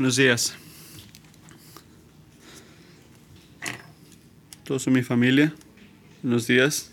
Buenos 0.00 0.16
días. 0.16 0.54
Todos 4.64 4.84
son 4.84 4.94
mi 4.94 5.02
familia. 5.02 5.52
Buenos 6.22 6.46
días. 6.46 6.90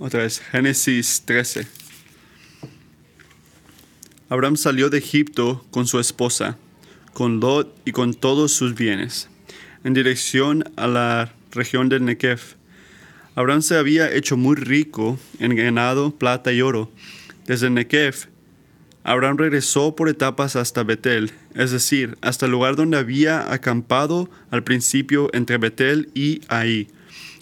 Otra 0.00 0.22
vez, 0.24 0.40
Génesis 0.40 1.22
13. 1.24 1.68
Abraham 4.28 4.56
salió 4.56 4.90
de 4.90 4.98
Egipto 4.98 5.64
con 5.70 5.86
su 5.86 6.00
esposa, 6.00 6.58
con 7.12 7.38
Lot 7.38 7.80
y 7.84 7.92
con 7.92 8.12
todos 8.12 8.50
sus 8.50 8.74
bienes, 8.74 9.28
en 9.84 9.94
dirección 9.94 10.64
a 10.74 10.88
la 10.88 11.32
región 11.52 11.88
del 11.88 12.04
Negev. 12.04 12.55
Abraham 13.36 13.60
se 13.60 13.76
había 13.76 14.10
hecho 14.10 14.38
muy 14.38 14.56
rico 14.56 15.18
en 15.40 15.54
ganado, 15.54 16.10
plata 16.10 16.54
y 16.54 16.62
oro. 16.62 16.90
Desde 17.46 17.68
Negev, 17.68 18.28
Abraham 19.04 19.36
regresó 19.36 19.94
por 19.94 20.08
etapas 20.08 20.56
hasta 20.56 20.82
Betel, 20.82 21.30
es 21.54 21.70
decir, 21.70 22.16
hasta 22.22 22.46
el 22.46 22.52
lugar 22.52 22.76
donde 22.76 22.96
había 22.96 23.52
acampado 23.52 24.30
al 24.50 24.64
principio 24.64 25.28
entre 25.34 25.58
Betel 25.58 26.08
y 26.14 26.40
Ahí. 26.48 26.88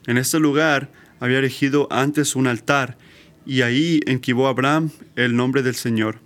En 0.08 0.18
este 0.18 0.40
lugar 0.40 0.90
había 1.20 1.38
erigido 1.38 1.86
antes 1.92 2.34
un 2.34 2.48
altar, 2.48 2.98
y 3.46 3.62
ahí 3.62 4.00
enquivó 4.06 4.48
Abraham 4.48 4.90
el 5.14 5.36
nombre 5.36 5.62
del 5.62 5.76
Señor. 5.76 6.18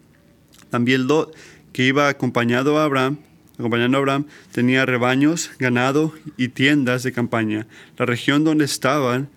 También 0.71 1.07
Lot, 1.07 1.37
que 1.75 1.85
iba 1.85 2.09
acompañado 2.09 2.79
a 2.79 2.85
Abraham, 2.85 3.19
acompañando 3.59 3.99
a 3.99 4.01
Abraham, 4.01 4.25
tenía 4.51 4.87
rebaños, 4.87 5.51
ganado 5.59 6.15
y 6.39 6.49
tiendas 6.49 7.03
de 7.03 7.13
campaña. 7.13 7.67
La 7.99 8.07
región 8.07 8.45
donde 8.45 8.65
estaban 8.65 9.29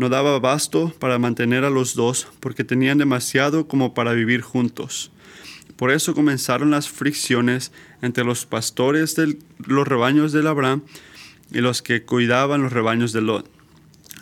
no 0.00 0.08
daba 0.08 0.34
abasto 0.34 0.94
para 0.98 1.18
mantener 1.18 1.62
a 1.62 1.68
los 1.68 1.94
dos, 1.94 2.26
porque 2.40 2.64
tenían 2.64 2.96
demasiado 2.96 3.68
como 3.68 3.92
para 3.92 4.14
vivir 4.14 4.40
juntos. 4.40 5.12
Por 5.76 5.90
eso 5.90 6.14
comenzaron 6.14 6.70
las 6.70 6.88
fricciones 6.88 7.70
entre 8.00 8.24
los 8.24 8.46
pastores 8.46 9.14
de 9.14 9.36
los 9.58 9.86
rebaños 9.86 10.32
de 10.32 10.48
Abraham 10.48 10.84
y 11.52 11.58
los 11.58 11.82
que 11.82 12.02
cuidaban 12.02 12.62
los 12.62 12.72
rebaños 12.72 13.12
de 13.12 13.20
Lot. 13.20 13.46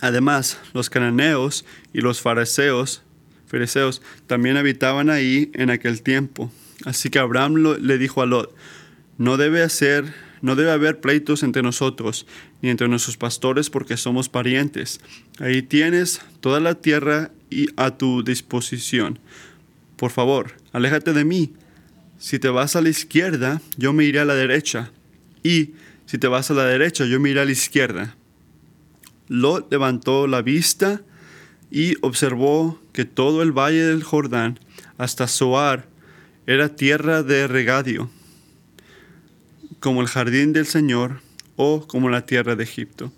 Además, 0.01 0.59
los 0.73 0.89
cananeos 0.89 1.63
y 1.93 2.01
los 2.01 2.19
fariseos, 2.19 3.01
fariseos 3.47 4.01
también 4.27 4.57
habitaban 4.57 5.09
ahí 5.09 5.49
en 5.53 5.69
aquel 5.69 6.01
tiempo. 6.01 6.51
Así 6.83 7.09
que 7.09 7.19
Abraham 7.19 7.55
le 7.79 7.97
dijo 7.97 8.21
a 8.21 8.25
Lot, 8.25 8.53
no 9.17 9.37
debe 9.37 9.63
hacer, 9.63 10.13
no 10.41 10.55
debe 10.55 10.71
haber 10.71 10.99
pleitos 10.99 11.43
entre 11.43 11.61
nosotros 11.61 12.25
ni 12.61 12.69
entre 12.69 12.87
nuestros 12.87 13.17
pastores 13.17 13.69
porque 13.69 13.97
somos 13.97 14.29
parientes. 14.29 15.01
Ahí 15.39 15.61
tienes 15.61 16.21
toda 16.39 16.59
la 16.59 16.75
tierra 16.75 17.31
y 17.49 17.67
a 17.77 17.97
tu 17.97 18.23
disposición. 18.23 19.19
Por 19.95 20.11
favor, 20.11 20.53
aléjate 20.71 21.13
de 21.13 21.25
mí. 21.25 21.53
Si 22.17 22.39
te 22.39 22.49
vas 22.49 22.75
a 22.75 22.81
la 22.81 22.89
izquierda, 22.89 23.61
yo 23.77 23.93
me 23.93 24.05
iré 24.05 24.19
a 24.19 24.25
la 24.25 24.35
derecha. 24.35 24.91
Y 25.43 25.71
si 26.05 26.17
te 26.17 26.27
vas 26.27 26.51
a 26.51 26.53
la 26.53 26.65
derecha, 26.65 27.05
yo 27.05 27.19
me 27.19 27.29
iré 27.29 27.41
a 27.41 27.45
la 27.45 27.51
izquierda. 27.51 28.15
Lot 29.27 29.71
levantó 29.71 30.27
la 30.27 30.41
vista 30.41 31.01
y 31.71 31.95
observó 32.01 32.81
que 32.93 33.05
todo 33.05 33.41
el 33.41 33.51
valle 33.51 33.83
del 33.83 34.03
Jordán 34.03 34.59
hasta 34.97 35.27
Zoar 35.27 35.87
era 36.47 36.75
tierra 36.75 37.21
de 37.21 37.47
regadio, 37.47 38.09
como 39.79 40.01
el 40.01 40.07
jardín 40.07 40.53
del 40.53 40.65
Señor 40.65 41.21
o 41.55 41.87
como 41.87 42.09
la 42.09 42.25
tierra 42.25 42.55
de 42.55 42.63
Egipto. 42.63 43.11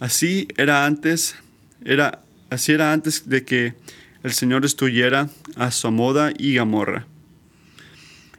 Así 0.00 0.48
era 0.56 0.86
antes, 0.86 1.36
era, 1.84 2.22
así 2.50 2.72
era 2.72 2.92
antes 2.92 3.28
de 3.28 3.44
que 3.44 3.74
el 4.22 4.32
Señor 4.32 4.62
destruyera 4.62 5.28
a 5.56 5.70
Somoda 5.70 6.32
y 6.36 6.54
Gamorra. 6.54 7.06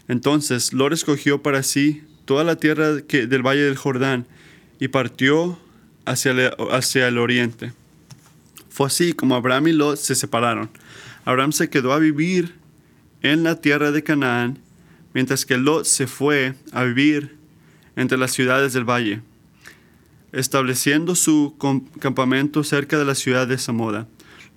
Entonces 0.07 0.73
Lot 0.73 0.93
escogió 0.93 1.41
para 1.41 1.63
sí 1.63 2.03
toda 2.25 2.43
la 2.43 2.55
tierra 2.55 3.01
que, 3.07 3.27
del 3.27 3.45
valle 3.45 3.63
del 3.63 3.77
Jordán 3.77 4.25
y 4.79 4.87
partió 4.89 5.59
hacia 6.05 6.31
el, 6.31 6.51
hacia 6.71 7.07
el 7.07 7.17
oriente. 7.17 7.73
Fue 8.69 8.87
así 8.87 9.13
como 9.13 9.35
Abraham 9.35 9.67
y 9.67 9.73
Lot 9.73 9.97
se 9.97 10.15
separaron. 10.15 10.69
Abraham 11.25 11.51
se 11.51 11.69
quedó 11.69 11.93
a 11.93 11.99
vivir 11.99 12.55
en 13.21 13.43
la 13.43 13.59
tierra 13.59 13.91
de 13.91 14.03
Canaán, 14.03 14.59
mientras 15.13 15.45
que 15.45 15.57
Lot 15.57 15.85
se 15.85 16.07
fue 16.07 16.55
a 16.71 16.83
vivir 16.83 17.38
entre 17.95 18.17
las 18.17 18.31
ciudades 18.31 18.73
del 18.73 18.89
valle, 18.89 19.21
estableciendo 20.31 21.15
su 21.15 21.55
campamento 21.99 22.63
cerca 22.63 22.97
de 22.97 23.05
la 23.05 23.15
ciudad 23.15 23.47
de 23.47 23.57
Samoda. 23.57 24.07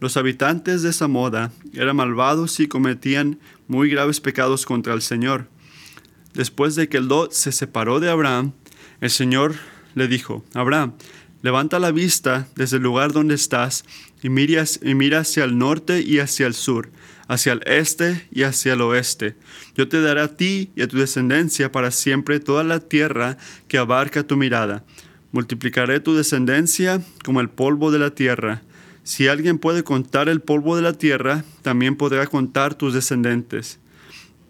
Los 0.00 0.16
habitantes 0.16 0.82
de 0.82 0.92
Samoda 0.92 1.52
eran 1.74 1.96
malvados 1.96 2.58
y 2.60 2.66
cometían 2.68 3.38
muy 3.68 3.88
graves 3.88 4.20
pecados 4.20 4.66
contra 4.66 4.94
el 4.94 5.02
Señor. 5.02 5.48
Después 6.34 6.74
de 6.74 6.88
que 6.88 7.00
Lot 7.00 7.32
se 7.32 7.52
separó 7.52 8.00
de 8.00 8.10
Abraham, 8.10 8.52
el 9.00 9.10
Señor 9.10 9.54
le 9.94 10.08
dijo, 10.08 10.44
Abraham, 10.54 10.94
Levanta 11.42 11.80
la 11.80 11.90
vista 11.90 12.46
desde 12.54 12.76
el 12.76 12.84
lugar 12.84 13.12
donde 13.12 13.34
estás 13.34 13.84
y 14.22 14.28
mira, 14.28 14.64
y 14.80 14.94
mira 14.94 15.20
hacia 15.20 15.42
el 15.42 15.58
norte 15.58 16.00
y 16.00 16.20
hacia 16.20 16.46
el 16.46 16.54
sur, 16.54 16.90
hacia 17.28 17.52
el 17.52 17.62
este 17.66 18.26
y 18.30 18.42
hacia 18.42 18.74
el 18.74 18.80
oeste. 18.80 19.36
Yo 19.76 19.88
te 19.88 20.00
daré 20.00 20.20
a 20.20 20.36
ti 20.36 20.70
y 20.76 20.82
a 20.82 20.88
tu 20.88 20.98
descendencia 20.98 21.72
para 21.72 21.90
siempre 21.90 22.40
toda 22.40 22.64
la 22.64 22.80
tierra 22.80 23.38
que 23.68 23.78
abarca 23.78 24.26
tu 24.26 24.36
mirada. 24.36 24.84
Multiplicaré 25.32 26.00
tu 26.00 26.14
descendencia 26.14 27.02
como 27.24 27.40
el 27.40 27.48
polvo 27.48 27.90
de 27.90 27.98
la 27.98 28.10
tierra. 28.10 28.62
Si 29.02 29.28
alguien 29.28 29.58
puede 29.58 29.82
contar 29.82 30.28
el 30.28 30.40
polvo 30.40 30.76
de 30.76 30.82
la 30.82 30.92
tierra, 30.92 31.44
también 31.62 31.96
podrá 31.96 32.26
contar 32.26 32.74
tus 32.74 32.94
descendientes. 32.94 33.80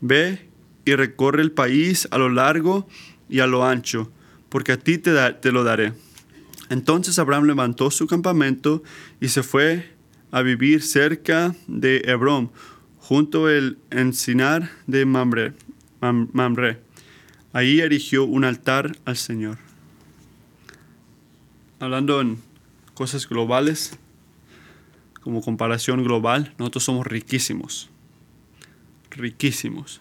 Ve 0.01 0.49
y 0.85 0.95
recorre 0.95 1.43
el 1.43 1.53
país 1.53 2.09
a 2.11 2.19
lo 2.19 2.29
largo 2.29 2.89
y 3.29 3.41
a 3.41 3.47
lo 3.47 3.65
ancho, 3.65 4.11
porque 4.49 4.73
a 4.73 4.77
ti 4.77 4.99
te, 4.99 5.13
te 5.35 5.53
lo 5.53 5.65
daré. 5.65 5.93
Entonces 6.69 7.19
Abraham 7.19 7.45
levantó 7.45 7.91
su 7.91 8.07
campamento 8.07 8.83
y 9.21 9.29
se 9.29 9.43
fue 9.43 9.92
a 10.33 10.43
vivir 10.43 10.83
cerca 10.83 11.55
de 11.69 12.03
Hebrón, 12.07 12.51
junto 12.99 13.47
al 13.47 13.79
encinar 13.91 14.71
de 14.87 15.05
Mamre. 15.05 15.53
Mamre. 16.01 16.81
Ahí 17.53 17.81
erigió 17.81 18.25
un 18.25 18.45
altar 18.45 18.97
al 19.05 19.17
Señor. 19.17 19.59
Hablando 21.79 22.21
en 22.21 22.39
cosas 22.95 23.29
globales, 23.29 23.99
como 25.21 25.43
comparación 25.43 26.03
global, 26.03 26.55
nosotros 26.59 26.83
somos 26.83 27.07
riquísimos. 27.07 27.91
Riquísimos. 29.11 30.01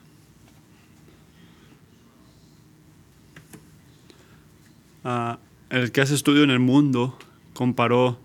Uh, 5.03 5.35
el 5.69 5.91
que 5.91 6.01
hace 6.01 6.15
estudio 6.15 6.43
en 6.43 6.51
el 6.51 6.59
mundo 6.59 7.17
comparó 7.53 8.19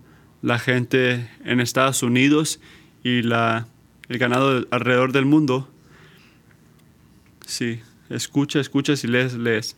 la 0.47 0.59
gente 0.59 1.29
en 1.43 1.59
Estados 1.59 2.03
Unidos 2.03 2.61
y 3.03 3.21
la, 3.21 3.67
el 4.07 4.17
ganado 4.17 4.65
alrededor 4.71 5.11
del 5.11 5.25
mundo. 5.25 5.69
Sí, 7.45 7.81
escucha, 8.09 8.61
escucha 8.61 8.93
y 9.03 9.07
lees, 9.07 9.33
lees. 9.33 9.75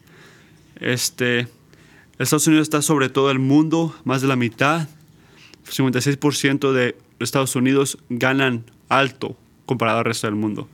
Este, 0.75 1.47
Estados 2.19 2.45
Unidos 2.45 2.67
está 2.67 2.83
sobre 2.83 3.09
todo 3.09 3.31
el 3.31 3.39
mundo, 3.39 3.95
más 4.03 4.21
de 4.21 4.27
la 4.27 4.35
mitad. 4.35 4.87
56% 5.67 6.71
de 6.71 6.95
Estados 7.19 7.55
Unidos 7.55 7.97
ganan 8.09 8.63
alto 8.89 9.35
comparado 9.65 9.97
al 9.97 10.05
resto 10.05 10.27
del 10.27 10.35
mundo. 10.35 10.69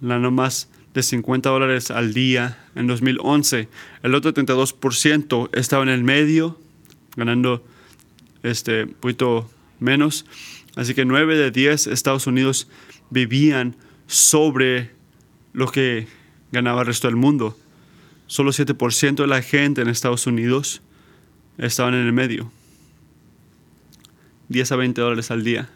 La 0.00 0.20
no 0.20 0.30
más 0.30 0.70
de 0.94 1.02
50 1.02 1.50
dólares 1.50 1.90
al 1.90 2.14
día 2.14 2.64
en 2.76 2.86
2011. 2.86 3.68
El 4.04 4.14
otro 4.14 4.32
32% 4.32 5.50
estaba 5.52 5.82
en 5.82 5.88
el 5.88 6.04
medio, 6.04 6.60
ganando 7.16 7.64
este 8.50 8.84
un 8.84 8.94
poquito 8.94 9.50
menos. 9.80 10.26
Así 10.74 10.94
que 10.94 11.04
9 11.04 11.36
de 11.36 11.50
10 11.50 11.86
Estados 11.88 12.26
Unidos 12.26 12.68
vivían 13.10 13.76
sobre 14.06 14.90
lo 15.52 15.68
que 15.68 16.06
ganaba 16.52 16.82
el 16.82 16.86
resto 16.86 17.08
del 17.08 17.16
mundo. 17.16 17.56
Solo 18.26 18.50
7% 18.50 19.16
de 19.16 19.26
la 19.26 19.42
gente 19.42 19.82
en 19.82 19.88
Estados 19.88 20.26
Unidos 20.26 20.82
estaban 21.58 21.94
en 21.94 22.06
el 22.06 22.12
medio. 22.12 22.50
10 24.48 24.72
a 24.72 24.76
20 24.76 25.00
dólares 25.00 25.30
al 25.30 25.44
día. 25.44 25.68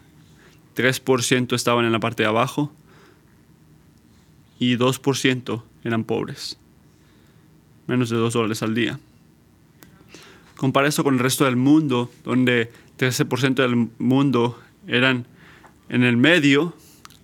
3% 0.75 1.55
estaban 1.55 1.85
en 1.85 1.91
la 1.91 1.99
parte 1.99 2.23
de 2.23 2.29
abajo 2.29 2.71
y 4.59 4.77
2% 4.77 5.63
eran 5.83 6.03
pobres. 6.03 6.57
Menos 7.87 8.09
de 8.09 8.17
2 8.17 8.33
dólares 8.33 8.61
al 8.63 8.75
día. 8.75 8.99
Compara 10.61 10.87
eso 10.87 11.03
con 11.03 11.15
el 11.15 11.19
resto 11.19 11.45
del 11.45 11.55
mundo, 11.55 12.11
donde 12.23 12.71
13% 12.99 13.55
del 13.55 13.89
mundo 13.97 14.61
eran 14.85 15.25
en 15.89 16.03
el 16.03 16.17
medio, 16.17 16.75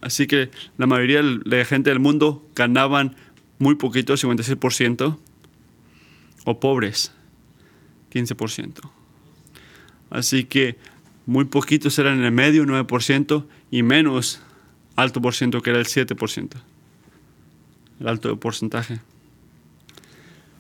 así 0.02 0.26
que 0.26 0.50
la 0.80 0.88
mayoría 0.88 1.22
de 1.22 1.58
la 1.58 1.64
gente 1.64 1.92
del 1.92 2.00
mundo 2.00 2.44
ganaban 2.56 3.16
muy 3.60 3.76
poquito, 3.76 4.16
56%, 4.16 5.20
o 6.46 6.60
pobres, 6.60 7.12
15%. 8.12 8.90
Así 10.10 10.46
que 10.46 10.80
muy 11.28 11.46
poquitos 11.46 12.00
eran 12.00 12.18
en 12.18 12.26
el 12.26 12.32
medio, 12.32 12.66
9%, 12.66 13.46
y 13.70 13.84
menos 13.84 14.42
alto 14.96 15.22
por 15.22 15.36
ciento 15.36 15.62
que 15.62 15.70
era 15.70 15.78
el 15.78 15.86
7%. 15.86 16.56
El 18.00 18.08
alto 18.08 18.40
porcentaje. 18.40 19.00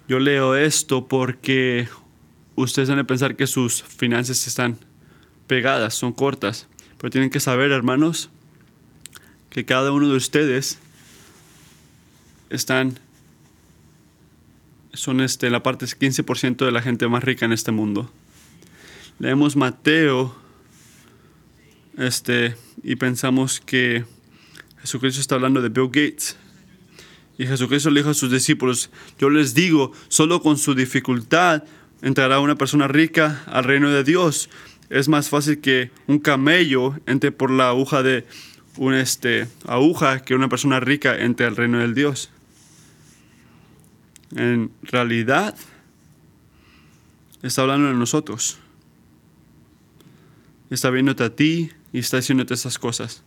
Yo 0.07 0.19
leo 0.19 0.55
esto 0.55 1.07
porque 1.07 1.87
ustedes 2.57 2.89
van 2.89 2.99
a 2.99 3.05
pensar 3.05 3.35
que 3.35 3.47
sus 3.47 3.83
finanzas 3.83 4.45
están 4.47 4.77
pegadas, 5.47 5.93
son 5.93 6.11
cortas. 6.11 6.67
Pero 6.97 7.11
tienen 7.11 7.29
que 7.29 7.39
saber, 7.39 7.71
hermanos, 7.71 8.29
que 9.49 9.63
cada 9.63 9.91
uno 9.91 10.09
de 10.09 10.17
ustedes 10.17 10.79
están, 12.49 12.99
son 14.93 15.21
este, 15.21 15.49
la 15.49 15.61
parte 15.63 15.85
15% 15.85 16.65
de 16.65 16.71
la 16.71 16.81
gente 16.81 17.07
más 17.07 17.23
rica 17.23 17.45
en 17.45 17.53
este 17.53 17.71
mundo. 17.71 18.11
Leemos 19.19 19.55
Mateo 19.55 20.35
este, 21.97 22.55
y 22.83 22.95
pensamos 22.95 23.59
que 23.59 24.03
Jesucristo 24.81 25.21
está 25.21 25.35
hablando 25.35 25.61
de 25.61 25.69
Bill 25.69 25.87
Gates. 25.87 26.37
Y 27.37 27.45
Jesucristo 27.45 27.91
le 27.91 27.99
dijo 27.99 28.09
a 28.09 28.15
sus 28.15 28.31
discípulos, 28.31 28.89
yo 29.19 29.29
les 29.29 29.53
digo, 29.53 29.91
solo 30.07 30.41
con 30.41 30.57
su 30.57 30.73
dificultad 30.73 31.63
entrará 32.01 32.39
una 32.39 32.55
persona 32.55 32.87
rica 32.87 33.43
al 33.47 33.63
reino 33.63 33.89
de 33.89 34.03
Dios. 34.03 34.49
Es 34.89 35.09
más 35.09 35.29
fácil 35.29 35.59
que 35.59 35.91
un 36.07 36.19
camello 36.19 36.95
entre 37.05 37.31
por 37.31 37.51
la 37.51 37.69
aguja 37.69 38.03
de 38.03 38.25
una 38.77 39.01
este, 39.01 39.47
aguja 39.65 40.21
que 40.21 40.35
una 40.35 40.49
persona 40.49 40.79
rica 40.79 41.17
entre 41.17 41.45
al 41.45 41.55
reino 41.55 41.79
del 41.79 41.93
Dios. 41.93 42.29
En 44.35 44.71
realidad, 44.83 45.55
está 47.41 47.61
hablando 47.61 47.87
de 47.87 47.93
nosotros. 47.93 48.59
Está 50.69 50.89
viéndote 50.89 51.23
a 51.23 51.35
ti 51.35 51.71
y 51.93 51.99
está 51.99 52.17
diciéndote 52.17 52.53
esas 52.53 52.77
cosas. 52.77 53.23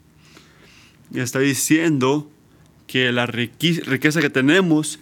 Y 1.12 1.20
está 1.20 1.38
diciendo 1.38 2.30
que 2.86 3.12
la 3.12 3.26
riqueza 3.26 4.20
que 4.20 4.30
tenemos 4.30 4.98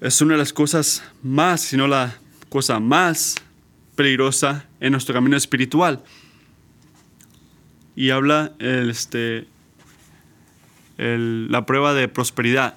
es 0.00 0.20
una 0.20 0.34
de 0.34 0.38
las 0.38 0.52
cosas 0.52 1.02
más, 1.22 1.60
si 1.60 1.76
no 1.76 1.86
la 1.86 2.21
cosa 2.52 2.80
más 2.80 3.36
peligrosa 3.96 4.66
en 4.78 4.92
nuestro 4.92 5.14
camino 5.14 5.38
espiritual. 5.38 6.02
Y 7.96 8.10
habla 8.10 8.52
este, 8.58 9.46
la 10.98 11.64
prueba 11.64 11.94
de 11.94 12.08
prosperidad. 12.08 12.74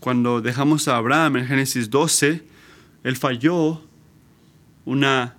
Cuando 0.00 0.40
dejamos 0.40 0.88
a 0.88 0.96
Abraham 0.96 1.36
en 1.36 1.46
Génesis 1.46 1.88
12, 1.88 2.42
él 3.04 3.16
falló 3.16 3.80
una 4.84 5.36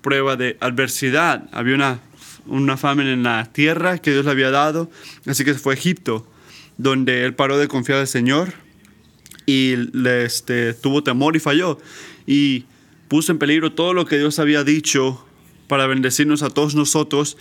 prueba 0.00 0.36
de 0.36 0.56
adversidad. 0.58 1.46
Había 1.52 1.74
una, 1.74 2.00
una 2.46 2.78
famine 2.78 3.12
en 3.12 3.22
la 3.22 3.44
tierra 3.52 3.98
que 3.98 4.12
Dios 4.12 4.24
le 4.24 4.30
había 4.30 4.50
dado, 4.50 4.90
así 5.26 5.44
que 5.44 5.52
fue 5.52 5.74
a 5.74 5.76
Egipto, 5.76 6.26
donde 6.78 7.26
él 7.26 7.34
paró 7.34 7.58
de 7.58 7.68
confiar 7.68 7.98
al 7.98 8.06
Señor 8.06 8.54
y 9.44 9.74
este, 10.06 10.72
tuvo 10.72 11.02
temor 11.02 11.36
y 11.36 11.40
falló. 11.40 11.78
Y 12.26 12.64
puso 13.08 13.32
en 13.32 13.38
peligro 13.38 13.72
todo 13.72 13.94
lo 13.94 14.06
que 14.06 14.18
Dios 14.18 14.38
había 14.38 14.64
dicho 14.64 15.24
para 15.66 15.86
bendecirnos 15.86 16.42
a 16.42 16.50
todos 16.50 16.74
nosotros, 16.74 17.36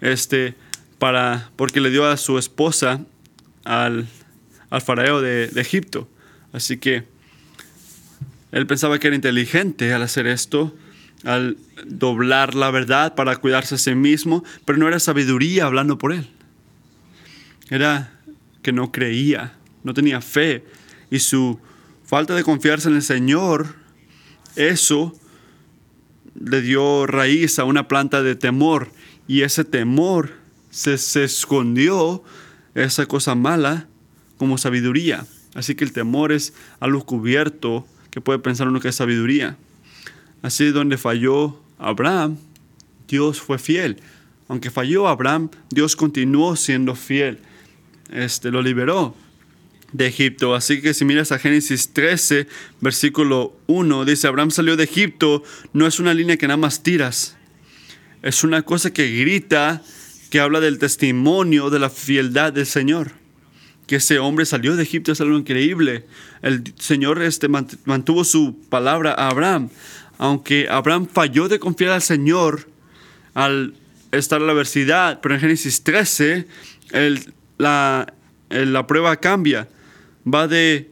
este, 0.00 0.54
para, 0.98 1.50
porque 1.56 1.80
le 1.80 1.90
dio 1.90 2.06
a 2.06 2.16
su 2.16 2.38
esposa 2.38 3.04
al, 3.64 4.06
al 4.70 4.82
faraón 4.82 5.22
de, 5.22 5.48
de 5.48 5.60
Egipto. 5.60 6.08
Así 6.52 6.78
que 6.78 7.04
él 8.52 8.66
pensaba 8.66 8.98
que 8.98 9.08
era 9.08 9.16
inteligente 9.16 9.92
al 9.92 10.02
hacer 10.02 10.26
esto, 10.26 10.76
al 11.24 11.56
doblar 11.86 12.54
la 12.54 12.70
verdad 12.70 13.14
para 13.14 13.36
cuidarse 13.36 13.74
a 13.74 13.78
sí 13.78 13.94
mismo, 13.94 14.44
pero 14.64 14.78
no 14.78 14.86
era 14.86 15.00
sabiduría 15.00 15.64
hablando 15.64 15.98
por 15.98 16.12
él. 16.12 16.28
Era 17.70 18.20
que 18.62 18.72
no 18.72 18.92
creía, 18.92 19.54
no 19.82 19.94
tenía 19.94 20.20
fe 20.20 20.64
y 21.10 21.18
su 21.18 21.58
falta 22.04 22.34
de 22.34 22.44
confiarse 22.44 22.88
en 22.88 22.96
el 22.96 23.02
Señor, 23.02 23.74
eso 24.56 25.12
le 26.34 26.60
dio 26.60 27.06
raíz 27.06 27.58
a 27.58 27.64
una 27.64 27.88
planta 27.88 28.22
de 28.22 28.34
temor 28.34 28.90
y 29.26 29.42
ese 29.42 29.64
temor 29.64 30.32
se, 30.70 30.98
se 30.98 31.24
escondió, 31.24 32.22
esa 32.74 33.06
cosa 33.06 33.34
mala, 33.34 33.86
como 34.36 34.58
sabiduría. 34.58 35.26
Así 35.54 35.74
que 35.74 35.84
el 35.84 35.92
temor 35.92 36.32
es 36.32 36.52
algo 36.80 37.06
cubierto 37.06 37.86
que 38.10 38.20
puede 38.20 38.40
pensar 38.40 38.68
uno 38.68 38.80
que 38.80 38.88
es 38.88 38.96
sabiduría. 38.96 39.56
Así 40.42 40.66
donde 40.72 40.98
falló 40.98 41.60
Abraham, 41.78 42.36
Dios 43.08 43.40
fue 43.40 43.58
fiel. 43.58 44.00
Aunque 44.48 44.70
falló 44.70 45.08
Abraham, 45.08 45.50
Dios 45.70 45.96
continuó 45.96 46.56
siendo 46.56 46.94
fiel. 46.96 47.38
Este 48.10 48.50
lo 48.50 48.60
liberó 48.60 49.14
de 49.94 50.06
Egipto. 50.06 50.54
Así 50.54 50.82
que 50.82 50.92
si 50.92 51.06
miras 51.06 51.32
a 51.32 51.38
Génesis 51.38 51.94
13, 51.94 52.46
versículo 52.82 53.56
1, 53.68 54.04
dice, 54.04 54.26
Abraham 54.26 54.50
salió 54.50 54.76
de 54.76 54.84
Egipto, 54.84 55.42
no 55.72 55.86
es 55.86 55.98
una 55.98 56.12
línea 56.12 56.36
que 56.36 56.46
nada 56.46 56.58
más 56.58 56.82
tiras. 56.82 57.38
Es 58.20 58.44
una 58.44 58.60
cosa 58.60 58.92
que 58.92 59.10
grita, 59.16 59.82
que 60.28 60.40
habla 60.40 60.60
del 60.60 60.78
testimonio 60.78 61.70
de 61.70 61.78
la 61.78 61.88
fieldad 61.88 62.52
del 62.52 62.66
Señor. 62.66 63.12
Que 63.86 63.96
ese 63.96 64.18
hombre 64.18 64.44
salió 64.44 64.76
de 64.76 64.82
Egipto 64.82 65.12
es 65.12 65.20
algo 65.22 65.38
increíble. 65.38 66.04
El 66.42 66.74
Señor 66.78 67.22
este, 67.22 67.48
mantuvo 67.48 68.24
su 68.24 68.58
palabra 68.68 69.14
a 69.16 69.28
Abraham 69.28 69.70
aunque 70.18 70.68
Abraham 70.70 71.06
falló 71.10 71.48
de 71.48 71.58
confiar 71.58 71.92
al 71.92 72.02
Señor 72.02 72.68
al 73.34 73.74
estar 74.12 74.40
en 74.40 74.46
la 74.46 74.52
adversidad, 74.52 75.20
pero 75.20 75.34
en 75.34 75.40
Génesis 75.40 75.82
13 75.82 76.46
la, 77.58 78.12
la, 78.48 78.86
prueba 78.86 79.16
cambia. 79.16 79.68
Va 80.26 80.48
de, 80.48 80.90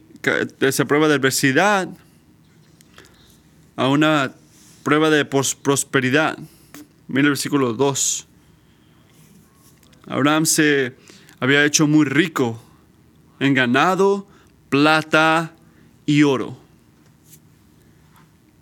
esa 0.61 0.85
prueba 0.85 1.07
de 1.07 1.15
adversidad 1.15 1.89
a 3.75 3.87
una 3.87 4.33
prueba 4.83 5.09
de 5.09 5.25
prosperidad. 5.25 6.37
Mira 7.07 7.23
el 7.23 7.29
versículo 7.29 7.73
2. 7.73 8.27
Abraham 10.07 10.45
se 10.45 10.95
había 11.39 11.65
hecho 11.65 11.87
muy 11.87 12.05
rico 12.05 12.61
en 13.39 13.53
ganado, 13.53 14.27
plata 14.69 15.55
y 16.05 16.23
oro 16.23 16.63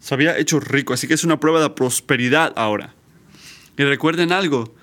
se 0.02 0.16
había 0.16 0.38
hecho 0.38 0.60
rico, 0.60 0.94
así 0.94 1.08
que 1.08 1.14
es 1.14 1.24
una 1.24 1.40
prueba 1.40 1.62
de 1.62 1.70
prosperidad 1.70 2.54
ahora. 2.56 2.94
Y 3.78 3.84
recuerden 3.84 4.32
algo, 4.32 4.74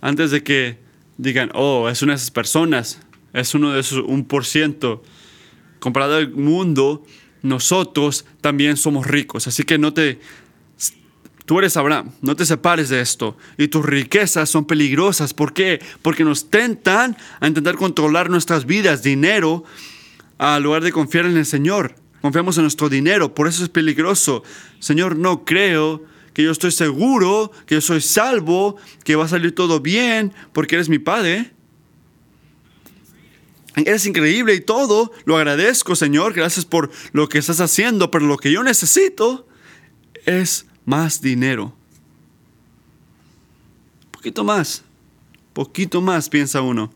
antes 0.00 0.30
de 0.30 0.42
que 0.42 0.78
digan, 1.18 1.50
oh, 1.54 1.90
es 1.90 2.02
una 2.02 2.14
de 2.14 2.16
esas 2.16 2.30
personas, 2.30 2.98
es 3.34 3.54
uno 3.54 3.72
de 3.72 3.80
esos 3.80 4.02
un 4.04 4.24
por 4.24 4.46
ciento. 4.46 5.04
Comparado 5.82 6.14
al 6.14 6.30
mundo, 6.30 7.04
nosotros 7.42 8.24
también 8.40 8.76
somos 8.76 9.04
ricos, 9.04 9.48
así 9.48 9.64
que 9.64 9.78
no 9.78 9.92
te... 9.92 10.20
Tú 11.44 11.58
eres 11.58 11.76
Abraham, 11.76 12.12
no 12.20 12.36
te 12.36 12.46
separes 12.46 12.88
de 12.88 13.00
esto. 13.00 13.36
Y 13.58 13.66
tus 13.66 13.84
riquezas 13.84 14.48
son 14.48 14.64
peligrosas. 14.64 15.34
¿Por 15.34 15.52
qué? 15.52 15.82
Porque 16.00 16.22
nos 16.22 16.50
tentan 16.50 17.16
a 17.40 17.48
intentar 17.48 17.74
controlar 17.74 18.30
nuestras 18.30 18.64
vidas, 18.64 19.02
dinero, 19.02 19.64
al 20.38 20.62
lugar 20.62 20.84
de 20.84 20.92
confiar 20.92 21.26
en 21.26 21.36
el 21.36 21.46
Señor. 21.46 21.96
Confiamos 22.20 22.58
en 22.58 22.62
nuestro 22.62 22.88
dinero, 22.88 23.34
por 23.34 23.48
eso 23.48 23.64
es 23.64 23.68
peligroso. 23.68 24.44
Señor, 24.78 25.16
no 25.16 25.44
creo 25.44 26.04
que 26.32 26.44
yo 26.44 26.52
estoy 26.52 26.70
seguro, 26.70 27.50
que 27.66 27.74
yo 27.74 27.80
soy 27.80 28.00
salvo, 28.00 28.76
que 29.02 29.16
va 29.16 29.24
a 29.24 29.28
salir 29.28 29.52
todo 29.52 29.80
bien, 29.80 30.32
porque 30.52 30.76
eres 30.76 30.88
mi 30.88 31.00
Padre. 31.00 31.51
Eres 33.76 34.04
increíble 34.06 34.54
y 34.54 34.60
todo, 34.60 35.12
lo 35.24 35.36
agradezco, 35.36 35.96
Señor, 35.96 36.34
gracias 36.34 36.66
por 36.66 36.90
lo 37.12 37.28
que 37.28 37.38
estás 37.38 37.60
haciendo, 37.60 38.10
pero 38.10 38.26
lo 38.26 38.36
que 38.36 38.52
yo 38.52 38.62
necesito 38.62 39.46
es 40.26 40.66
más 40.84 41.22
dinero. 41.22 41.74
Poquito 44.10 44.44
más, 44.44 44.84
poquito 45.54 46.02
más, 46.02 46.28
piensa 46.28 46.60
uno. 46.60 46.92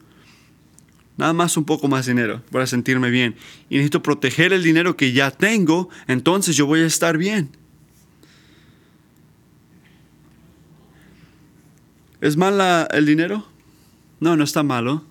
Nada 1.17 1.33
más 1.33 1.57
un 1.57 1.65
poco 1.65 1.89
más 1.89 2.05
dinero 2.05 2.43
para 2.51 2.67
sentirme 2.67 3.09
bien. 3.09 3.37
Y 3.71 3.77
necesito 3.77 4.03
proteger 4.03 4.53
el 4.53 4.63
dinero 4.63 4.99
que 4.99 5.13
ya 5.13 5.31
tengo, 5.31 5.89
entonces 6.07 6.57
yo 6.57 6.67
voy 6.67 6.81
a 6.81 6.87
estar 6.87 7.17
bien. 7.17 7.57
¿Es 12.21 12.37
mal 12.37 12.87
el 12.93 13.07
dinero? 13.07 13.47
No, 14.21 14.37
no 14.37 14.45
está 14.45 14.63
malo. 14.63 15.05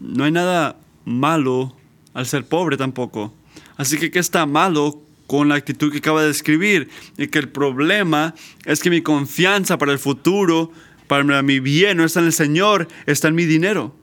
No 0.00 0.24
hay 0.24 0.32
nada 0.32 0.76
malo 1.04 1.76
al 2.14 2.26
ser 2.26 2.44
pobre 2.44 2.76
tampoco. 2.76 3.32
Así 3.76 3.98
que, 3.98 4.10
¿qué 4.10 4.18
está 4.18 4.46
malo 4.46 5.02
con 5.26 5.48
la 5.48 5.54
actitud 5.54 5.92
que 5.92 5.98
acaba 5.98 6.22
de 6.22 6.28
describir? 6.28 6.88
Y 7.16 7.28
que 7.28 7.38
el 7.38 7.48
problema 7.48 8.34
es 8.64 8.80
que 8.80 8.90
mi 8.90 9.02
confianza 9.02 9.78
para 9.78 9.92
el 9.92 9.98
futuro 9.98 10.72
para 11.10 11.42
mi 11.42 11.58
bien 11.58 11.96
no 11.96 12.04
está 12.04 12.20
en 12.20 12.26
el 12.26 12.32
Señor, 12.32 12.86
está 13.04 13.26
en 13.26 13.34
mi 13.34 13.44
dinero. 13.44 13.96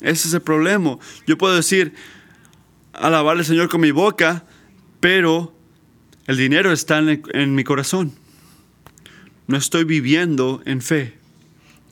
Ese 0.00 0.26
es 0.26 0.34
el 0.34 0.42
problema. 0.42 0.98
Yo 1.28 1.38
puedo 1.38 1.54
decir, 1.54 1.94
alabar 2.92 3.36
al 3.36 3.44
Señor 3.44 3.68
con 3.68 3.80
mi 3.80 3.92
boca, 3.92 4.44
pero 4.98 5.54
el 6.26 6.36
dinero 6.36 6.72
está 6.72 6.98
en, 6.98 7.54
mi 7.54 7.62
corazón. 7.62 8.14
no 9.46 9.56
estoy 9.56 9.84
viviendo 9.84 10.60
en 10.64 10.82
fe, 10.82 11.16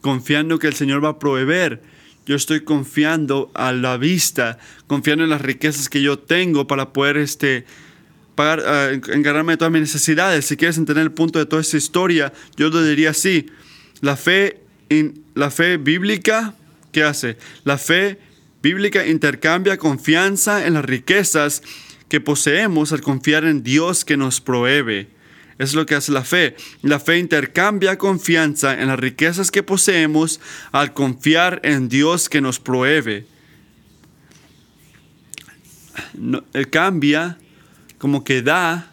confiando 0.01 0.59
que 0.59 0.67
el 0.67 0.73
Señor 0.73 1.01
va 1.01 1.09
a 1.09 1.19
proveer. 1.19 1.81
Yo 2.27 2.35
estoy 2.35 2.59
confiando 2.61 3.49
a 3.53 3.71
la 3.71 3.95
vista, 3.95 4.59
confiando 4.85 5.23
en 5.23 5.29
las 5.29 5.41
riquezas 5.41 5.87
que 5.87 6.01
yo 6.01 6.19
tengo 6.19 6.67
para 6.67 6.91
poder 6.91 7.15
este, 7.15 7.65
pagar, 8.35 8.59
uh, 8.59 9.13
encargarme 9.13 9.53
de 9.53 9.57
todas 9.57 9.71
mis 9.71 9.81
necesidades. 9.81 10.45
Si 10.45 10.57
quieres 10.57 10.77
entender 10.77 11.03
el 11.03 11.13
punto 11.13 11.39
de 11.39 11.45
toda 11.45 11.61
esta 11.61 11.77
historia, 11.77 12.33
yo 12.57 12.69
te 12.69 12.83
diría 12.83 13.11
así. 13.11 13.45
La 14.01 14.17
fe, 14.17 14.59
in, 14.89 15.23
la 15.35 15.49
fe 15.49 15.77
bíblica, 15.77 16.53
¿qué 16.91 17.03
hace? 17.03 17.37
La 17.63 17.77
fe 17.77 18.19
bíblica 18.61 19.07
intercambia 19.07 19.77
confianza 19.77 20.67
en 20.67 20.73
las 20.73 20.83
riquezas 20.83 21.63
que 22.09 22.19
poseemos 22.19 22.91
al 22.91 22.99
confiar 22.99 23.45
en 23.45 23.63
Dios 23.63 24.03
que 24.03 24.17
nos 24.17 24.41
provee. 24.41 25.07
Es 25.57 25.73
lo 25.73 25.85
que 25.85 25.95
hace 25.95 26.11
la 26.11 26.23
fe. 26.23 26.55
La 26.81 26.99
fe 26.99 27.17
intercambia 27.17 27.97
confianza 27.97 28.79
en 28.79 28.87
las 28.87 28.99
riquezas 28.99 29.49
que 29.49 29.63
poseemos 29.63 30.39
al 30.71 30.93
confiar 30.93 31.61
en 31.63 31.89
Dios 31.89 32.29
que 32.29 32.41
nos 32.41 32.59
provee. 32.59 33.25
No, 36.13 36.43
cambia 36.69 37.37
como 37.97 38.23
que 38.23 38.41
da. 38.41 38.91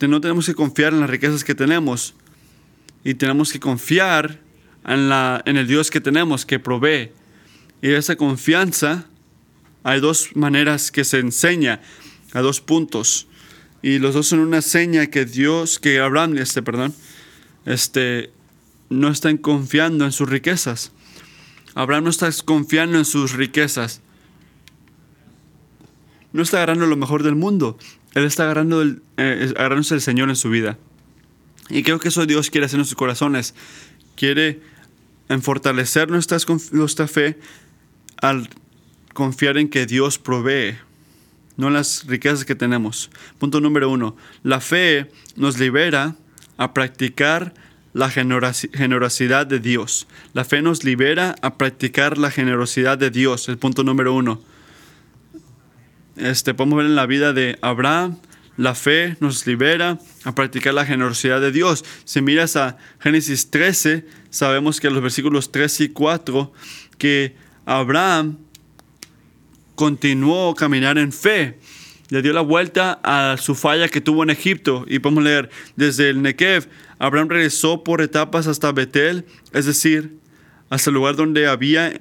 No 0.00 0.20
tenemos 0.20 0.46
que 0.46 0.54
confiar 0.54 0.92
en 0.92 1.00
las 1.00 1.10
riquezas 1.10 1.44
que 1.44 1.54
tenemos. 1.54 2.14
Y 3.04 3.14
tenemos 3.14 3.52
que 3.52 3.60
confiar 3.60 4.40
en, 4.84 5.08
la, 5.08 5.42
en 5.46 5.56
el 5.56 5.68
Dios 5.68 5.90
que 5.92 6.00
tenemos, 6.00 6.44
que 6.44 6.58
provee. 6.58 7.12
Y 7.82 7.92
esa 7.92 8.16
confianza, 8.16 9.06
hay 9.84 10.00
dos 10.00 10.34
maneras 10.34 10.90
que 10.90 11.04
se 11.04 11.20
enseña, 11.20 11.80
a 12.32 12.40
dos 12.40 12.60
puntos. 12.60 13.28
Y 13.82 13.98
los 13.98 14.14
dos 14.14 14.28
son 14.28 14.38
una 14.38 14.62
seña 14.62 15.08
que 15.08 15.24
Dios, 15.24 15.78
que 15.78 15.98
Abraham, 15.98 16.38
este, 16.38 16.62
perdón, 16.62 16.94
este, 17.66 18.30
no 18.88 19.08
están 19.08 19.36
confiando 19.38 20.04
en 20.04 20.12
sus 20.12 20.28
riquezas. 20.28 20.92
Abraham 21.74 22.04
no 22.04 22.10
está 22.10 22.30
confiando 22.44 22.98
en 22.98 23.04
sus 23.04 23.32
riquezas. 23.32 24.00
No 26.32 26.42
está 26.42 26.58
agarrando 26.58 26.86
lo 26.86 26.96
mejor 26.96 27.22
del 27.22 27.34
mundo. 27.34 27.76
Él 28.14 28.24
está 28.24 28.44
agarrando 28.44 28.82
el, 28.82 29.02
eh, 29.16 29.52
agarrándose 29.56 29.94
el 29.94 30.00
Señor 30.00 30.28
en 30.28 30.36
su 30.36 30.50
vida. 30.50 30.78
Y 31.68 31.82
creo 31.82 31.98
que 31.98 32.08
eso 32.08 32.26
Dios 32.26 32.50
quiere 32.50 32.66
hacer 32.66 32.78
en 32.78 32.84
sus 32.84 32.94
corazones. 32.94 33.54
Quiere 34.14 34.60
en 35.28 35.42
fortalecer 35.42 36.10
nuestra 36.10 37.08
fe 37.08 37.38
al 38.20 38.50
confiar 39.14 39.58
en 39.58 39.68
que 39.68 39.86
Dios 39.86 40.18
provee, 40.18 40.76
no 41.56 41.70
las 41.70 42.06
riquezas 42.06 42.44
que 42.44 42.54
tenemos. 42.54 43.10
Punto 43.38 43.60
número 43.60 43.90
uno, 43.90 44.16
la 44.42 44.60
fe 44.60 45.10
nos 45.36 45.58
libera 45.58 46.16
a 46.56 46.74
practicar 46.74 47.54
la 47.92 48.10
generosidad 48.10 49.46
de 49.46 49.60
Dios. 49.60 50.06
La 50.32 50.44
fe 50.44 50.62
nos 50.62 50.84
libera 50.84 51.36
a 51.42 51.56
practicar 51.56 52.18
la 52.18 52.30
generosidad 52.30 52.98
de 52.98 53.10
Dios, 53.10 53.48
el 53.48 53.58
punto 53.58 53.84
número 53.84 54.14
uno. 54.14 54.40
Este, 56.16 56.54
podemos 56.54 56.78
ver 56.78 56.86
en 56.86 56.96
la 56.96 57.06
vida 57.06 57.32
de 57.32 57.58
Abraham, 57.62 58.18
la 58.56 58.74
fe 58.74 59.16
nos 59.20 59.46
libera 59.46 59.98
a 60.24 60.34
practicar 60.34 60.74
la 60.74 60.84
generosidad 60.84 61.40
de 61.40 61.52
Dios. 61.52 61.84
Si 62.04 62.20
miras 62.20 62.56
a 62.56 62.76
Génesis 63.00 63.50
13, 63.50 64.06
sabemos 64.30 64.80
que 64.80 64.88
en 64.88 64.94
los 64.94 65.02
versículos 65.02 65.50
3 65.52 65.80
y 65.80 65.88
4, 65.88 66.52
que 66.98 67.34
Abraham 67.64 68.38
continuó 69.74 70.54
caminar 70.54 70.98
en 70.98 71.12
fe. 71.12 71.58
Le 72.08 72.22
dio 72.22 72.32
la 72.32 72.42
vuelta 72.42 73.00
a 73.02 73.36
su 73.38 73.54
falla 73.54 73.88
que 73.88 74.00
tuvo 74.00 74.22
en 74.22 74.30
Egipto. 74.30 74.84
Y 74.88 74.98
podemos 74.98 75.24
leer, 75.24 75.50
desde 75.76 76.10
el 76.10 76.20
Negev, 76.20 76.68
Abraham 76.98 77.28
regresó 77.28 77.82
por 77.82 78.02
etapas 78.02 78.46
hasta 78.46 78.70
Betel, 78.72 79.24
es 79.52 79.66
decir, 79.66 80.18
hasta 80.68 80.90
el 80.90 80.94
lugar 80.94 81.16
donde 81.16 81.46
había 81.46 82.00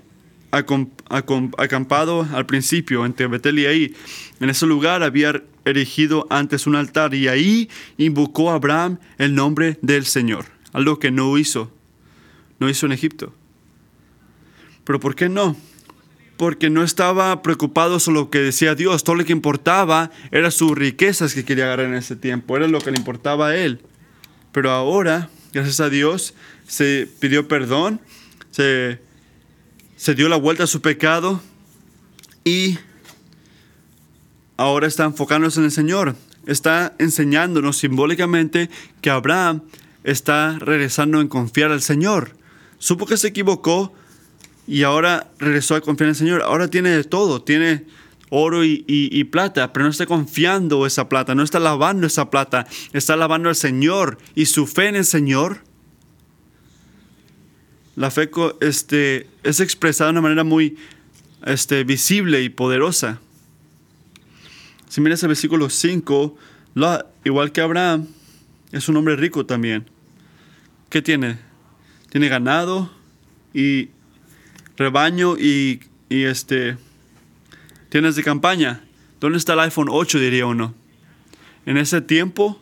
acampado 0.52 2.28
al 2.34 2.46
principio, 2.46 3.06
entre 3.06 3.28
Betel 3.28 3.60
y 3.60 3.66
ahí. 3.66 3.96
En 4.40 4.50
ese 4.50 4.66
lugar 4.66 5.02
había 5.02 5.42
erigido 5.66 6.28
antes 6.30 6.68
un 6.68 6.76
altar 6.76 7.14
y 7.14 7.28
ahí 7.28 7.70
invocó 7.98 8.52
Abraham 8.52 9.00
el 9.18 9.34
nombre 9.34 9.78
del 9.82 10.06
Señor, 10.06 10.46
algo 10.74 11.00
que 11.00 11.12
no 11.12 11.38
hizo, 11.38 11.72
no 12.60 12.70
hizo 12.70 12.86
en 12.86 12.92
Egipto. 12.92 13.34
Pero 14.84 15.00
¿por 15.00 15.16
qué 15.16 15.30
no? 15.30 15.56
Porque 16.42 16.72
no 16.72 16.82
estaba 16.82 17.44
preocupado 17.44 18.00
solo 18.00 18.22
lo 18.22 18.30
que 18.32 18.40
decía 18.40 18.74
Dios, 18.74 19.04
todo 19.04 19.16
lo 19.16 19.24
que 19.26 19.32
importaba 19.32 20.10
era 20.32 20.50
sus 20.50 20.76
riquezas 20.76 21.36
que 21.36 21.46
quería 21.46 21.66
agarrar 21.66 21.86
en 21.86 21.94
ese 21.94 22.16
tiempo, 22.16 22.58
era 22.58 22.68
lo 22.68 22.82
que 22.82 22.90
le 22.90 22.98
importaba 22.98 23.50
a 23.50 23.56
él. 23.56 23.80
Pero 24.52 24.72
ahora, 24.72 25.30
gracias 25.54 25.80
a 25.82 25.92
Dios, 25.92 26.34
se 26.66 27.08
pidió 27.20 27.48
perdón, 27.48 28.02
se, 28.50 29.00
se 29.98 30.16
dio 30.16 30.30
la 30.30 30.36
vuelta 30.36 30.64
a 30.64 30.68
su 30.68 30.82
pecado 30.82 31.44
y 32.44 32.80
ahora 34.58 34.88
está 34.88 35.04
enfocándose 35.04 35.60
en 35.60 35.66
el 35.66 35.72
Señor. 35.72 36.16
Está 36.48 36.96
enseñándonos 36.98 37.78
simbólicamente 37.78 38.72
que 39.02 39.12
Abraham 39.12 39.62
está 40.04 40.58
regresando 40.58 41.22
en 41.22 41.28
confiar 41.28 41.72
al 41.72 41.84
Señor. 41.84 42.32
Supo 42.80 43.06
que 43.06 43.18
se 43.18 43.28
equivocó 43.28 43.94
y 44.68 44.84
ahora 44.84 45.32
regresó 45.40 45.76
a 45.76 45.82
confiar 45.82 46.08
en 46.08 46.12
el 46.12 46.16
Señor. 46.16 46.42
Ahora 46.44 46.70
tiene 46.70 46.90
de 46.90 47.04
todo. 47.04 47.42
Tiene 47.42 47.86
oro 48.34 48.64
y, 48.64 49.24
plata, 49.26 49.74
pero 49.74 49.84
no 49.84 49.92
está 49.92 50.06
confiando 50.06 50.86
esa 50.86 51.10
plata, 51.10 51.36
no 51.36 51.44
está 51.44 51.60
lavando 51.60 52.08
esa 52.08 52.30
plata, 52.30 52.66
está 52.94 53.18
lavando 53.18 53.50
al 53.50 53.56
Señor 53.56 54.18
y 54.36 54.46
su 54.46 54.68
fe 54.68 54.88
en 54.88 54.96
el 54.96 55.06
Señor. 55.06 55.64
La 57.98 58.10
fe 58.10 58.32
este, 58.62 59.28
es 59.44 59.60
expresada 59.60 60.08
de 60.08 60.12
una 60.12 60.22
manera 60.22 60.46
muy 60.46 60.78
este, 61.46 61.84
visible 61.84 62.42
y 62.42 62.48
poderosa. 62.48 63.20
Si 64.88 65.02
miras 65.02 65.22
el 65.24 65.28
versículo 65.28 65.70
5, 65.70 66.38
igual 67.26 67.52
que 67.52 67.60
Abraham, 67.60 68.08
es 68.72 68.88
un 68.88 68.96
hombre 68.96 69.18
rico 69.18 69.46
también. 69.46 69.90
¿Qué 70.90 71.02
tiene? 71.02 71.38
Tiene 72.10 72.30
ganado 72.30 72.92
y 73.54 73.90
rebaño 74.82 75.38
y, 75.38 75.80
y 76.10 76.24
este, 76.24 76.76
tienes 77.90 78.16
de 78.16 78.24
campaña. 78.24 78.84
¿Dónde 79.20 79.38
está 79.38 79.54
el 79.54 79.60
iPhone 79.60 79.88
8? 79.90 80.20
diría 80.20 80.48
uno. 80.48 80.74
En 81.68 81.78
ese 81.78 82.02
tiempo, 82.02 82.60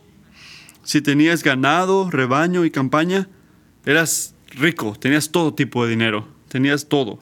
si 0.82 1.00
tenías 1.00 1.42
ganado, 1.42 2.10
rebaño 2.10 2.66
y 2.66 2.70
campaña, 2.70 3.28
eras 3.86 4.34
rico, 4.50 4.94
tenías 5.00 5.30
todo 5.30 5.54
tipo 5.54 5.84
de 5.84 5.90
dinero, 5.90 6.28
tenías 6.48 6.88
todo. 6.88 7.18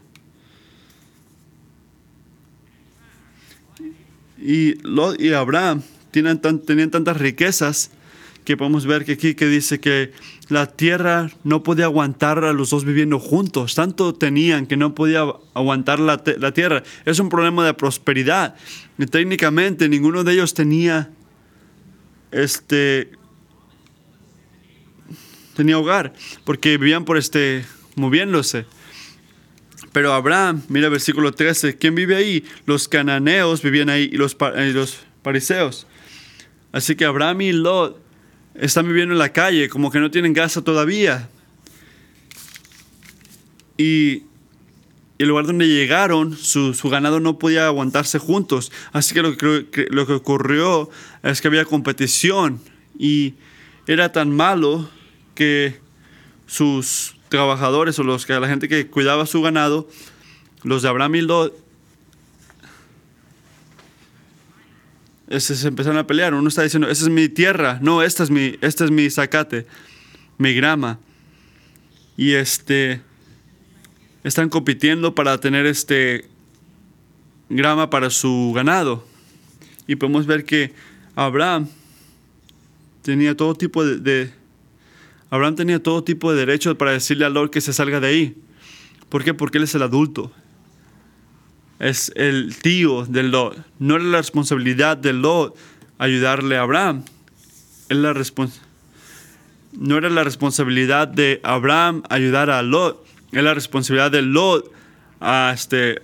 Y, 4.40 4.74
Lot 4.82 5.20
y 5.20 5.32
Abraham 5.32 5.82
tenían, 6.10 6.40
tenían 6.40 6.90
tantas 6.90 7.16
riquezas 7.16 7.92
que 8.44 8.56
podemos 8.56 8.86
ver 8.86 9.04
que 9.04 9.12
aquí 9.12 9.34
que 9.34 9.46
dice 9.46 9.78
que 9.78 10.12
la 10.48 10.66
tierra 10.66 11.30
no 11.44 11.62
podía 11.62 11.84
aguantar 11.84 12.44
a 12.44 12.52
los 12.52 12.70
dos 12.70 12.84
viviendo 12.84 13.18
juntos. 13.18 13.74
Tanto 13.74 14.14
tenían 14.14 14.66
que 14.66 14.76
no 14.76 14.94
podía 14.94 15.24
aguantar 15.54 16.00
la, 16.00 16.22
la 16.38 16.52
tierra. 16.52 16.82
Es 17.04 17.18
un 17.18 17.28
problema 17.28 17.66
de 17.66 17.74
prosperidad. 17.74 18.54
Y 18.96 19.06
técnicamente 19.06 19.88
ninguno 19.88 20.24
de 20.24 20.32
ellos 20.32 20.54
tenía 20.54 21.10
este 22.30 23.10
tenía 25.54 25.78
hogar 25.78 26.12
porque 26.44 26.78
vivían 26.78 27.04
por 27.04 27.18
este 27.18 27.64
moviéndose. 27.96 28.64
Pero 29.92 30.12
Abraham, 30.12 30.62
mira 30.68 30.88
versículo 30.88 31.32
13, 31.32 31.76
¿quién 31.76 31.94
vive 31.94 32.16
ahí? 32.16 32.44
Los 32.66 32.88
cananeos 32.88 33.62
vivían 33.62 33.88
ahí 33.88 34.08
y 34.12 34.16
los, 34.16 34.36
y 34.56 34.72
los 34.72 35.00
pariseos. 35.22 35.86
Así 36.72 36.94
que 36.94 37.04
Abraham 37.04 37.40
y 37.42 37.52
Lot 37.52 38.07
están 38.58 38.86
viviendo 38.86 39.14
en 39.14 39.18
la 39.18 39.32
calle, 39.32 39.68
como 39.68 39.90
que 39.90 40.00
no 40.00 40.10
tienen 40.10 40.34
casa 40.34 40.62
todavía. 40.62 41.28
Y 43.76 44.24
el 45.18 45.28
lugar 45.28 45.46
donde 45.46 45.68
llegaron, 45.68 46.36
su, 46.36 46.74
su, 46.74 46.88
ganado 46.90 47.20
no 47.20 47.38
podía 47.38 47.66
aguantarse 47.66 48.18
juntos. 48.18 48.72
Así 48.92 49.14
que 49.14 49.22
lo 49.22 49.36
que, 49.36 49.86
lo 49.90 50.06
que 50.06 50.12
ocurrió 50.12 50.90
es 51.22 51.40
que 51.40 51.48
había 51.48 51.64
competición 51.64 52.60
y 52.98 53.34
era 53.86 54.12
tan 54.12 54.34
malo 54.34 54.88
que 55.34 55.78
sus 56.46 57.16
trabajadores 57.28 57.98
o 57.98 58.02
los 58.02 58.26
que 58.26 58.32
la 58.34 58.48
gente 58.48 58.68
que 58.68 58.88
cuidaba 58.88 59.26
su 59.26 59.40
ganado, 59.42 59.88
los 60.62 60.82
de 60.82 60.88
Abraham 60.88 61.14
y 61.16 61.20
Lot, 61.22 61.67
se 65.36 65.68
empezaron 65.68 65.98
a 65.98 66.06
pelear. 66.06 66.34
Uno 66.34 66.48
está 66.48 66.62
diciendo, 66.62 66.88
esa 66.88 67.04
es 67.04 67.10
mi 67.10 67.28
tierra, 67.28 67.78
no, 67.82 68.02
esta 68.02 68.22
es 68.22 68.30
mi, 68.30 68.56
esta 68.60 68.84
es 68.84 68.90
mi 68.90 69.10
zacate, 69.10 69.66
mi 70.38 70.54
grama. 70.54 70.98
Y 72.16 72.32
este, 72.32 73.02
están 74.24 74.48
compitiendo 74.48 75.14
para 75.14 75.38
tener 75.38 75.66
este 75.66 76.28
grama 77.48 77.90
para 77.90 78.10
su 78.10 78.52
ganado. 78.54 79.04
Y 79.86 79.96
podemos 79.96 80.26
ver 80.26 80.44
que 80.44 80.72
Abraham 81.14 81.68
tenía 83.02 83.36
todo 83.36 83.54
tipo 83.54 83.84
de, 83.84 83.98
de, 83.98 84.32
Abraham 85.30 85.56
tenía 85.56 85.82
todo 85.82 86.04
tipo 86.04 86.32
de 86.32 86.38
derechos 86.38 86.76
para 86.76 86.92
decirle 86.92 87.24
a 87.24 87.28
Lot 87.28 87.50
que 87.50 87.60
se 87.60 87.72
salga 87.72 88.00
de 88.00 88.08
ahí. 88.08 88.36
¿Por 89.08 89.24
qué? 89.24 89.34
Porque 89.34 89.58
él 89.58 89.64
es 89.64 89.74
el 89.74 89.82
adulto. 89.82 90.32
Es 91.78 92.12
el 92.16 92.56
tío 92.56 93.04
de 93.06 93.22
Lot. 93.22 93.56
No 93.78 93.96
era 93.96 94.04
la 94.04 94.18
responsabilidad 94.18 94.96
de 94.96 95.12
Lot 95.12 95.56
ayudarle 95.98 96.56
a 96.56 96.62
Abraham. 96.62 97.04
la 97.88 98.12
no 99.72 99.96
era 99.96 100.10
la 100.10 100.24
responsabilidad 100.24 101.08
de 101.08 101.40
Abraham 101.42 102.02
ayudar 102.08 102.50
a 102.50 102.62
Lot. 102.62 103.04
Era 103.32 103.42
la 103.42 103.54
responsabilidad 103.54 104.10
de 104.10 104.22
Lot 104.22 104.72
a 105.20 105.52
este, 105.54 106.02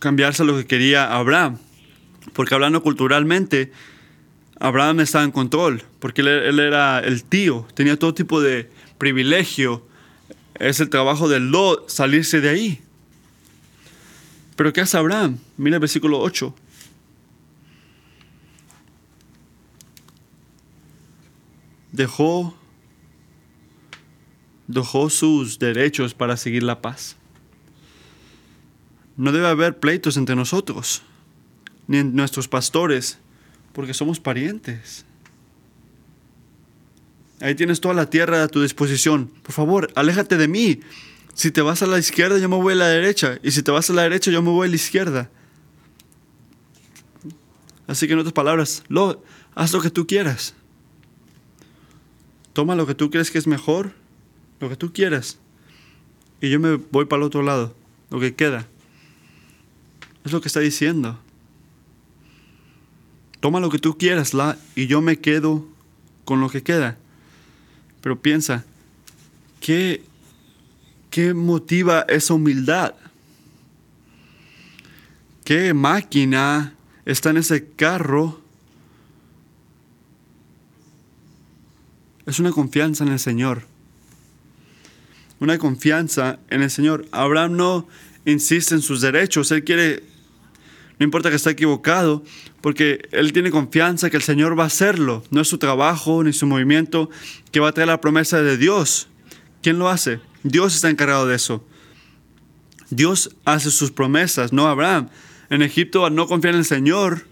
cambiarse 0.00 0.44
lo 0.44 0.56
que 0.56 0.66
quería 0.66 1.14
Abraham. 1.14 1.58
Porque 2.32 2.54
hablando 2.54 2.82
culturalmente, 2.82 3.72
Abraham 4.60 5.00
estaba 5.00 5.24
en 5.24 5.30
control, 5.30 5.82
porque 5.98 6.22
él, 6.22 6.58
era 6.58 7.00
el 7.00 7.24
tío, 7.24 7.66
tenía 7.74 7.98
todo 7.98 8.14
tipo 8.14 8.40
de 8.40 8.70
privilegio. 8.98 9.86
Es 10.54 10.80
el 10.80 10.88
trabajo 10.88 11.28
de 11.28 11.40
Lot 11.40 11.88
salirse 11.88 12.40
de 12.40 12.48
ahí. 12.48 12.83
Pero 14.56 14.72
¿qué 14.72 14.80
hace 14.80 14.96
Abraham? 14.96 15.38
Mira 15.56 15.76
el 15.76 15.80
versículo 15.80 16.20
8. 16.20 16.54
Dejó, 21.92 22.56
dejó 24.66 25.10
sus 25.10 25.58
derechos 25.58 26.14
para 26.14 26.36
seguir 26.36 26.62
la 26.62 26.82
paz. 26.82 27.16
No 29.16 29.30
debe 29.30 29.46
haber 29.46 29.78
pleitos 29.78 30.16
entre 30.16 30.34
nosotros, 30.34 31.02
ni 31.86 31.98
en 31.98 32.16
nuestros 32.16 32.48
pastores, 32.48 33.18
porque 33.72 33.94
somos 33.94 34.18
parientes. 34.18 35.04
Ahí 37.40 37.54
tienes 37.54 37.80
toda 37.80 37.94
la 37.94 38.10
tierra 38.10 38.42
a 38.42 38.48
tu 38.48 38.62
disposición. 38.62 39.30
Por 39.42 39.52
favor, 39.52 39.92
aléjate 39.94 40.36
de 40.36 40.48
mí. 40.48 40.80
Si 41.34 41.50
te 41.50 41.60
vas 41.62 41.82
a 41.82 41.86
la 41.86 41.98
izquierda, 41.98 42.38
yo 42.38 42.48
me 42.48 42.56
voy 42.56 42.74
a 42.74 42.76
la 42.76 42.88
derecha. 42.88 43.38
Y 43.42 43.50
si 43.50 43.62
te 43.62 43.70
vas 43.70 43.90
a 43.90 43.92
la 43.92 44.02
derecha, 44.02 44.30
yo 44.30 44.40
me 44.40 44.50
voy 44.50 44.66
a 44.66 44.70
la 44.70 44.76
izquierda. 44.76 45.30
Así 47.86 48.06
que 48.06 48.14
en 48.14 48.20
otras 48.20 48.32
palabras, 48.32 48.84
lo, 48.88 49.22
haz 49.54 49.72
lo 49.72 49.80
que 49.80 49.90
tú 49.90 50.06
quieras. 50.06 50.54
Toma 52.52 52.76
lo 52.76 52.86
que 52.86 52.94
tú 52.94 53.10
crees 53.10 53.30
que 53.30 53.38
es 53.38 53.46
mejor, 53.46 53.92
lo 54.60 54.68
que 54.68 54.76
tú 54.76 54.92
quieras. 54.92 55.38
Y 56.40 56.50
yo 56.50 56.60
me 56.60 56.76
voy 56.76 57.04
para 57.06 57.20
el 57.20 57.26
otro 57.26 57.42
lado, 57.42 57.74
lo 58.10 58.20
que 58.20 58.34
queda. 58.34 58.68
Es 60.24 60.32
lo 60.32 60.40
que 60.40 60.48
está 60.48 60.60
diciendo. 60.60 61.18
Toma 63.40 63.60
lo 63.60 63.70
que 63.70 63.78
tú 63.78 63.98
quieras, 63.98 64.34
la, 64.34 64.56
y 64.74 64.86
yo 64.86 65.02
me 65.02 65.18
quedo 65.18 65.66
con 66.24 66.40
lo 66.40 66.48
que 66.48 66.62
queda. 66.62 66.96
Pero 68.00 68.20
piensa, 68.22 68.64
¿qué, 69.60 70.02
qué 71.14 71.32
motiva 71.32 72.04
esa 72.08 72.34
humildad? 72.34 72.92
¿Qué 75.44 75.72
máquina 75.72 76.74
está 77.04 77.30
en 77.30 77.36
ese 77.36 77.68
carro? 77.68 78.40
Es 82.26 82.40
una 82.40 82.50
confianza 82.50 83.04
en 83.04 83.12
el 83.12 83.20
Señor. 83.20 83.62
Una 85.38 85.56
confianza 85.56 86.40
en 86.50 86.62
el 86.62 86.70
Señor. 86.72 87.06
Abraham 87.12 87.58
no 87.58 87.86
insiste 88.24 88.74
en 88.74 88.82
sus 88.82 89.00
derechos. 89.00 89.52
Él 89.52 89.62
quiere 89.62 90.02
no 90.98 91.04
importa 91.04 91.30
que 91.30 91.36
esté 91.36 91.50
equivocado, 91.50 92.24
porque 92.60 93.08
él 93.12 93.32
tiene 93.32 93.52
confianza 93.52 94.10
que 94.10 94.16
el 94.16 94.22
Señor 94.24 94.58
va 94.58 94.64
a 94.64 94.66
hacerlo. 94.66 95.22
No 95.30 95.42
es 95.42 95.46
su 95.46 95.58
trabajo 95.58 96.24
ni 96.24 96.32
su 96.32 96.48
movimiento 96.48 97.08
que 97.52 97.60
va 97.60 97.68
a 97.68 97.72
traer 97.72 97.86
la 97.86 98.00
promesa 98.00 98.42
de 98.42 98.56
Dios. 98.56 99.06
¿Quién 99.62 99.78
lo 99.78 99.88
hace? 99.88 100.20
Dios 100.44 100.74
está 100.74 100.90
encargado 100.90 101.26
de 101.26 101.34
eso. 101.34 101.66
Dios 102.90 103.34
hace 103.44 103.70
sus 103.70 103.90
promesas, 103.90 104.52
no 104.52 104.68
Abraham. 104.68 105.08
En 105.50 105.62
Egipto, 105.62 106.06
al 106.06 106.14
no 106.14 106.26
confiar 106.26 106.54
en 106.54 106.60
el 106.60 106.66
Señor, 106.66 107.26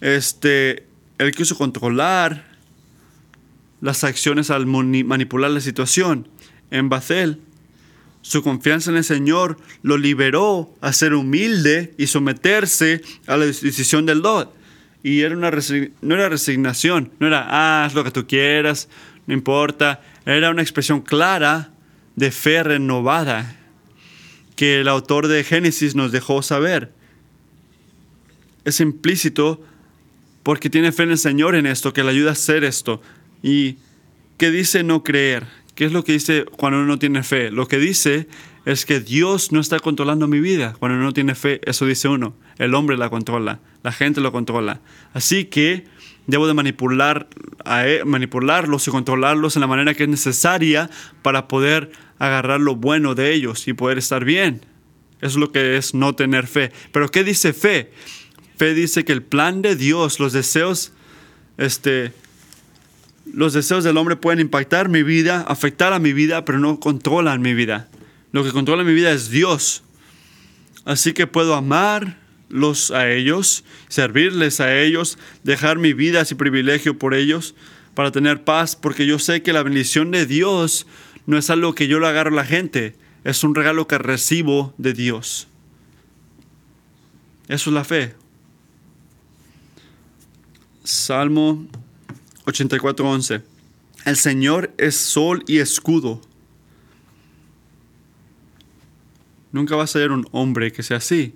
este, 0.00 0.86
él 1.18 1.32
quiso 1.32 1.58
controlar 1.58 2.46
las 3.80 4.04
acciones 4.04 4.50
al 4.50 4.66
manipular 4.66 5.50
la 5.50 5.60
situación. 5.60 6.28
En 6.70 6.88
Bethel, 6.88 7.40
su 8.22 8.42
confianza 8.42 8.90
en 8.90 8.96
el 8.96 9.04
Señor 9.04 9.56
lo 9.82 9.98
liberó 9.98 10.74
a 10.80 10.92
ser 10.92 11.14
humilde 11.14 11.94
y 11.98 12.06
someterse 12.06 13.02
a 13.26 13.36
la 13.36 13.44
decisión 13.46 14.06
del 14.06 14.20
Lot. 14.20 14.54
Y 15.02 15.20
era 15.20 15.36
una 15.36 15.50
no 16.00 16.14
era 16.14 16.28
resignación, 16.28 17.12
no 17.18 17.26
era, 17.26 17.84
haz 17.84 17.94
lo 17.94 18.02
que 18.02 18.10
tú 18.10 18.26
quieras, 18.26 18.88
no 19.26 19.34
importa. 19.34 20.00
Era 20.24 20.50
una 20.50 20.62
expresión 20.62 21.00
clara 21.00 21.70
de 22.16 22.30
fe 22.30 22.62
renovada 22.62 23.56
que 24.56 24.80
el 24.80 24.88
autor 24.88 25.28
de 25.28 25.44
Génesis 25.44 25.94
nos 25.94 26.12
dejó 26.12 26.42
saber. 26.42 26.92
Es 28.64 28.80
implícito 28.80 29.62
porque 30.42 30.70
tiene 30.70 30.92
fe 30.92 31.04
en 31.04 31.10
el 31.10 31.18
Señor 31.18 31.54
en 31.54 31.66
esto, 31.66 31.92
que 31.92 32.02
le 32.02 32.10
ayuda 32.10 32.30
a 32.30 32.32
hacer 32.32 32.64
esto. 32.64 33.02
¿Y 33.42 33.76
qué 34.38 34.50
dice 34.50 34.82
no 34.82 35.04
creer? 35.04 35.46
¿Qué 35.74 35.84
es 35.84 35.92
lo 35.92 36.04
que 36.04 36.12
dice 36.12 36.46
cuando 36.56 36.78
uno 36.78 36.86
no 36.86 36.98
tiene 36.98 37.22
fe? 37.22 37.50
Lo 37.50 37.68
que 37.68 37.78
dice 37.78 38.28
es 38.64 38.86
que 38.86 38.98
Dios 38.98 39.52
no 39.52 39.60
está 39.60 39.78
controlando 39.78 40.26
mi 40.26 40.40
vida. 40.40 40.74
Cuando 40.78 40.96
uno 40.96 41.04
no 41.04 41.12
tiene 41.12 41.34
fe, 41.34 41.60
eso 41.64 41.84
dice 41.84 42.08
uno. 42.08 42.34
El 42.58 42.74
hombre 42.74 42.96
la 42.96 43.10
controla, 43.10 43.60
la 43.82 43.92
gente 43.92 44.20
lo 44.20 44.32
controla. 44.32 44.80
Así 45.12 45.44
que 45.44 45.84
debo 46.26 46.46
de 46.46 46.54
manipular 46.54 47.28
e, 47.64 48.02
manipularlos 48.04 48.88
y 48.88 48.90
controlarlos 48.90 49.56
en 49.56 49.60
la 49.60 49.66
manera 49.66 49.94
que 49.94 50.04
es 50.04 50.08
necesaria 50.08 50.90
para 51.22 51.48
poder 51.48 51.90
agarrar 52.18 52.60
lo 52.60 52.76
bueno 52.76 53.14
de 53.14 53.32
ellos 53.32 53.66
y 53.68 53.72
poder 53.72 53.98
estar 53.98 54.24
bien. 54.24 54.62
Eso 55.20 55.26
es 55.26 55.36
lo 55.36 55.52
que 55.52 55.76
es 55.76 55.94
no 55.94 56.14
tener 56.14 56.46
fe. 56.46 56.72
Pero 56.92 57.10
¿qué 57.10 57.24
dice 57.24 57.52
fe? 57.52 57.92
Fe 58.56 58.74
dice 58.74 59.04
que 59.04 59.12
el 59.12 59.22
plan 59.22 59.62
de 59.62 59.76
Dios, 59.76 60.20
los 60.20 60.32
deseos 60.32 60.92
este, 61.58 62.12
los 63.32 63.52
deseos 63.52 63.84
del 63.84 63.96
hombre 63.96 64.16
pueden 64.16 64.40
impactar 64.40 64.88
mi 64.88 65.02
vida, 65.02 65.44
afectar 65.48 65.92
a 65.92 65.98
mi 65.98 66.12
vida, 66.12 66.44
pero 66.44 66.58
no 66.58 66.78
controlan 66.80 67.40
mi 67.40 67.54
vida. 67.54 67.88
Lo 68.32 68.44
que 68.44 68.52
controla 68.52 68.84
mi 68.84 68.94
vida 68.94 69.12
es 69.12 69.30
Dios. 69.30 69.82
Así 70.84 71.12
que 71.12 71.26
puedo 71.26 71.54
amarlos 71.54 72.90
a 72.90 73.10
ellos, 73.10 73.64
servirles 73.88 74.60
a 74.60 74.78
ellos, 74.78 75.18
dejar 75.42 75.78
mi 75.78 75.92
vida 75.92 76.22
y 76.30 76.34
privilegio 76.34 76.98
por 76.98 77.14
ellos 77.14 77.54
para 77.94 78.12
tener 78.12 78.44
paz, 78.44 78.76
porque 78.76 79.06
yo 79.06 79.18
sé 79.18 79.42
que 79.42 79.52
la 79.52 79.62
bendición 79.62 80.10
de 80.10 80.26
Dios 80.26 80.86
no 81.26 81.36
es 81.36 81.50
algo 81.50 81.74
que 81.74 81.88
yo 81.88 81.98
le 82.00 82.06
agarro 82.06 82.30
a 82.30 82.36
la 82.36 82.44
gente, 82.44 82.96
es 83.24 83.42
un 83.44 83.54
regalo 83.54 83.86
que 83.86 83.98
recibo 83.98 84.72
de 84.78 84.92
Dios. 84.92 85.48
Eso 87.48 87.70
es 87.70 87.74
la 87.74 87.84
fe. 87.84 88.14
Salmo 90.84 91.66
84.11. 92.44 93.42
El 94.04 94.16
Señor 94.16 94.72
es 94.78 94.96
sol 94.96 95.42
y 95.48 95.58
escudo. 95.58 96.20
Nunca 99.50 99.74
va 99.74 99.84
a 99.84 99.88
ser 99.88 100.12
un 100.12 100.28
hombre 100.30 100.70
que 100.70 100.82
sea 100.82 100.98
así, 100.98 101.34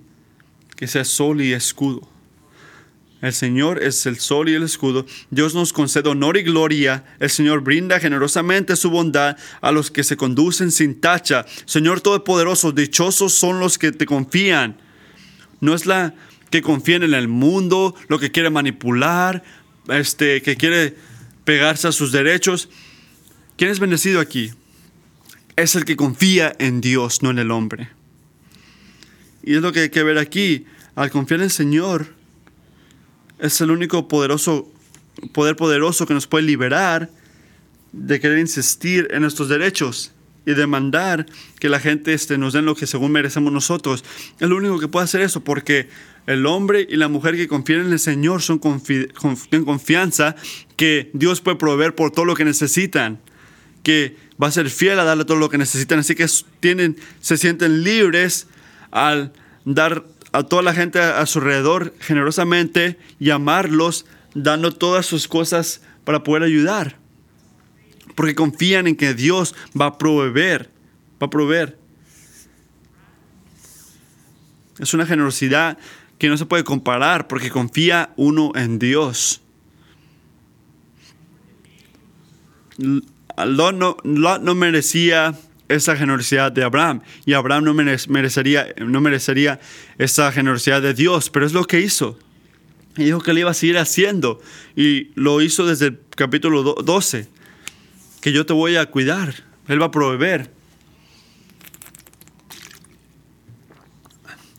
que 0.77 0.87
sea 0.87 1.03
sol 1.03 1.41
y 1.41 1.51
escudo. 1.51 2.10
El 3.21 3.33
Señor 3.33 3.83
es 3.83 4.05
el 4.07 4.19
sol 4.19 4.49
y 4.49 4.55
el 4.55 4.63
escudo. 4.63 5.05
Dios 5.29 5.53
nos 5.53 5.73
concede 5.73 6.09
honor 6.09 6.37
y 6.37 6.43
gloria. 6.43 7.05
El 7.19 7.29
Señor 7.29 7.61
brinda 7.61 7.99
generosamente 7.99 8.75
su 8.75 8.89
bondad 8.89 9.37
a 9.61 9.71
los 9.71 9.91
que 9.91 10.03
se 10.03 10.17
conducen 10.17 10.71
sin 10.71 10.99
tacha. 10.99 11.45
Señor 11.65 12.01
Todopoderoso, 12.01 12.71
dichosos 12.71 13.33
son 13.33 13.59
los 13.59 13.77
que 13.77 13.91
te 13.91 14.07
confían. 14.07 14.77
No 15.59 15.75
es 15.75 15.85
la 15.85 16.15
que 16.49 16.63
confían 16.63 17.03
en 17.03 17.13
el 17.13 17.27
mundo, 17.27 17.95
lo 18.07 18.17
que 18.17 18.31
quiere 18.31 18.49
manipular, 18.49 19.43
este, 19.87 20.41
que 20.41 20.57
quiere 20.57 20.95
pegarse 21.45 21.87
a 21.87 21.91
sus 21.91 22.11
derechos. 22.11 22.69
¿Quién 23.55 23.69
es 23.69 23.79
bendecido 23.79 24.19
aquí? 24.19 24.51
Es 25.55 25.75
el 25.75 25.85
que 25.85 25.95
confía 25.95 26.55
en 26.57 26.81
Dios, 26.81 27.21
no 27.21 27.29
en 27.29 27.37
el 27.37 27.51
hombre. 27.51 27.89
Y 29.43 29.55
es 29.55 29.61
lo 29.61 29.71
que 29.71 29.81
hay 29.81 29.89
que 29.89 30.01
ver 30.01 30.17
aquí. 30.17 30.65
Al 30.95 31.11
confiar 31.11 31.39
en 31.39 31.45
el 31.45 31.51
Señor, 31.51 32.20
es 33.41 33.59
el 33.61 33.71
único 33.71 34.07
poderoso, 34.07 34.71
poder 35.33 35.55
poderoso 35.55 36.05
que 36.05 36.13
nos 36.13 36.27
puede 36.27 36.45
liberar 36.45 37.09
de 37.91 38.19
querer 38.19 38.39
insistir 38.39 39.07
en 39.11 39.21
nuestros 39.21 39.49
derechos 39.49 40.11
y 40.45 40.53
demandar 40.53 41.25
que 41.59 41.69
la 41.69 41.79
gente 41.79 42.13
este, 42.13 42.37
nos 42.37 42.53
den 42.53 42.65
lo 42.65 42.75
que 42.75 42.87
según 42.87 43.11
merecemos 43.11 43.51
nosotros. 43.51 44.03
Es 44.39 44.47
lo 44.47 44.55
único 44.55 44.79
que 44.79 44.87
puede 44.87 45.03
hacer 45.03 45.21
eso, 45.21 45.43
porque 45.43 45.89
el 46.27 46.45
hombre 46.45 46.87
y 46.89 46.95
la 46.95 47.07
mujer 47.07 47.35
que 47.35 47.47
confían 47.47 47.81
en 47.81 47.91
el 47.91 47.99
Señor 47.99 48.41
son 48.41 48.59
tienen 48.59 49.65
confianza 49.65 50.35
que 50.77 51.09
Dios 51.13 51.41
puede 51.41 51.57
proveer 51.57 51.95
por 51.95 52.11
todo 52.11 52.25
lo 52.25 52.35
que 52.35 52.45
necesitan, 52.45 53.19
que 53.83 54.15
va 54.41 54.47
a 54.47 54.51
ser 54.51 54.69
fiel 54.69 54.99
a 54.99 55.03
darle 55.03 55.25
todo 55.25 55.37
lo 55.37 55.49
que 55.49 55.57
necesitan, 55.57 55.99
así 55.99 56.15
que 56.15 56.27
tienen, 56.59 56.97
se 57.19 57.37
sienten 57.37 57.83
libres 57.83 58.47
al 58.91 59.33
dar 59.65 60.05
a 60.31 60.43
toda 60.43 60.61
la 60.61 60.73
gente 60.73 60.99
a 60.99 61.25
su 61.25 61.39
alrededor 61.39 61.93
generosamente 61.99 62.97
y 63.19 63.31
amarlos, 63.31 64.05
dando 64.33 64.71
todas 64.71 65.05
sus 65.05 65.27
cosas 65.27 65.81
para 66.03 66.23
poder 66.23 66.43
ayudar. 66.43 66.99
porque 68.15 68.35
confían 68.35 68.87
en 68.87 68.97
que 68.97 69.13
Dios 69.13 69.55
va 69.79 69.85
a 69.85 69.97
proveer, 69.97 70.69
va 71.21 71.27
a 71.27 71.29
proveer. 71.29 71.77
Es 74.79 74.93
una 74.93 75.05
generosidad 75.05 75.77
que 76.17 76.27
no 76.27 76.37
se 76.37 76.45
puede 76.45 76.63
comparar 76.63 77.27
porque 77.27 77.49
confía 77.49 78.11
uno 78.17 78.51
en 78.55 78.79
Dios. 78.79 79.41
Lot 82.77 83.75
no, 83.75 83.97
no 84.03 84.55
merecía 84.55 85.39
esa 85.75 85.95
generosidad 85.95 86.51
de 86.51 86.63
Abraham 86.63 87.01
y 87.25 87.33
Abraham 87.33 87.63
no 87.65 87.73
merecería, 87.73 88.73
no 88.77 89.01
merecería 89.01 89.59
esa 89.97 90.31
generosidad 90.31 90.81
de 90.81 90.93
Dios, 90.93 91.29
pero 91.29 91.45
es 91.45 91.53
lo 91.53 91.65
que 91.65 91.81
hizo. 91.81 92.17
Y 92.97 93.05
dijo 93.05 93.21
que 93.21 93.33
le 93.33 93.41
iba 93.41 93.51
a 93.51 93.53
seguir 93.53 93.77
haciendo 93.77 94.41
y 94.75 95.11
lo 95.15 95.41
hizo 95.41 95.65
desde 95.65 95.87
el 95.87 95.99
capítulo 96.15 96.61
12, 96.63 97.27
que 98.21 98.33
yo 98.33 98.45
te 98.45 98.53
voy 98.53 98.75
a 98.75 98.85
cuidar, 98.87 99.33
Él 99.67 99.81
va 99.81 99.87
a 99.87 99.91
proveer. 99.91 100.51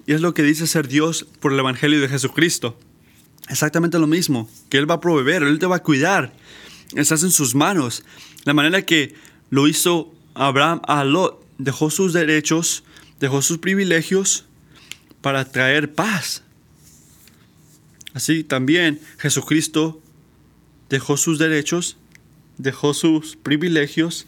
Y 0.06 0.14
es 0.14 0.20
lo 0.20 0.34
que 0.34 0.42
dice 0.42 0.66
ser 0.66 0.88
Dios 0.88 1.26
por 1.40 1.52
el 1.52 1.58
Evangelio 1.58 2.00
de 2.00 2.08
Jesucristo. 2.08 2.78
Exactamente 3.48 3.98
lo 3.98 4.06
mismo, 4.06 4.48
que 4.68 4.78
Él 4.78 4.90
va 4.90 4.94
a 4.94 5.00
proveer, 5.00 5.42
Él 5.42 5.58
te 5.58 5.66
va 5.66 5.76
a 5.76 5.82
cuidar. 5.82 6.32
Estás 6.94 7.22
en 7.22 7.30
sus 7.30 7.54
manos. 7.54 8.04
La 8.44 8.54
manera 8.54 8.82
que 8.82 9.14
lo 9.50 9.68
hizo 9.68 10.12
Abraham 10.34 10.80
a 10.86 11.04
Lot, 11.04 11.44
dejó 11.58 11.90
sus 11.90 12.12
derechos, 12.12 12.84
dejó 13.20 13.42
sus 13.42 13.58
privilegios 13.58 14.44
para 15.20 15.44
traer 15.44 15.94
paz. 15.94 16.42
Así 18.14 18.44
también 18.44 19.00
Jesucristo 19.18 20.00
dejó 20.88 21.16
sus 21.16 21.38
derechos, 21.38 21.96
dejó 22.58 22.94
sus 22.94 23.36
privilegios 23.36 24.26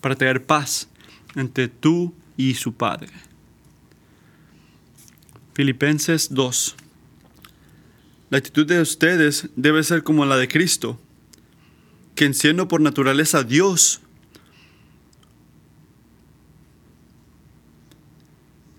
para 0.00 0.16
traer 0.16 0.44
paz 0.44 0.88
entre 1.34 1.68
tú 1.68 2.14
y 2.36 2.54
su 2.54 2.72
Padre. 2.74 3.10
Filipenses 5.54 6.32
2. 6.32 6.76
La 8.30 8.38
actitud 8.38 8.66
de 8.66 8.80
ustedes 8.80 9.48
debe 9.56 9.82
ser 9.82 10.02
como 10.02 10.24
la 10.26 10.36
de 10.36 10.48
Cristo, 10.48 10.98
quien 12.14 12.34
siendo 12.34 12.68
por 12.68 12.80
naturaleza 12.80 13.42
Dios, 13.42 14.00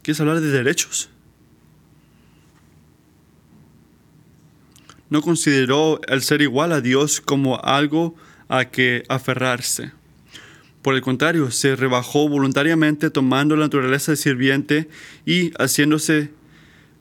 ¿quieres 0.08 0.22
hablar 0.22 0.40
de 0.40 0.48
derechos? 0.48 1.10
No 5.10 5.22
consideró 5.22 6.00
el 6.08 6.22
ser 6.22 6.42
igual 6.42 6.72
a 6.72 6.80
Dios 6.80 7.20
como 7.20 7.62
algo 7.62 8.16
a 8.48 8.64
que 8.64 9.04
aferrarse. 9.10 9.92
Por 10.82 10.96
el 10.96 11.02
contrario, 11.02 11.52
se 11.52 11.76
rebajó 11.76 12.30
voluntariamente 12.30 13.10
tomando 13.10 13.58
la 13.58 13.66
naturaleza 13.66 14.14
de 14.14 14.16
sirviente 14.16 14.88
y 15.26 15.52
haciéndose 15.62 16.32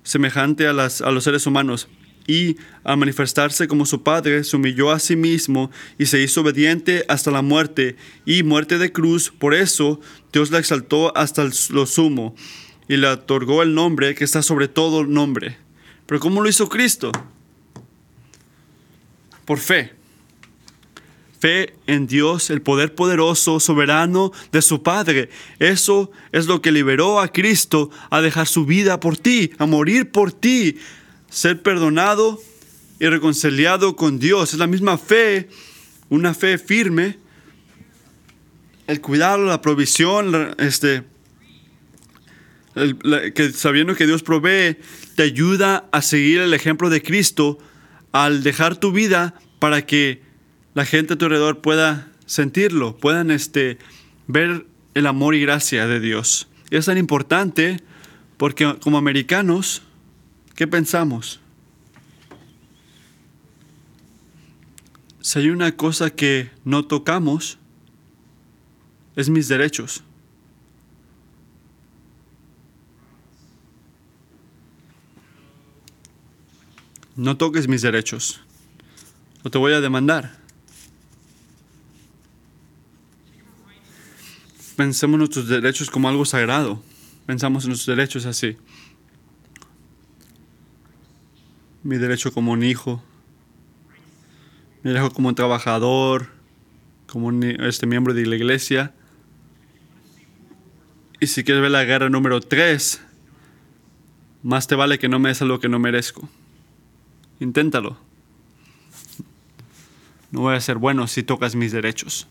semejante 0.02 0.66
a, 0.66 0.70
a 0.70 1.10
los 1.12 1.22
seres 1.22 1.46
humanos, 1.46 1.86
y 2.26 2.56
al 2.82 2.96
manifestarse 2.96 3.68
como 3.68 3.86
su 3.86 4.02
Padre, 4.02 4.42
se 4.42 4.56
humilló 4.56 4.90
a 4.90 4.98
sí 4.98 5.14
mismo 5.14 5.70
y 5.96 6.06
se 6.06 6.20
hizo 6.20 6.40
obediente 6.40 7.04
hasta 7.06 7.30
la 7.30 7.42
muerte, 7.42 7.94
y 8.24 8.42
muerte 8.42 8.78
de 8.78 8.90
cruz. 8.90 9.30
Por 9.30 9.54
eso 9.54 10.00
Dios 10.32 10.50
la 10.50 10.58
exaltó 10.58 11.16
hasta 11.16 11.48
lo 11.70 11.86
sumo, 11.86 12.34
y 12.88 12.96
le 12.96 13.08
otorgó 13.08 13.62
el 13.62 13.74
nombre 13.74 14.14
que 14.14 14.24
está 14.24 14.42
sobre 14.42 14.68
todo 14.68 15.04
nombre. 15.04 15.56
Pero 16.06 16.20
¿cómo 16.20 16.40
lo 16.40 16.48
hizo 16.48 16.68
Cristo? 16.68 17.12
Por 19.44 19.58
fe 19.58 19.96
fe 21.38 21.74
en 21.86 22.06
Dios, 22.06 22.50
el 22.50 22.62
poder 22.62 22.94
poderoso, 22.94 23.60
soberano 23.60 24.32
de 24.52 24.62
su 24.62 24.82
Padre. 24.82 25.30
Eso 25.58 26.10
es 26.32 26.46
lo 26.46 26.62
que 26.62 26.72
liberó 26.72 27.20
a 27.20 27.28
Cristo 27.28 27.90
a 28.10 28.20
dejar 28.20 28.46
su 28.46 28.66
vida 28.66 29.00
por 29.00 29.16
ti, 29.16 29.52
a 29.58 29.66
morir 29.66 30.10
por 30.10 30.32
ti, 30.32 30.78
ser 31.30 31.62
perdonado 31.62 32.40
y 32.98 33.06
reconciliado 33.06 33.96
con 33.96 34.18
Dios. 34.18 34.52
Es 34.52 34.58
la 34.58 34.66
misma 34.66 34.98
fe, 34.98 35.48
una 36.08 36.34
fe 36.34 36.58
firme, 36.58 37.18
el 38.86 39.00
cuidado, 39.00 39.44
la 39.44 39.60
provisión, 39.60 40.54
este, 40.58 41.04
que 43.34 43.50
sabiendo 43.52 43.94
que 43.94 44.06
Dios 44.06 44.22
provee, 44.22 44.76
te 45.14 45.22
ayuda 45.22 45.88
a 45.92 46.02
seguir 46.02 46.40
el 46.40 46.52
ejemplo 46.52 46.90
de 46.90 47.02
Cristo 47.02 47.58
al 48.12 48.42
dejar 48.42 48.76
tu 48.76 48.92
vida 48.92 49.34
para 49.58 49.86
que 49.86 50.22
la 50.74 50.84
gente 50.84 51.14
a 51.14 51.18
tu 51.18 51.24
alrededor 51.24 51.62
pueda 51.62 52.12
sentirlo, 52.26 52.96
puedan 52.98 53.30
este, 53.30 53.78
ver 54.26 54.66
el 54.94 55.06
amor 55.06 55.34
y 55.34 55.40
gracia 55.40 55.86
de 55.86 56.00
Dios. 56.00 56.48
Y 56.70 56.76
es 56.76 56.86
tan 56.86 56.98
importante 56.98 57.82
porque 58.36 58.76
como 58.80 58.98
americanos, 58.98 59.82
¿qué 60.54 60.66
pensamos? 60.66 61.40
Si 65.20 65.38
hay 65.38 65.48
una 65.48 65.76
cosa 65.76 66.10
que 66.10 66.50
no 66.64 66.84
tocamos, 66.84 67.58
es 69.16 69.30
mis 69.30 69.48
derechos. 69.48 70.04
No 77.16 77.36
toques 77.36 77.66
mis 77.66 77.82
derechos. 77.82 78.40
O 79.42 79.50
te 79.50 79.58
voy 79.58 79.72
a 79.72 79.80
demandar. 79.80 80.46
pensemos 84.76 85.14
en 85.14 85.18
nuestros 85.18 85.48
derechos 85.48 85.90
como 85.90 86.08
algo 86.08 86.24
sagrado. 86.24 86.82
Pensamos 87.24 87.64
en 87.64 87.70
nuestros 87.70 87.96
derechos 87.96 88.26
así. 88.26 88.56
Mi 91.82 91.96
derecho 91.96 92.32
como 92.32 92.52
un 92.52 92.62
hijo. 92.62 93.02
Mi 94.82 94.92
derecho 94.92 95.12
como 95.12 95.28
un 95.28 95.34
trabajador. 95.34 96.28
Como 97.06 97.28
un, 97.28 97.42
este 97.42 97.86
miembro 97.86 98.14
de 98.14 98.26
la 98.26 98.36
iglesia. 98.36 98.92
Y 101.18 101.26
si 101.28 101.42
quieres 101.42 101.62
ver 101.62 101.70
la 101.70 101.84
guerra 101.84 102.10
número 102.10 102.40
3, 102.40 103.00
más 104.42 104.66
te 104.66 104.74
vale 104.74 104.98
que 104.98 105.08
no 105.08 105.18
me 105.18 105.30
des 105.30 105.40
lo 105.40 105.58
que 105.58 105.68
no 105.68 105.78
merezco. 105.78 106.28
Inténtalo. 107.40 107.96
No 110.30 110.40
voy 110.40 110.54
a 110.54 110.60
ser 110.60 110.76
bueno 110.76 111.06
si 111.06 111.22
tocas 111.22 111.54
mis 111.54 111.72
derechos. 111.72 112.26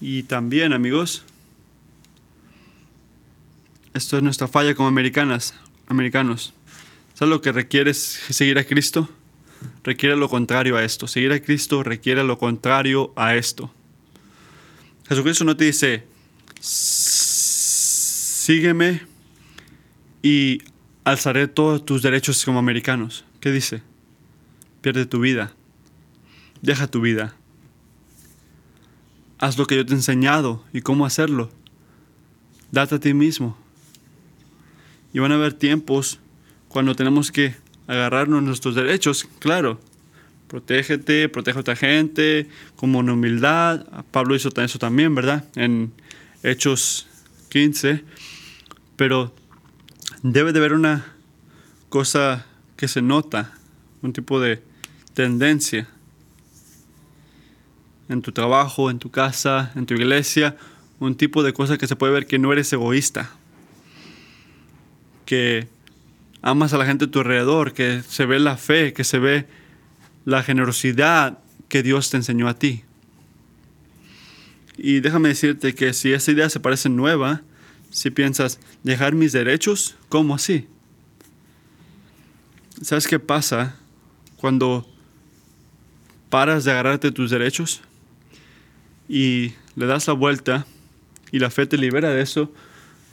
Y 0.00 0.22
también, 0.24 0.72
amigos, 0.72 1.24
esto 3.94 4.16
es 4.16 4.22
nuestra 4.22 4.46
falla 4.46 4.74
como 4.74 4.88
americanas, 4.88 5.54
americanos. 5.88 6.52
¿Sabes 7.14 7.30
lo 7.30 7.40
que 7.40 7.50
requiere 7.50 7.94
seguir 7.94 8.58
a 8.58 8.64
Cristo? 8.64 9.08
Requiere 9.82 10.14
lo 10.14 10.28
contrario 10.28 10.76
a 10.76 10.84
esto. 10.84 11.08
Seguir 11.08 11.32
a 11.32 11.40
Cristo 11.42 11.82
requiere 11.82 12.22
lo 12.22 12.38
contrario 12.38 13.12
a 13.16 13.34
esto. 13.34 13.72
Jesucristo 15.08 15.44
no 15.44 15.56
te 15.56 15.64
dice, 15.64 16.04
sígueme 18.48 19.02
y 20.22 20.62
alzaré 21.02 21.48
todos 21.48 21.84
tus 21.84 22.02
derechos 22.02 22.44
como 22.44 22.58
americanos. 22.58 23.24
¿Qué 23.40 23.52
dice? 23.52 23.82
Pierde 24.80 25.06
tu 25.06 25.20
vida. 25.20 25.52
Deja 26.62 26.86
tu 26.86 27.00
vida 27.00 27.34
haz 29.38 29.56
lo 29.56 29.66
que 29.66 29.76
yo 29.76 29.86
te 29.86 29.92
he 29.92 29.96
enseñado 29.96 30.64
y 30.72 30.82
cómo 30.82 31.06
hacerlo. 31.06 31.50
Date 32.70 32.96
a 32.96 33.00
ti 33.00 33.14
mismo. 33.14 33.56
Y 35.12 35.20
van 35.20 35.32
a 35.32 35.36
haber 35.36 35.54
tiempos 35.54 36.18
cuando 36.68 36.94
tenemos 36.94 37.32
que 37.32 37.54
agarrarnos 37.86 38.42
nuestros 38.42 38.74
derechos, 38.74 39.26
claro. 39.38 39.80
Protégete, 40.48 41.28
protege 41.28 41.58
a 41.58 41.60
otra 41.60 41.76
gente, 41.76 42.48
como 42.76 43.00
en 43.00 43.10
humildad. 43.10 43.86
Pablo 44.10 44.34
hizo 44.34 44.50
eso 44.56 44.78
también, 44.78 45.14
¿verdad? 45.14 45.44
En 45.54 45.92
Hechos 46.42 47.06
15. 47.50 48.04
Pero 48.96 49.34
debe 50.22 50.52
de 50.52 50.58
haber 50.58 50.72
una 50.72 51.06
cosa 51.88 52.46
que 52.78 52.86
se 52.86 53.02
nota, 53.02 53.52
un 54.02 54.12
tipo 54.12 54.40
de 54.40 54.62
tendencia 55.12 55.88
en 58.08 58.22
tu 58.22 58.30
trabajo, 58.30 58.88
en 58.88 59.00
tu 59.00 59.10
casa, 59.10 59.72
en 59.74 59.84
tu 59.84 59.94
iglesia, 59.94 60.56
un 61.00 61.16
tipo 61.16 61.42
de 61.42 61.52
cosa 61.52 61.76
que 61.76 61.88
se 61.88 61.96
puede 61.96 62.12
ver 62.12 62.26
que 62.28 62.38
no 62.38 62.52
eres 62.52 62.72
egoísta, 62.72 63.30
que 65.26 65.66
amas 66.40 66.72
a 66.72 66.78
la 66.78 66.86
gente 66.86 67.06
a 67.06 67.10
tu 67.10 67.18
alrededor, 67.18 67.72
que 67.72 68.00
se 68.08 68.26
ve 68.26 68.38
la 68.38 68.56
fe, 68.56 68.92
que 68.92 69.02
se 69.02 69.18
ve 69.18 69.48
la 70.24 70.44
generosidad 70.44 71.40
que 71.68 71.82
Dios 71.82 72.10
te 72.10 72.16
enseñó 72.18 72.48
a 72.48 72.54
ti. 72.54 72.84
Y 74.76 75.00
déjame 75.00 75.30
decirte 75.30 75.74
que 75.74 75.92
si 75.94 76.12
esa 76.12 76.30
idea 76.30 76.48
se 76.48 76.60
parece 76.60 76.88
nueva, 76.90 77.42
si 77.90 78.10
piensas, 78.10 78.60
dejar 78.84 79.14
mis 79.14 79.32
derechos, 79.32 79.96
¿cómo 80.08 80.36
así? 80.36 80.68
¿Sabes 82.82 83.06
qué 83.06 83.18
pasa 83.18 83.76
cuando 84.36 84.88
paras 86.30 86.64
de 86.64 86.70
agarrarte 86.70 87.10
tus 87.10 87.30
derechos? 87.30 87.82
y 89.08 89.54
le 89.74 89.86
das 89.86 90.06
la 90.06 90.12
vuelta 90.12 90.66
y 91.32 91.38
la 91.38 91.50
fe 91.50 91.66
te 91.66 91.78
libera 91.78 92.10
de 92.10 92.22
eso, 92.22 92.52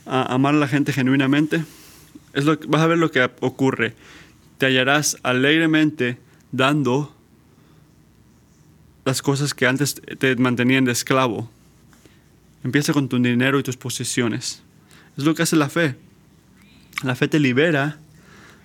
a 0.04 0.34
amar 0.34 0.54
a 0.54 0.58
la 0.58 0.68
gente 0.68 0.92
genuinamente, 0.92 1.64
es 2.32 2.44
lo, 2.44 2.58
vas 2.68 2.82
a 2.82 2.86
ver 2.86 2.98
lo 2.98 3.10
que 3.10 3.28
ocurre. 3.40 3.94
Te 4.58 4.66
hallarás 4.66 5.16
alegremente 5.22 6.18
dando 6.52 7.14
las 9.04 9.22
cosas 9.22 9.54
que 9.54 9.66
antes 9.66 10.00
te 10.18 10.36
mantenían 10.36 10.84
de 10.84 10.92
esclavo. 10.92 11.50
Empieza 12.62 12.92
con 12.92 13.08
tu 13.08 13.18
dinero 13.18 13.58
y 13.58 13.62
tus 13.62 13.76
posesiones. 13.76 14.62
Es 15.16 15.24
lo 15.24 15.34
que 15.34 15.42
hace 15.42 15.56
la 15.56 15.68
fe. 15.68 15.96
La 17.02 17.14
fe 17.14 17.28
te 17.28 17.38
libera 17.38 17.98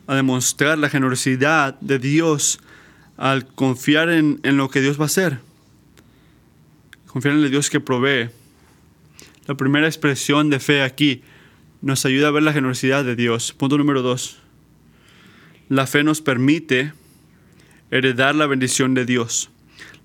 a 0.07 0.15
demostrar 0.15 0.77
la 0.77 0.89
generosidad 0.89 1.79
de 1.79 1.99
Dios 1.99 2.59
al 3.17 3.45
confiar 3.45 4.09
en, 4.09 4.39
en 4.43 4.57
lo 4.57 4.69
que 4.69 4.81
Dios 4.81 4.99
va 4.99 5.03
a 5.03 5.05
hacer. 5.05 5.39
Confiar 7.07 7.35
en 7.35 7.43
el 7.43 7.51
Dios 7.51 7.69
que 7.69 7.79
provee. 7.79 8.29
La 9.47 9.55
primera 9.55 9.87
expresión 9.87 10.49
de 10.49 10.59
fe 10.59 10.81
aquí 10.81 11.23
nos 11.81 12.05
ayuda 12.05 12.27
a 12.27 12.31
ver 12.31 12.43
la 12.43 12.53
generosidad 12.53 13.03
de 13.03 13.15
Dios. 13.15 13.53
Punto 13.53 13.77
número 13.77 14.01
dos. 14.01 14.37
La 15.67 15.87
fe 15.87 16.03
nos 16.03 16.21
permite 16.21 16.93
heredar 17.91 18.35
la 18.35 18.45
bendición 18.45 18.93
de 18.93 19.05
Dios. 19.05 19.49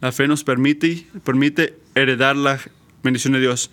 La 0.00 0.12
fe 0.12 0.28
nos 0.28 0.44
permite, 0.44 1.06
permite 1.24 1.78
heredar 1.94 2.36
la 2.36 2.60
bendición 3.02 3.32
de 3.32 3.40
Dios. 3.40 3.70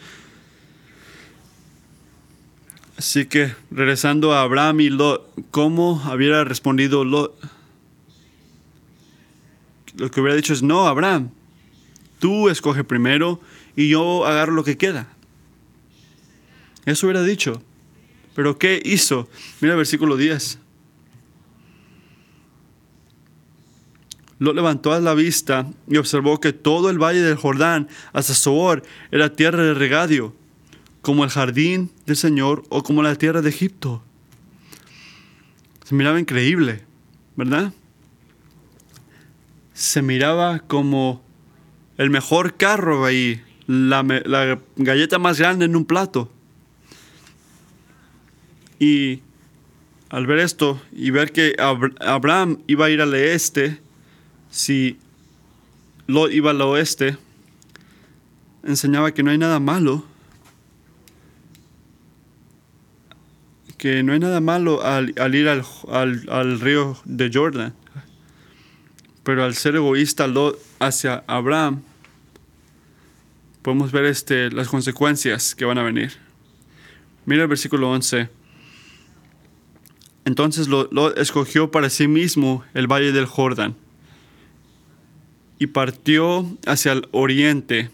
Así 3.03 3.25
que 3.25 3.53
regresando 3.69 4.31
a 4.31 4.43
Abraham 4.43 4.79
y 4.79 4.89
Lot, 4.89 5.29
¿cómo 5.51 6.01
hubiera 6.09 6.45
respondido 6.45 7.03
Lot? 7.03 7.37
Lo 9.97 10.09
que 10.09 10.21
hubiera 10.21 10.37
dicho 10.37 10.53
es, 10.53 10.63
no, 10.63 10.87
Abraham, 10.87 11.29
tú 12.19 12.47
escoge 12.47 12.85
primero 12.85 13.41
y 13.75 13.89
yo 13.89 14.25
agarro 14.25 14.53
lo 14.53 14.63
que 14.63 14.77
queda. 14.77 15.09
Eso 16.85 17.07
hubiera 17.07 17.23
dicho. 17.23 17.61
Pero 18.35 18.57
¿qué 18.57 18.81
hizo? 18.85 19.27
Mira 19.59 19.73
el 19.73 19.79
versículo 19.79 20.15
10. 20.15 20.59
Lot 24.39 24.55
levantó 24.55 24.93
a 24.93 25.01
la 25.01 25.13
vista 25.13 25.67
y 25.89 25.97
observó 25.97 26.39
que 26.39 26.53
todo 26.53 26.89
el 26.89 26.99
valle 27.03 27.19
del 27.19 27.35
Jordán 27.35 27.89
hasta 28.13 28.33
Soor 28.33 28.81
era 29.11 29.33
tierra 29.33 29.61
de 29.61 29.73
regadio, 29.73 30.33
como 31.03 31.25
el 31.25 31.29
jardín 31.29 31.91
del 32.05 32.15
Señor 32.15 32.63
o 32.69 32.81
como 32.81 33.03
la 33.03 33.15
tierra 33.15 33.41
de 33.41 33.49
Egipto. 33.49 34.01
Se 35.83 35.93
miraba 35.93 36.17
increíble, 36.17 36.85
¿verdad? 37.35 37.73
Se 39.73 40.01
miraba 40.01 40.59
como 40.59 41.21
el 41.97 42.09
mejor 42.09 42.55
carro 42.55 43.03
ahí, 43.03 43.43
la, 43.67 44.01
la 44.01 44.59
galleta 44.77 45.19
más 45.19 45.37
grande 45.37 45.65
en 45.65 45.75
un 45.75 45.83
plato. 45.83 46.31
Y 48.79 49.21
al 50.07 50.25
ver 50.25 50.39
esto 50.39 50.81
y 50.93 51.09
ver 51.11 51.33
que 51.33 51.53
Abraham 51.99 52.59
iba 52.65 52.85
a 52.85 52.89
ir 52.89 53.01
al 53.01 53.13
este, 53.13 53.81
si 54.49 54.97
Lot 56.07 56.31
iba 56.31 56.51
al 56.51 56.61
oeste, 56.61 57.17
enseñaba 58.63 59.13
que 59.13 59.21
no 59.21 59.31
hay 59.31 59.37
nada 59.37 59.59
malo, 59.59 60.05
que 63.83 64.01
no 64.01 64.13
hay 64.13 64.19
nada 64.19 64.39
malo 64.39 64.81
al, 64.81 65.09
ir 65.35 65.49
al, 65.49 66.59
río 66.61 66.97
de 67.03 67.29
Jordan, 67.33 67.73
pero 69.25 69.43
al 69.43 69.55
ser 69.55 69.75
egoísta 69.75 70.25
Lot 70.25 70.57
hacia 70.79 71.25
Abraham, 71.27 71.81
podemos 73.61 73.91
ver 73.91 74.05
este, 74.05 74.49
las 74.51 74.69
consecuencias 74.69 75.53
que 75.53 75.65
van 75.65 75.79
a 75.79 75.83
venir. 75.83 76.13
Mira 77.25 77.41
el 77.41 77.49
versículo 77.49 77.91
11. 77.91 78.29
Entonces 80.23 80.69
Lot 80.69 81.17
escogió 81.17 81.69
para 81.69 81.89
sí 81.89 82.07
mismo 82.07 82.63
el 82.73 82.87
valle 82.87 83.11
del 83.11 83.25
Jordán 83.25 83.75
y 85.59 85.67
partió 85.67 86.49
hacia 86.65 86.93
el 86.93 87.09
oriente. 87.11 87.89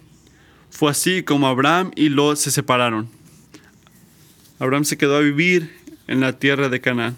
Fue 0.70 0.92
así 0.92 1.24
como 1.24 1.48
Abraham 1.48 1.90
y 1.96 2.10
Lot 2.10 2.38
se 2.38 2.52
separaron. 2.52 3.10
Abraham 4.60 4.84
se 4.84 4.98
quedó 4.98 5.16
a 5.16 5.22
vivir 5.22 5.79
en 6.10 6.20
la 6.20 6.40
tierra 6.40 6.70
de 6.70 6.82
Canaán, 6.82 7.16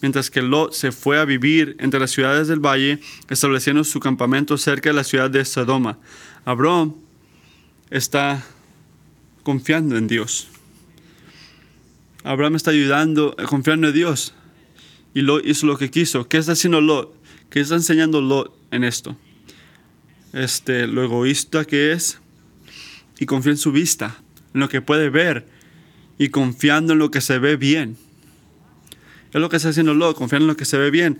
mientras 0.00 0.30
que 0.30 0.40
Lot 0.40 0.72
se 0.72 0.92
fue 0.92 1.20
a 1.20 1.26
vivir 1.26 1.76
entre 1.78 2.00
las 2.00 2.10
ciudades 2.10 2.48
del 2.48 2.58
valle, 2.58 3.00
estableciendo 3.28 3.84
su 3.84 4.00
campamento 4.00 4.56
cerca 4.56 4.88
de 4.88 4.94
la 4.94 5.04
ciudad 5.04 5.30
de 5.30 5.44
Sodoma. 5.44 5.98
Abraham 6.46 6.94
está 7.90 8.42
confiando 9.42 9.98
en 9.98 10.08
Dios. 10.08 10.48
Abraham 12.22 12.56
está 12.56 12.70
ayudando, 12.70 13.36
confiando 13.46 13.88
en 13.88 13.94
Dios. 13.94 14.34
Y 15.12 15.20
Lot 15.20 15.46
hizo 15.46 15.66
lo 15.66 15.76
que 15.76 15.90
quiso. 15.90 16.26
¿Qué 16.26 16.38
está 16.38 16.52
haciendo 16.52 16.80
Lot? 16.80 17.14
¿Qué 17.50 17.60
está 17.60 17.74
enseñando 17.74 18.22
Lot? 18.22 18.64
en 18.74 18.84
esto. 18.84 19.16
Este, 20.32 20.86
lo 20.86 21.04
egoísta 21.04 21.64
que 21.64 21.92
es 21.92 22.18
y 23.18 23.26
confía 23.26 23.52
en 23.52 23.58
su 23.58 23.70
vista, 23.70 24.16
en 24.52 24.60
lo 24.60 24.68
que 24.68 24.80
puede 24.80 25.10
ver 25.10 25.53
y 26.18 26.28
confiando 26.28 26.92
en 26.92 26.98
lo 26.98 27.10
que 27.10 27.20
se 27.20 27.38
ve 27.38 27.56
bien. 27.56 27.96
Es 29.32 29.40
lo 29.40 29.48
que 29.48 29.56
está 29.56 29.70
haciendo 29.70 29.94
Lot, 29.94 30.16
confiando 30.16 30.44
en 30.44 30.48
lo 30.48 30.56
que 30.56 30.64
se 30.64 30.78
ve 30.78 30.90
bien. 30.90 31.18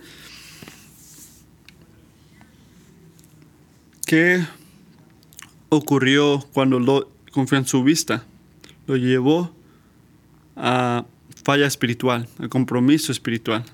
¿Qué 4.05 4.45
ocurrió 5.69 6.45
cuando 6.53 6.79
Lot 6.79 7.09
confió 7.31 7.57
en 7.57 7.65
su 7.65 7.83
vista? 7.83 8.23
Lo 8.87 8.95
llevó 8.95 9.53
a 10.55 11.05
falla 11.43 11.65
espiritual, 11.65 12.27
a 12.39 12.47
compromiso 12.47 13.11
espiritual 13.11 13.65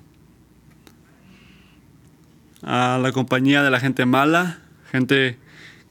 a 2.62 2.98
la 3.02 3.12
compañía 3.12 3.62
de 3.62 3.70
la 3.70 3.80
gente 3.80 4.06
mala, 4.06 4.60
gente 4.90 5.36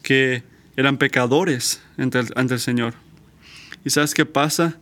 que 0.02 0.44
eran 0.78 0.98
pecadores 0.98 1.82
ante 1.98 2.20
el, 2.56 2.60
Señor. 2.60 2.94
¿Y 3.84 3.90
sabes 3.90 4.14
qué 4.14 4.26
pasa? 4.26 4.78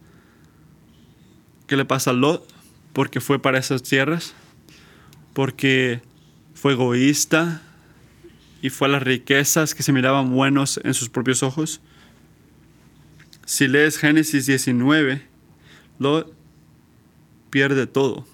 ¿Qué 1.69 1.77
le 1.77 1.85
pasa 1.85 2.09
a 2.09 2.13
Lot? 2.13 2.51
Porque 2.93 3.21
fue 3.21 3.37
para 3.37 3.59
esas 3.59 3.83
tierras, 3.83 4.33
porque 5.33 6.01
fue 6.55 6.73
egoísta 6.73 7.61
y 8.63 8.71
fue 8.71 8.87
a 8.87 8.91
las 8.91 9.03
riquezas 9.03 9.75
que 9.75 9.83
se 9.83 9.93
miraban 9.93 10.31
buenos 10.31 10.79
en 10.83 10.95
sus 10.95 11.09
propios 11.09 11.43
ojos. 11.43 11.79
Si 13.45 13.67
lees 13.67 13.99
Génesis 13.99 14.47
19, 14.47 15.21
Lot 15.99 16.33
pierde 17.51 17.85
todo. 17.85 18.25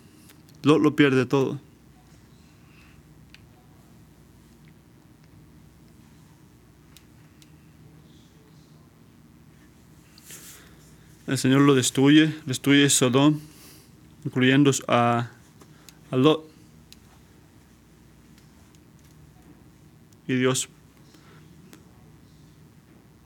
Lot 0.64 0.82
lo 0.82 0.96
pierde 0.96 1.26
todo. 1.26 1.60
El 11.28 11.38
Señor 11.40 11.62
lo 11.62 11.74
destruye, 11.74 12.36
destruye 12.46 12.90
Sodom, 12.90 13.40
incluyendo 14.24 14.72
a, 14.88 15.32
a 16.12 16.16
Lot. 16.16 16.46
Y 20.28 20.36
Dios 20.36 20.70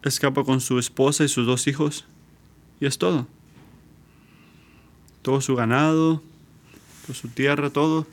escapa 0.03 0.43
con 0.43 0.61
su 0.61 0.79
esposa 0.79 1.23
y 1.23 1.27
sus 1.27 1.45
dos 1.45 1.67
hijos. 1.67 2.05
Y 2.79 2.85
es 2.85 2.97
todo. 2.97 3.27
Todo 5.21 5.41
su 5.41 5.55
ganado, 5.55 6.23
toda 7.05 7.19
su 7.19 7.27
tierra, 7.27 7.69
todo. 7.69 8.07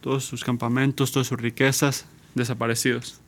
Todos 0.00 0.24
sus 0.24 0.44
campamentos, 0.44 1.12
todas 1.12 1.26
sus 1.26 1.40
riquezas 1.40 2.06
desaparecidos. 2.34 3.20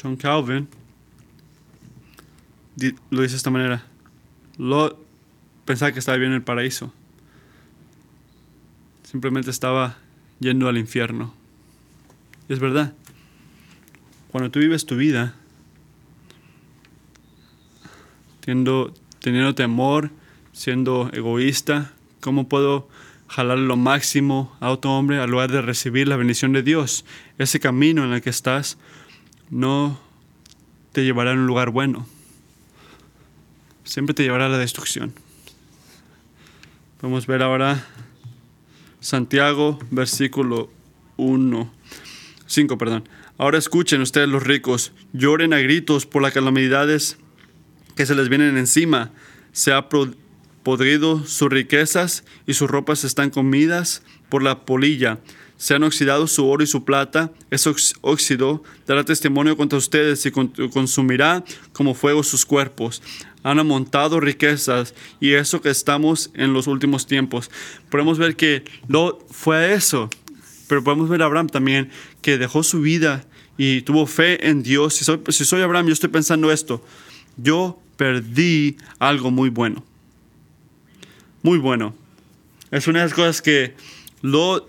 John 0.00 0.16
Calvin 0.16 0.68
lo 3.10 3.22
dice 3.22 3.32
de 3.32 3.36
esta 3.36 3.50
manera. 3.50 3.84
Lot 4.56 4.98
pensaba 5.64 5.92
que 5.92 5.98
estaba 5.98 6.16
bien 6.18 6.30
en 6.30 6.36
el 6.36 6.42
paraíso. 6.42 6.92
Simplemente 9.02 9.50
estaba 9.50 9.98
yendo 10.38 10.68
al 10.68 10.78
infierno. 10.78 11.34
Y 12.48 12.52
es 12.52 12.60
verdad. 12.60 12.94
Cuando 14.30 14.50
tú 14.50 14.60
vives 14.60 14.86
tu 14.86 14.96
vida 14.96 15.34
teniendo, 18.40 18.94
temor, 19.54 20.10
siendo 20.52 21.10
egoísta, 21.12 21.92
¿cómo 22.20 22.48
puedo 22.48 22.88
jalar 23.28 23.58
lo 23.58 23.76
máximo 23.76 24.56
a 24.60 24.70
otro 24.70 24.92
hombre 24.92 25.20
al 25.20 25.30
lugar 25.30 25.50
de 25.50 25.62
recibir 25.62 26.08
la 26.08 26.16
bendición 26.16 26.52
de 26.52 26.62
Dios? 26.62 27.04
Ese 27.38 27.60
camino 27.60 28.04
en 28.04 28.12
el 28.12 28.22
que 28.22 28.30
estás 28.30 28.78
no 29.50 29.98
te 30.92 31.04
llevará 31.04 31.32
a 31.32 31.34
un 31.34 31.46
lugar 31.46 31.70
bueno. 31.70 32.06
Siempre 33.84 34.14
te 34.14 34.22
llevará 34.22 34.46
a 34.46 34.48
la 34.48 34.58
destrucción. 34.58 35.12
Vamos 37.02 37.28
a 37.28 37.32
ver 37.32 37.42
ahora 37.42 37.84
Santiago, 39.00 39.78
versículo 39.90 40.70
1. 41.16 41.72
5, 42.46 42.78
perdón. 42.78 43.08
Ahora 43.38 43.58
escuchen 43.58 44.02
ustedes 44.02 44.28
los 44.28 44.42
ricos, 44.42 44.92
lloren 45.12 45.54
a 45.54 45.58
gritos 45.58 46.04
por 46.04 46.20
las 46.20 46.32
calamidades 46.32 47.16
que 47.96 48.06
se 48.06 48.14
les 48.14 48.28
vienen 48.28 48.58
encima. 48.58 49.12
Se 49.52 49.72
ha 49.72 49.88
podrido 49.88 51.24
sus 51.26 51.48
riquezas 51.48 52.24
y 52.46 52.54
sus 52.54 52.70
ropas 52.70 53.04
están 53.04 53.30
comidas 53.30 54.02
por 54.30 54.42
la 54.42 54.60
polilla. 54.64 55.18
Se 55.58 55.74
han 55.74 55.82
oxidado 55.82 56.26
su 56.26 56.46
oro 56.46 56.64
y 56.64 56.66
su 56.66 56.86
plata. 56.86 57.32
Ese 57.50 57.70
óxido 58.00 58.62
dará 58.86 59.04
testimonio 59.04 59.58
contra 59.58 59.78
ustedes 59.78 60.24
y 60.24 60.30
consumirá 60.30 61.44
como 61.74 61.92
fuego 61.92 62.22
sus 62.22 62.46
cuerpos. 62.46 63.02
Han 63.42 63.58
amontado 63.58 64.20
riquezas 64.20 64.94
y 65.20 65.32
eso 65.32 65.60
que 65.60 65.68
estamos 65.68 66.30
en 66.34 66.54
los 66.54 66.66
últimos 66.66 67.06
tiempos. 67.06 67.50
Podemos 67.90 68.18
ver 68.18 68.36
que 68.36 68.64
Lot 68.88 69.26
fue 69.30 69.74
eso, 69.74 70.08
pero 70.66 70.82
podemos 70.82 71.10
ver 71.10 71.20
a 71.20 71.26
Abraham 71.26 71.48
también 71.48 71.90
que 72.22 72.38
dejó 72.38 72.62
su 72.62 72.80
vida 72.80 73.24
y 73.58 73.82
tuvo 73.82 74.06
fe 74.06 74.48
en 74.48 74.62
Dios. 74.62 74.94
Si 75.28 75.44
soy 75.44 75.60
Abraham, 75.60 75.88
yo 75.88 75.92
estoy 75.92 76.08
pensando 76.08 76.50
esto. 76.50 76.82
Yo 77.36 77.78
perdí 77.98 78.78
algo 78.98 79.30
muy 79.30 79.50
bueno. 79.50 79.84
Muy 81.42 81.58
bueno. 81.58 81.94
Es 82.70 82.86
una 82.86 83.00
de 83.00 83.06
las 83.06 83.14
cosas 83.14 83.42
que 83.42 83.74
Lot, 84.22 84.68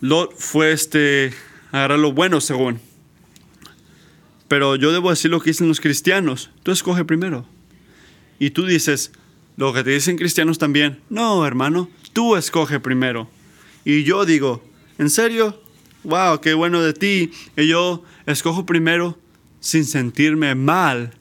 Lot 0.00 0.34
fue 0.36 0.72
este, 0.72 1.32
agarrar 1.72 1.98
lo 1.98 2.12
bueno 2.12 2.40
según. 2.40 2.80
Pero 4.48 4.76
yo 4.76 4.92
debo 4.92 5.10
decir 5.10 5.30
lo 5.30 5.40
que 5.40 5.50
dicen 5.50 5.68
los 5.68 5.80
cristianos. 5.80 6.50
Tú 6.62 6.72
escoge 6.72 7.04
primero. 7.04 7.46
Y 8.38 8.50
tú 8.50 8.64
dices, 8.64 9.12
lo 9.56 9.74
que 9.74 9.84
te 9.84 9.90
dicen 9.90 10.16
cristianos 10.16 10.58
también. 10.58 11.00
No, 11.10 11.44
hermano, 11.44 11.90
tú 12.14 12.34
escoge 12.36 12.80
primero. 12.80 13.28
Y 13.84 14.04
yo 14.04 14.24
digo, 14.24 14.64
¿en 14.96 15.10
serio? 15.10 15.62
Wow, 16.04 16.40
qué 16.40 16.54
bueno 16.54 16.80
de 16.80 16.94
ti. 16.94 17.30
Y 17.56 17.66
yo 17.66 18.04
escojo 18.24 18.64
primero 18.64 19.18
sin 19.60 19.84
sentirme 19.84 20.54
mal. 20.54 21.12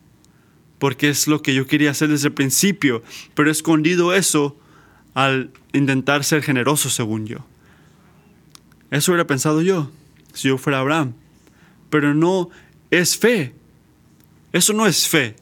Porque 0.80 1.10
es 1.10 1.28
lo 1.28 1.42
que 1.42 1.54
yo 1.54 1.68
quería 1.68 1.92
hacer 1.92 2.08
desde 2.08 2.30
el 2.30 2.34
principio. 2.34 3.04
Pero 3.34 3.50
he 3.50 3.52
escondido 3.52 4.14
eso 4.14 4.58
al 5.18 5.50
intentar 5.74 6.24
ser 6.24 6.44
generoso 6.44 6.92
según 6.92 7.26
yo. 7.26 7.40
Eso 8.92 9.12
hubiera 9.12 9.26
pensado 9.26 9.64
yo, 9.64 9.90
si 10.32 10.48
yo 10.48 10.60
fuera 10.60 10.78
Abraham. 10.78 11.16
Pero 11.90 12.14
no 12.14 12.52
es 12.92 13.18
fe. 13.18 13.56
Eso 14.54 14.74
no 14.74 14.86
es 14.86 15.08
fe. 15.08 15.36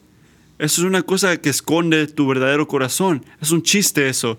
Eso 0.58 0.80
es 0.80 0.86
una 0.86 1.02
cosa 1.02 1.36
que 1.42 1.50
esconde 1.50 2.06
tu 2.06 2.26
verdadero 2.26 2.66
corazón. 2.66 3.22
Es 3.42 3.50
un 3.50 3.62
chiste 3.62 4.08
eso. 4.08 4.38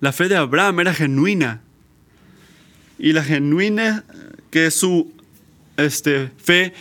La 0.00 0.10
fe 0.10 0.26
de 0.28 0.34
Abraham 0.34 0.80
era 0.80 0.92
genuina. 0.92 1.62
Y 2.98 3.12
la 3.12 3.22
genuina 3.22 4.04
que 4.50 4.66
es 4.66 4.74
su 4.74 5.13
este, 5.76 6.30
fe 6.36 6.72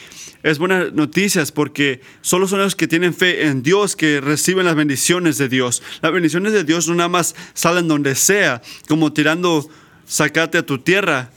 es 0.43 0.60
buenas 0.60 0.91
noticias 0.93 1.51
porque 1.51 2.01
solo 2.21 2.47
son 2.47 2.60
los 2.60 2.75
que 2.75 2.88
tienen 2.88 3.13
fe 3.13 3.47
en 3.47 3.63
Dios 3.63 3.95
que 3.95 4.19
reciben 4.19 4.65
las 4.65 4.75
bendiciones 4.75 5.38
de 5.38 5.47
Dios. 5.47 5.82
Las 6.01 6.12
bendiciones 6.12 6.51
de 6.51 6.65
Dios 6.65 6.88
no 6.88 6.95
nada 6.95 7.10
más 7.10 7.34
salen 7.53 7.88
donde 7.88 8.13
sea, 8.15 8.62
como 8.88 9.13
tirando 9.13 9.69
sacate 10.06 10.58
a 10.58 10.65
tu 10.65 10.79
tierra. 10.79 11.32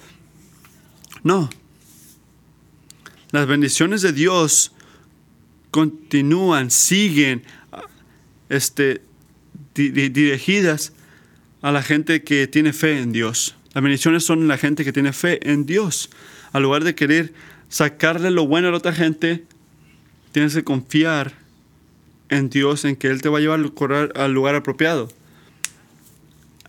No. 1.22 1.48
Las 3.30 3.46
bendiciones 3.46 4.02
de 4.02 4.12
Dios 4.12 4.72
continúan, 5.70 6.70
siguen 6.70 7.44
este, 8.48 9.02
dirigidas 9.74 10.92
a 11.62 11.70
la 11.70 11.82
gente 11.82 12.22
que 12.24 12.46
tiene 12.46 12.72
fe 12.72 12.98
en 12.98 13.12
Dios. 13.12 13.54
Las 13.72 13.82
bendiciones 13.82 14.24
son 14.24 14.48
la 14.48 14.58
gente 14.58 14.84
que 14.84 14.92
tiene 14.92 15.12
fe 15.12 15.38
en 15.48 15.66
Dios. 15.66 16.10
Al 16.52 16.62
lugar 16.62 16.84
de 16.84 16.94
querer 16.94 17.32
sacarle 17.68 18.30
lo 18.30 18.46
bueno 18.46 18.68
a 18.68 18.70
la 18.70 18.76
otra 18.78 18.92
gente, 18.92 19.44
tienes 20.32 20.54
que 20.54 20.64
confiar 20.64 21.32
en 22.28 22.50
Dios, 22.50 22.84
en 22.84 22.96
que 22.96 23.08
Él 23.08 23.22
te 23.22 23.28
va 23.28 23.38
a 23.38 23.40
llevar 23.40 23.60
al 24.14 24.32
lugar 24.32 24.54
apropiado. 24.54 25.08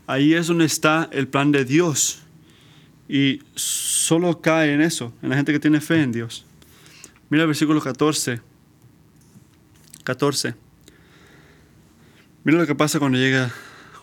Ahí 0.05 0.33
es 0.33 0.47
donde 0.47 0.65
está 0.65 1.09
el 1.11 1.27
plan 1.27 1.51
de 1.51 1.65
Dios. 1.65 2.19
Y 3.09 3.41
solo 3.55 4.41
cae 4.41 4.73
en 4.73 4.81
eso, 4.81 5.13
en 5.21 5.29
la 5.29 5.35
gente 5.35 5.53
que 5.53 5.59
tiene 5.59 5.81
fe 5.81 6.01
en 6.01 6.11
Dios. 6.11 6.45
Mira 7.29 7.43
el 7.43 7.47
versículo 7.47 7.81
14. 7.81 8.41
14. 10.03 10.55
Mira 12.43 12.57
lo 12.57 12.65
que 12.65 12.75
pasa 12.75 12.99
cuando 12.99 13.17
llega, 13.17 13.51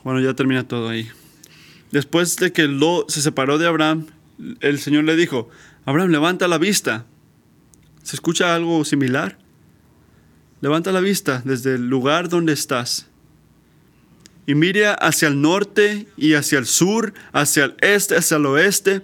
cuando 0.03 0.21
ya 0.21 0.35
termina 0.35 0.69
todo 0.69 0.89
ahí. 0.89 1.09
Después 1.91 2.37
de 2.37 2.53
que 2.53 2.69
Lot 2.69 3.11
se 3.11 3.23
separó 3.23 3.57
de 3.57 3.67
Abraham, 3.67 4.07
el 4.61 4.79
Señor 4.79 5.05
le 5.05 5.17
dijo, 5.17 5.49
Abraham, 5.85 6.11
levanta 6.11 6.49
la 6.49 6.59
vista. 6.59 7.07
¿Se 8.03 8.17
escucha 8.17 8.55
algo 8.55 8.85
similar? 8.85 9.39
Levanta 10.61 10.93
la 10.93 11.01
vista 11.01 11.43
desde 11.45 11.75
el 11.75 11.89
lugar 11.89 12.29
donde 12.29 12.53
estás 12.53 13.09
y 14.47 14.55
mire 14.55 14.87
hacia 14.87 15.29
el 15.29 15.41
norte 15.41 16.07
y 16.17 16.35
hacia 16.35 16.59
el 16.59 16.67
sur, 16.67 17.15
hacia 17.33 17.65
el 17.65 17.75
este, 17.81 18.17
hacia 18.17 18.37
el 18.37 18.47
oeste. 18.47 19.03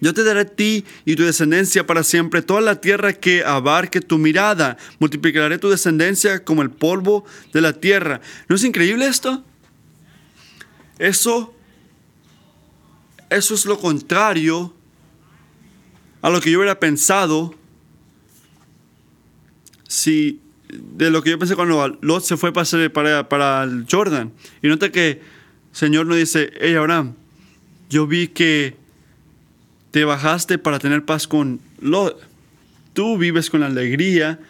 Yo 0.00 0.12
te 0.12 0.24
daré 0.24 0.40
a 0.40 0.44
ti 0.44 0.84
y 1.04 1.16
tu 1.16 1.22
descendencia 1.22 1.86
para 1.86 2.02
siempre 2.02 2.42
toda 2.42 2.60
la 2.60 2.80
tierra 2.80 3.12
que 3.12 3.44
abarque 3.44 4.00
tu 4.00 4.18
mirada. 4.18 4.76
Multiplicaré 4.98 5.58
tu 5.58 5.70
descendencia 5.70 6.44
como 6.44 6.62
el 6.62 6.70
polvo 6.70 7.24
de 7.52 7.60
la 7.60 7.72
tierra. 7.72 8.20
¿No 8.48 8.56
es 8.56 8.64
increíble 8.64 9.06
esto? 9.06 9.44
Eso, 10.98 11.54
eso 13.34 13.54
es 13.54 13.66
lo 13.66 13.78
contrario 13.78 14.74
a 16.22 16.30
lo 16.30 16.40
que 16.40 16.50
yo 16.50 16.58
hubiera 16.58 16.78
pensado 16.78 17.54
si 19.88 20.40
de 20.68 21.10
lo 21.10 21.22
que 21.22 21.30
yo 21.30 21.38
pensé 21.38 21.54
cuando 21.54 21.98
Lot 22.00 22.24
se 22.24 22.36
fue 22.36 22.52
para, 22.52 23.28
para, 23.28 23.62
el 23.64 23.86
Jordan. 23.90 24.32
Y 24.62 24.68
nota 24.68 24.90
que 24.90 25.10
el 25.10 25.20
Señor 25.72 26.06
nos 26.06 26.16
dice, 26.16 26.52
hey 26.60 26.74
Abraham, 26.74 27.14
yo 27.90 28.06
vi 28.06 28.28
que 28.28 28.76
te 29.90 30.04
bajaste 30.04 30.58
para 30.58 30.78
tener 30.78 31.04
paz 31.04 31.28
con 31.28 31.60
Lot. 31.80 32.20
Tú 32.92 33.18
vives 33.18 33.50
con 33.50 33.60
la 33.60 33.66
alegría 33.66 34.40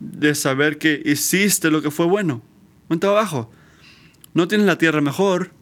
de 0.00 0.34
saber 0.34 0.78
que 0.78 1.02
hiciste 1.04 1.70
lo 1.70 1.82
que 1.82 1.90
fue 1.90 2.06
bueno. 2.06 2.42
Un 2.88 2.98
trabajo. 2.98 3.52
No 4.34 4.48
tienes 4.48 4.66
la 4.66 4.78
tierra 4.78 5.00
mejor. 5.00 5.52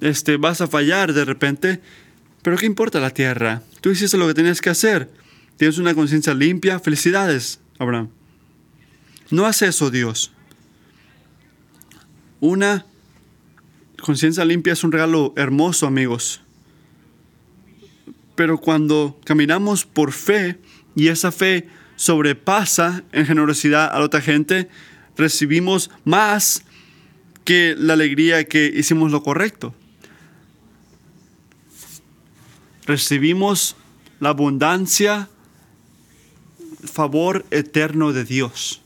Este, 0.00 0.36
vas 0.36 0.60
a 0.60 0.66
fallar 0.66 1.12
de 1.12 1.24
repente. 1.24 1.80
Pero 2.42 2.56
¿qué 2.56 2.66
importa 2.66 3.00
la 3.00 3.10
tierra? 3.10 3.62
Tú 3.80 3.90
hiciste 3.90 4.16
lo 4.16 4.26
que 4.26 4.34
tenías 4.34 4.60
que 4.60 4.70
hacer. 4.70 5.10
Tienes 5.56 5.78
una 5.78 5.94
conciencia 5.94 6.34
limpia. 6.34 6.78
Felicidades, 6.78 7.60
Abraham. 7.78 8.10
No 9.30 9.46
hace 9.46 9.66
eso 9.66 9.90
Dios. 9.90 10.32
Una 12.40 12.86
conciencia 14.00 14.44
limpia 14.44 14.72
es 14.72 14.84
un 14.84 14.92
regalo 14.92 15.32
hermoso, 15.36 15.86
amigos. 15.86 16.40
Pero 18.36 18.58
cuando 18.58 19.18
caminamos 19.24 19.84
por 19.84 20.12
fe 20.12 20.58
y 20.94 21.08
esa 21.08 21.32
fe 21.32 21.68
sobrepasa 21.96 23.02
en 23.12 23.26
generosidad 23.26 23.92
a 23.92 23.98
la 23.98 24.04
otra 24.04 24.20
gente, 24.20 24.68
recibimos 25.16 25.90
más 26.04 26.62
que 27.48 27.74
la 27.78 27.94
alegría 27.94 28.44
que 28.44 28.70
hicimos 28.76 29.10
lo 29.10 29.22
correcto. 29.22 29.74
recibimos 32.84 33.74
la 34.20 34.30
abundancia, 34.30 35.30
favor 36.84 37.46
eterno 37.50 38.12
de 38.12 38.24
Dios. 38.24 38.82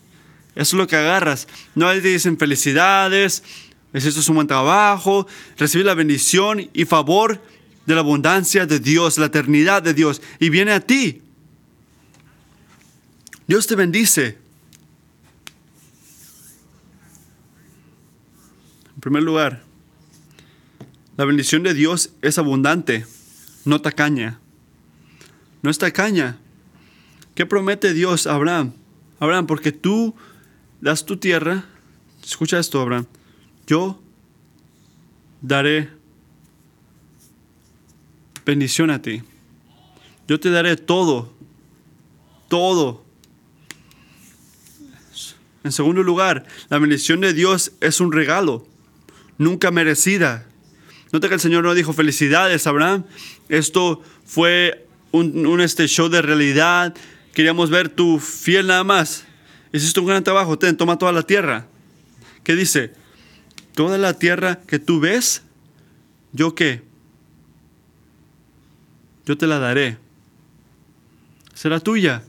Eso 0.55 0.77
es 0.77 0.79
lo 0.79 0.87
que 0.87 0.94
agarras. 0.94 1.48
No 1.75 1.90
te 1.90 2.01
dicen 2.03 2.38
felicidades, 2.38 3.42
esto 3.92 4.21
es 4.21 4.29
un 4.29 4.37
buen 4.37 4.46
trabajo, 4.46 5.27
recibir 5.58 5.87
la 5.87 5.94
bendición 5.94 6.69
y 6.73 6.85
favor 6.85 7.42
de 7.87 7.94
la 7.94 8.00
abundancia 8.00 8.65
de 8.65 8.79
Dios, 8.79 9.19
la 9.19 9.27
eternidad 9.27 9.83
de 9.83 9.94
Dios, 9.94 10.23
y 10.38 10.50
viene 10.50 10.71
a 10.71 10.81
ti. 10.81 11.21
Dios 13.48 13.67
te 13.67 13.75
bendice. 13.75 14.38
Primer 19.03 19.23
lugar, 19.23 19.65
la 21.19 21.27
bendición 21.27 21.63
de 21.63 21.75
Dios 21.75 22.15
es 22.23 22.38
abundante 22.38 23.05
no 23.65 23.81
tacaña. 23.81 24.40
No 25.63 25.71
es 25.71 25.79
tacaña. 25.79 26.38
¿Qué 27.35 27.46
promete 27.46 27.92
Dios 27.92 28.27
a 28.27 28.35
Abraham? 28.35 28.73
Abraham, 29.21 29.46
porque 29.46 29.73
tú 29.73 30.15
das 30.81 31.07
tu 31.07 31.17
tierra, 31.17 31.65
escucha 32.25 32.59
esto, 32.59 32.81
Abraham, 32.81 33.07
yo 33.67 34.00
daré 35.40 35.88
bendición 38.44 38.90
a 38.90 39.00
ti. 39.00 39.23
Yo 40.27 40.40
te 40.40 40.50
daré 40.50 40.77
todo, 40.77 41.33
todo. 42.48 43.05
En 45.65 45.71
segundo 45.71 46.03
lugar, 46.03 46.44
la 46.69 46.79
bendición 46.79 47.21
de 47.21 47.33
Dios 47.33 47.73
es 47.81 48.00
un 48.00 48.11
regalo, 48.11 48.67
nunca 49.42 49.70
merecida. 49.70 50.46
Nota 51.12 51.28
que 51.28 51.34
el 51.34 51.40
Señor 51.40 51.64
no 51.64 51.74
dijo 51.74 51.92
felicidades, 51.92 52.66
Abraham. 52.66 53.04
Esto 53.48 54.02
fue 54.24 54.86
un, 55.10 55.60
este 55.60 55.86
show 55.88 56.08
de 56.08 56.22
realidad. 56.22 56.94
Queríamos 57.34 57.70
ver 57.70 57.88
tu 57.88 58.18
fiel 58.18 58.68
nada 58.68 58.84
más. 58.84 59.24
Hiciste 59.72 60.00
un 60.00 60.06
gran 60.06 60.24
trabajo, 60.24 60.58
ten, 60.58 60.76
toma 60.76 60.98
toda 60.98 61.12
la 61.12 61.22
tierra. 61.22 61.66
¿Qué 62.44 62.54
dice? 62.54 62.92
Toda 63.74 63.98
la 63.98 64.18
tierra 64.18 64.60
que 64.66 64.78
tú 64.78 65.00
ves, 65.00 65.42
¿yo 66.32 66.54
qué? 66.54 66.82
Yo 69.24 69.36
te 69.38 69.46
la 69.46 69.58
daré. 69.58 69.98
Será 71.54 71.80
tuya. 71.80 72.22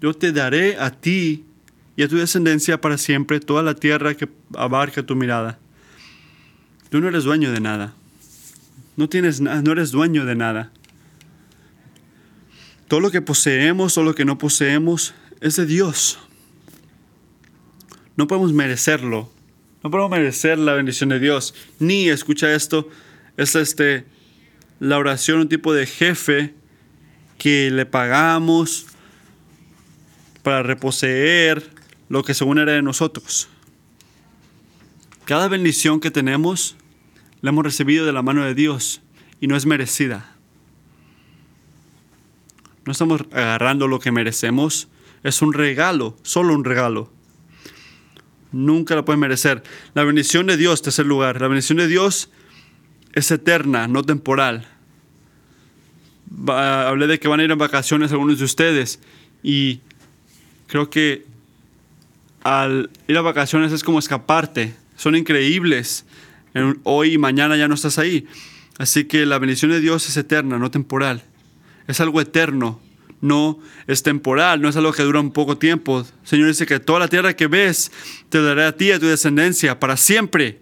Yo 0.00 0.14
te 0.14 0.32
daré 0.32 0.76
a 0.78 0.90
ti 0.90 1.44
y 1.98 2.04
a 2.04 2.08
tu 2.08 2.16
descendencia 2.16 2.80
para 2.80 2.96
siempre 2.96 3.40
toda 3.40 3.64
la 3.64 3.74
tierra 3.74 4.14
que 4.14 4.28
abarca 4.54 5.02
tu 5.02 5.16
mirada. 5.16 5.58
Tú 6.90 7.00
no 7.00 7.08
eres 7.08 7.24
dueño 7.24 7.50
de 7.50 7.58
nada. 7.58 7.92
No, 8.96 9.08
tienes, 9.08 9.40
no 9.40 9.72
eres 9.72 9.90
dueño 9.90 10.24
de 10.24 10.36
nada. 10.36 10.70
Todo 12.86 13.00
lo 13.00 13.10
que 13.10 13.20
poseemos 13.20 13.98
o 13.98 14.04
lo 14.04 14.14
que 14.14 14.24
no 14.24 14.38
poseemos 14.38 15.12
es 15.40 15.56
de 15.56 15.66
Dios. 15.66 16.20
No 18.14 18.28
podemos 18.28 18.52
merecerlo. 18.52 19.32
No 19.82 19.90
podemos 19.90 20.12
merecer 20.12 20.56
la 20.56 20.74
bendición 20.74 21.08
de 21.08 21.18
Dios. 21.18 21.52
Ni, 21.80 22.10
escucha 22.10 22.54
esto, 22.54 22.88
es 23.36 23.56
este, 23.56 24.04
la 24.78 24.98
oración, 24.98 25.40
un 25.40 25.48
tipo 25.48 25.74
de 25.74 25.84
jefe 25.84 26.54
que 27.38 27.72
le 27.72 27.86
pagamos 27.86 28.86
para 30.44 30.62
reposeer 30.62 31.76
lo 32.08 32.22
que 32.22 32.34
según 32.34 32.58
era 32.58 32.72
de 32.72 32.82
nosotros. 32.82 33.48
Cada 35.24 35.48
bendición 35.48 36.00
que 36.00 36.10
tenemos 36.10 36.76
la 37.42 37.50
hemos 37.50 37.64
recibido 37.64 38.06
de 38.06 38.12
la 38.12 38.22
mano 38.22 38.44
de 38.44 38.54
Dios 38.54 39.02
y 39.40 39.46
no 39.46 39.56
es 39.56 39.66
merecida. 39.66 40.34
No 42.84 42.92
estamos 42.92 43.22
agarrando 43.32 43.86
lo 43.86 44.00
que 44.00 44.10
merecemos, 44.10 44.88
es 45.22 45.42
un 45.42 45.52
regalo, 45.52 46.16
solo 46.22 46.54
un 46.54 46.64
regalo. 46.64 47.12
Nunca 48.50 48.94
la 48.94 49.04
puedes 49.04 49.20
merecer. 49.20 49.62
La 49.92 50.04
bendición 50.04 50.46
de 50.46 50.56
Dios, 50.56 50.80
tercer 50.80 51.04
lugar, 51.04 51.40
la 51.40 51.48
bendición 51.48 51.76
de 51.76 51.86
Dios 51.86 52.30
es 53.12 53.30
eterna, 53.30 53.88
no 53.88 54.02
temporal. 54.02 54.66
hablé 56.46 57.06
de 57.06 57.20
que 57.20 57.28
van 57.28 57.40
a 57.40 57.44
ir 57.44 57.50
en 57.50 57.58
vacaciones 57.58 58.10
algunos 58.12 58.38
de 58.38 58.46
ustedes 58.46 59.00
y 59.42 59.80
creo 60.66 60.88
que 60.88 61.26
al 62.42 62.90
ir 63.06 63.16
a 63.16 63.22
vacaciones 63.22 63.72
es 63.72 63.82
como 63.82 63.98
escaparte. 63.98 64.74
Son 64.96 65.14
increíbles. 65.14 66.04
Hoy 66.84 67.14
y 67.14 67.18
mañana 67.18 67.56
ya 67.56 67.68
no 67.68 67.74
estás 67.74 67.98
ahí. 67.98 68.26
Así 68.78 69.04
que 69.04 69.26
la 69.26 69.38
bendición 69.38 69.70
de 69.70 69.80
Dios 69.80 70.08
es 70.08 70.16
eterna, 70.16 70.58
no 70.58 70.70
temporal. 70.70 71.22
Es 71.86 72.00
algo 72.00 72.20
eterno, 72.20 72.80
no 73.20 73.58
es 73.86 74.02
temporal, 74.02 74.60
no 74.60 74.68
es 74.68 74.76
algo 74.76 74.92
que 74.92 75.02
dura 75.02 75.20
un 75.20 75.32
poco 75.32 75.58
tiempo. 75.58 76.06
Señor 76.22 76.48
dice 76.48 76.66
que 76.66 76.78
toda 76.80 77.00
la 77.00 77.08
tierra 77.08 77.34
que 77.34 77.46
ves 77.46 77.90
te 78.28 78.40
daré 78.40 78.64
a 78.64 78.76
ti 78.76 78.86
y 78.86 78.92
a 78.92 79.00
tu 79.00 79.06
descendencia 79.06 79.80
para 79.80 79.96
siempre. 79.96 80.60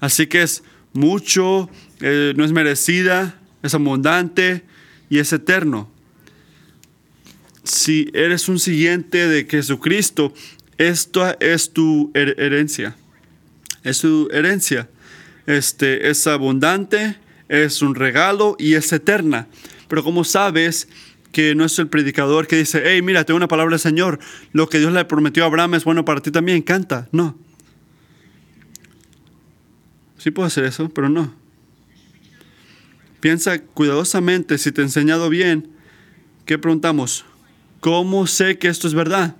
Así 0.00 0.26
que 0.26 0.42
es 0.42 0.62
mucho, 0.92 1.68
eh, 2.00 2.32
no 2.36 2.44
es 2.44 2.52
merecida, 2.52 3.38
es 3.62 3.74
abundante 3.74 4.64
y 5.10 5.18
es 5.18 5.32
eterno. 5.32 5.90
Si 7.64 8.10
eres 8.12 8.48
un 8.48 8.58
siguiente 8.58 9.28
de 9.28 9.44
Jesucristo, 9.44 10.34
esta 10.88 11.36
es 11.38 11.72
tu 11.72 12.10
herencia. 12.14 12.96
Es 13.84 14.00
tu 14.00 14.28
herencia. 14.32 14.88
Este, 15.46 16.10
es 16.10 16.26
abundante, 16.26 17.18
es 17.48 17.82
un 17.82 17.94
regalo 17.94 18.56
y 18.58 18.74
es 18.74 18.92
eterna. 18.92 19.46
Pero 19.88 20.02
como 20.02 20.24
sabes 20.24 20.88
que 21.30 21.54
no 21.54 21.64
es 21.64 21.78
el 21.78 21.88
predicador 21.88 22.46
que 22.46 22.56
dice, 22.56 22.82
hey, 22.84 23.00
mira, 23.00 23.24
tengo 23.24 23.36
una 23.36 23.48
palabra 23.48 23.72
del 23.72 23.80
Señor, 23.80 24.18
lo 24.52 24.68
que 24.68 24.78
Dios 24.78 24.92
le 24.92 25.04
prometió 25.04 25.44
a 25.44 25.46
Abraham 25.46 25.74
es 25.74 25.84
bueno 25.84 26.04
para 26.04 26.20
ti 26.20 26.30
también, 26.30 26.62
canta. 26.62 27.08
No. 27.12 27.38
Sí 30.18 30.30
puedo 30.30 30.46
hacer 30.46 30.64
eso, 30.64 30.88
pero 30.88 31.08
no. 31.08 31.34
Piensa 33.20 33.62
cuidadosamente 33.62 34.58
si 34.58 34.72
te 34.72 34.80
he 34.80 34.84
enseñado 34.84 35.28
bien. 35.28 35.70
¿Qué 36.44 36.58
preguntamos? 36.58 37.24
¿Cómo 37.80 38.26
sé 38.26 38.58
que 38.58 38.68
esto 38.68 38.88
es 38.88 38.94
verdad? 38.94 39.36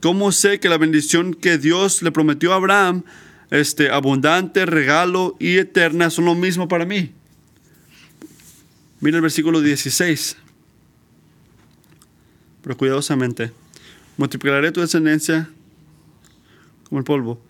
¿Cómo 0.00 0.32
sé 0.32 0.60
que 0.60 0.68
la 0.70 0.78
bendición 0.78 1.34
que 1.34 1.58
Dios 1.58 2.02
le 2.02 2.10
prometió 2.10 2.52
a 2.52 2.56
Abraham, 2.56 3.04
este, 3.50 3.90
abundante, 3.90 4.64
regalo 4.64 5.36
y 5.38 5.58
eterna, 5.58 6.08
son 6.08 6.24
lo 6.24 6.34
mismo 6.34 6.68
para 6.68 6.86
mí? 6.86 7.12
Mira 9.00 9.16
el 9.16 9.22
versículo 9.22 9.60
16. 9.60 10.36
Pero 12.62 12.76
cuidadosamente. 12.76 13.52
Multiplicaré 14.16 14.72
tu 14.72 14.80
descendencia 14.80 15.50
como 16.84 16.98
el 16.98 17.04
polvo. 17.04 17.42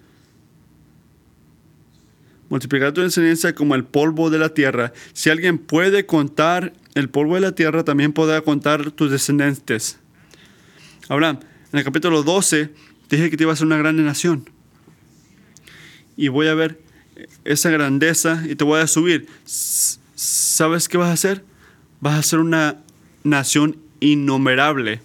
Multiplicaré 2.48 2.92
tu 2.92 3.00
descendencia 3.00 3.54
como 3.54 3.76
el 3.76 3.84
polvo 3.84 4.28
de 4.28 4.38
la 4.38 4.54
tierra. 4.54 4.92
Si 5.12 5.30
alguien 5.30 5.58
puede 5.58 6.04
contar 6.04 6.72
el 6.94 7.08
polvo 7.08 7.36
de 7.36 7.42
la 7.42 7.52
tierra, 7.52 7.84
también 7.84 8.12
podrá 8.12 8.40
contar 8.40 8.90
tus 8.90 9.10
descendientes. 9.10 9.98
Abraham, 11.08 11.40
en 11.72 11.78
el 11.78 11.84
capítulo 11.84 12.22
12 12.22 12.70
dije 13.08 13.30
que 13.30 13.36
te 13.36 13.44
iba 13.44 13.52
a 13.52 13.56
ser 13.56 13.66
una 13.66 13.76
grande 13.76 14.02
nación. 14.02 14.48
Y 16.16 16.28
voy 16.28 16.48
a 16.48 16.54
ver 16.54 16.80
esa 17.44 17.70
grandeza 17.70 18.42
y 18.48 18.56
te 18.56 18.64
voy 18.64 18.80
a 18.80 18.86
subir. 18.86 19.28
¿Sabes 19.44 20.88
qué 20.88 20.96
vas 20.96 21.08
a 21.08 21.12
hacer? 21.12 21.44
Vas 22.00 22.18
a 22.18 22.22
ser 22.22 22.38
una 22.40 22.78
nación 23.22 23.76
innumerable, 24.00 25.00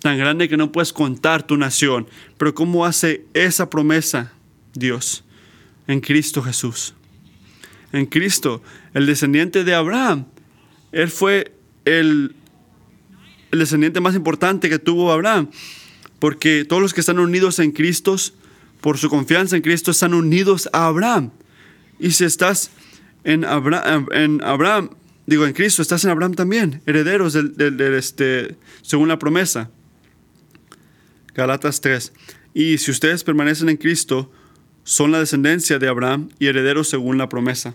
tan 0.00 0.18
grande 0.18 0.48
que 0.48 0.56
no 0.56 0.72
puedes 0.72 0.92
contar 0.92 1.46
tu 1.46 1.56
nación. 1.56 2.08
Pero 2.38 2.54
¿cómo 2.54 2.84
hace 2.84 3.24
esa 3.34 3.70
promesa 3.70 4.32
Dios? 4.74 5.24
En 5.86 6.00
Cristo 6.00 6.42
Jesús. 6.42 6.94
En 7.92 8.06
Cristo, 8.06 8.62
el 8.94 9.06
descendiente 9.06 9.64
de 9.64 9.74
Abraham. 9.74 10.26
Él 10.92 11.10
fue 11.10 11.54
el 11.84 12.34
el 13.52 13.58
descendiente 13.58 14.00
más 14.00 14.14
importante 14.14 14.68
que 14.68 14.78
tuvo 14.78 15.12
Abraham, 15.12 15.50
porque 16.22 16.64
todos 16.64 16.80
los 16.80 16.94
que 16.94 17.00
están 17.00 17.18
unidos 17.18 17.58
en 17.58 17.72
Cristo, 17.72 18.14
por 18.80 18.96
su 18.96 19.10
confianza 19.10 19.56
en 19.56 19.62
Cristo, 19.62 19.90
están 19.90 20.14
unidos 20.14 20.70
a 20.72 20.86
Abraham. 20.86 21.32
Y 21.98 22.12
si 22.12 22.22
estás 22.22 22.70
en 23.24 23.44
Abraham, 23.44 24.90
digo 25.26 25.44
en 25.48 25.52
Cristo, 25.52 25.82
estás 25.82 26.04
en 26.04 26.12
Abraham 26.12 26.34
también, 26.34 26.80
herederos 26.86 27.34
este, 27.34 28.54
según 28.82 29.08
la 29.08 29.18
promesa. 29.18 29.72
Galatas 31.34 31.80
3. 31.80 32.12
Y 32.54 32.78
si 32.78 32.92
ustedes 32.92 33.24
permanecen 33.24 33.68
en 33.68 33.76
Cristo, 33.76 34.30
son 34.84 35.10
la 35.10 35.18
descendencia 35.18 35.80
de 35.80 35.88
Abraham 35.88 36.28
y 36.38 36.46
herederos 36.46 36.88
según 36.88 37.18
la 37.18 37.28
promesa. 37.28 37.74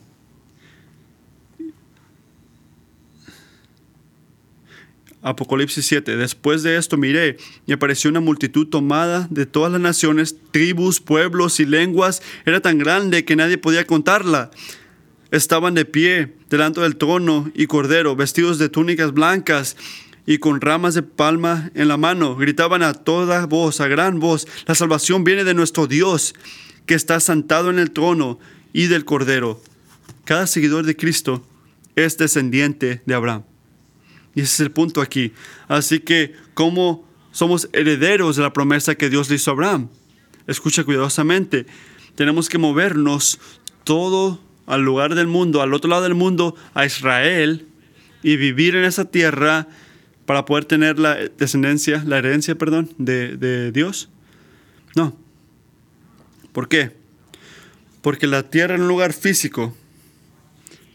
Apocalipsis 5.22 5.86
7. 5.86 6.16
Después 6.16 6.64
de 6.64 6.78
esto 6.78 6.98
miré 6.98 7.38
y 7.66 7.74
apareció 7.74 8.10
una 8.10 8.20
multitud 8.20 8.68
tomada 8.68 9.28
de 9.30 9.46
todas 9.46 9.72
las 9.72 9.82
naciones, 9.82 10.36
tribus, 10.52 11.00
pueblos 11.00 11.60
y 11.60 11.66
lenguas. 11.66 12.22
Era 12.46 12.62
tan 12.62 12.78
grande 12.78 13.26
que 13.26 13.36
nadie 13.36 13.58
podía 13.58 13.86
contarla. 13.86 14.52
Estaban 15.32 15.74
de 15.74 15.86
pie 15.86 16.34
delante 16.50 16.80
del 16.82 16.96
trono 16.96 17.52
y 17.54 17.68
cordero, 17.68 18.16
vestidos 18.16 18.60
de 18.60 18.70
túnicas 18.70 19.14
blancas 19.14 19.76
y 20.26 20.38
con 20.38 20.62
ramas 20.62 20.94
de 20.94 21.04
palma 21.04 21.72
en 21.74 21.88
la 21.88 21.98
mano. 21.98 22.36
Gritaban 22.36 22.84
a 22.84 22.94
toda 22.94 23.46
voz, 23.46 23.82
a 23.82 23.88
gran 23.88 24.20
voz, 24.20 24.48
la 24.66 24.76
salvación 24.76 25.24
viene 25.24 25.44
de 25.44 25.54
nuestro 25.54 25.88
Dios, 25.88 26.36
que 26.86 26.94
está 26.94 27.20
sentado 27.20 27.70
en 27.70 27.80
el 27.80 27.92
trono 27.92 28.40
y 28.72 28.88
del 28.88 29.04
cordero. 29.04 29.62
Cada 30.26 30.48
seguidor 30.48 30.86
de 30.86 30.96
Cristo 30.96 31.46
es 31.96 32.18
descendiente 32.18 33.02
de 33.06 33.16
Abraham. 33.16 33.44
Y 34.38 34.42
ese 34.42 34.54
es 34.54 34.60
el 34.60 34.72
punto 34.72 35.02
aquí. 35.02 35.34
Así 35.68 36.00
que, 36.00 36.36
¿cómo 36.54 37.10
somos 37.32 37.70
herederos 37.74 38.36
de 38.36 38.44
la 38.44 38.54
promesa 38.54 38.94
que 38.94 39.10
Dios 39.10 39.32
le 39.32 39.38
hizo 39.38 39.50
a 39.50 39.56
Abraham? 39.56 39.90
Escucha 40.46 40.84
cuidadosamente. 40.84 41.66
Tenemos 42.14 42.48
que 42.48 42.60
movernos 42.60 43.40
todo 43.84 44.40
al 44.68 44.84
lugar 44.84 45.16
del 45.16 45.26
mundo, 45.26 45.64
al 45.64 45.74
otro 45.74 45.90
lado 45.90 46.04
del 46.04 46.14
mundo, 46.14 46.56
a 46.76 46.86
Israel, 46.86 47.66
y 48.22 48.38
vivir 48.38 48.76
en 48.76 48.86
esa 48.86 49.06
tierra 49.06 49.70
para 50.28 50.46
poder 50.46 50.66
tener 50.66 51.00
la 51.00 51.16
descendencia, 51.16 52.04
la 52.06 52.20
herencia, 52.20 52.54
perdón, 52.54 52.94
de, 53.00 53.38
de 53.38 53.72
Dios. 53.72 54.08
No. 54.96 55.18
¿Por 56.52 56.70
qué? 56.70 56.92
Porque 58.04 58.28
la 58.28 58.44
tierra 58.52 58.76
es 58.76 58.82
un 58.82 58.88
lugar 58.88 59.14
físico 59.14 59.76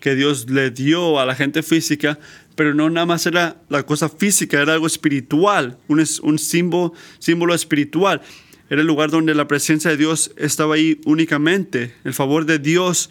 que 0.03 0.17
Dios 0.17 0.51
le 0.51 0.71
dio 0.73 1.21
a 1.21 1.25
la 1.25 1.35
gente 1.37 1.63
física, 1.63 2.19
pero 2.63 2.75
no 2.75 2.89
nada 2.89 3.07
más 3.07 3.27
era 3.27 3.61
la 3.69 3.85
cosa 3.85 4.09
física, 4.09 4.63
era 4.63 4.75
algo 4.75 4.87
espiritual, 4.87 5.79
un, 5.89 5.99
un 6.23 6.39
símbolo, 6.39 6.95
símbolo 7.19 7.57
espiritual. 7.57 8.23
Era 8.71 8.83
el 8.83 8.87
lugar 8.87 9.11
donde 9.11 9.35
la 9.35 9.49
presencia 9.49 9.91
de 9.91 9.97
Dios 9.97 10.31
estaba 10.37 10.77
ahí 10.77 11.01
únicamente. 11.05 11.93
El 12.05 12.15
favor 12.15 12.47
de 12.47 12.61
Dios 12.61 13.11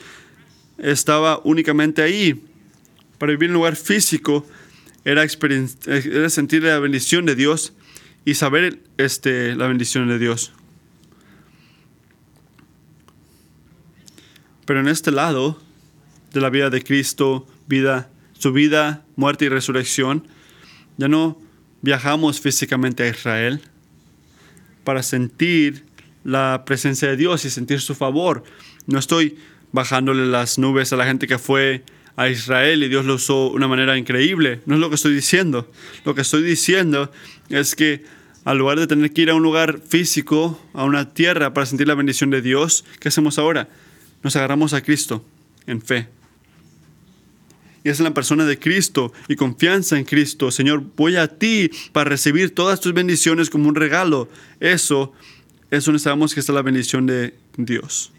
estaba 0.78 1.42
únicamente 1.44 2.02
ahí. 2.02 2.46
Para 3.18 3.34
vivir 3.34 3.50
en 3.50 3.52
un 3.52 3.56
lugar 3.56 3.76
físico 3.76 4.48
era, 5.04 5.22
experien- 5.26 5.76
era 5.86 6.30
sentir 6.30 6.64
la 6.64 6.80
bendición 6.80 7.26
de 7.26 7.36
Dios 7.36 7.74
y 8.24 8.36
saber 8.36 8.80
este, 8.96 9.54
la 9.58 9.68
bendición 9.68 10.08
de 10.08 10.18
Dios. 10.18 10.54
Pero 14.66 14.80
en 14.80 14.88
este 14.88 15.12
lado 15.12 15.62
de 16.32 16.40
la 16.40 16.50
vida 16.50 16.70
de 16.70 16.82
Cristo, 16.82 17.46
vida, 17.68 18.10
su 18.42 18.52
vida, 18.52 19.06
muerte 19.16 19.46
y 19.46 19.50
resurrección, 19.50 20.28
ya 20.98 21.08
no 21.08 21.40
viajamos 21.84 22.42
físicamente 22.42 23.04
a 23.04 23.08
Israel 23.08 23.62
para 24.84 25.04
sentir 25.04 25.86
la 26.24 26.64
presencia 26.66 27.08
de 27.08 27.18
Dios 27.18 27.46
y 27.46 27.52
sentir 27.52 27.82
su 27.82 27.94
favor. 27.94 28.44
No 28.88 28.98
estoy 28.98 29.38
bajándole 29.72 30.26
las 30.26 30.58
nubes 30.58 30.92
a 30.92 30.96
la 30.96 31.06
gente 31.06 31.28
que 31.28 31.38
fue 31.38 31.84
a 32.16 32.30
Israel 32.30 32.84
y 32.84 32.90
Dios 32.90 33.06
lo 33.06 33.16
usó 33.16 33.50
de 33.50 33.58
una 33.58 33.68
manera 33.68 33.96
increíble. 33.96 34.62
No 34.66 34.74
es 34.74 34.82
lo 34.82 34.90
que 34.90 34.96
estoy 34.96 35.14
diciendo. 35.14 35.72
Lo 36.04 36.16
que 36.16 36.22
estoy 36.22 36.42
diciendo 36.42 37.12
es 37.50 37.76
que 37.76 38.04
al 38.44 38.58
lugar 38.58 38.80
de 38.80 38.88
tener 38.88 39.14
que 39.14 39.22
ir 39.22 39.30
a 39.30 39.36
un 39.36 39.44
lugar 39.44 39.82
físico, 39.88 40.60
a 40.74 40.84
una 40.84 41.14
tierra 41.14 41.54
para 41.54 41.68
sentir 41.68 41.88
la 41.88 41.94
bendición 41.94 42.32
de 42.32 42.42
Dios, 42.42 42.86
¿qué 43.00 43.10
hacemos 43.10 43.38
ahora? 43.38 43.70
Nos 44.24 44.36
agarramos 44.36 44.74
a 44.74 44.82
Cristo 44.82 45.24
en 45.68 45.80
fe. 45.80 46.21
Y 47.84 47.90
es 47.90 48.00
en 48.00 48.06
la 48.06 48.14
persona 48.14 48.46
de 48.46 48.60
Cristo 48.60 49.12
y 49.28 49.36
confianza 49.36 49.98
en 49.98 50.06
Cristo. 50.06 50.52
Señor, 50.52 50.84
voy 50.96 51.16
a 51.16 51.28
ti 51.28 51.72
para 51.92 52.10
recibir 52.10 52.54
todas 52.54 52.80
tus 52.80 52.94
bendiciones 52.94 53.50
como 53.50 53.68
un 53.68 53.76
regalo. 53.76 54.30
Eso 54.60 55.14
es 55.72 55.86
donde 55.86 56.00
sabemos 56.00 56.34
que 56.34 56.40
está 56.40 56.54
la 56.54 56.62
bendición 56.62 57.08
de 57.08 57.34
Dios. 57.58 58.12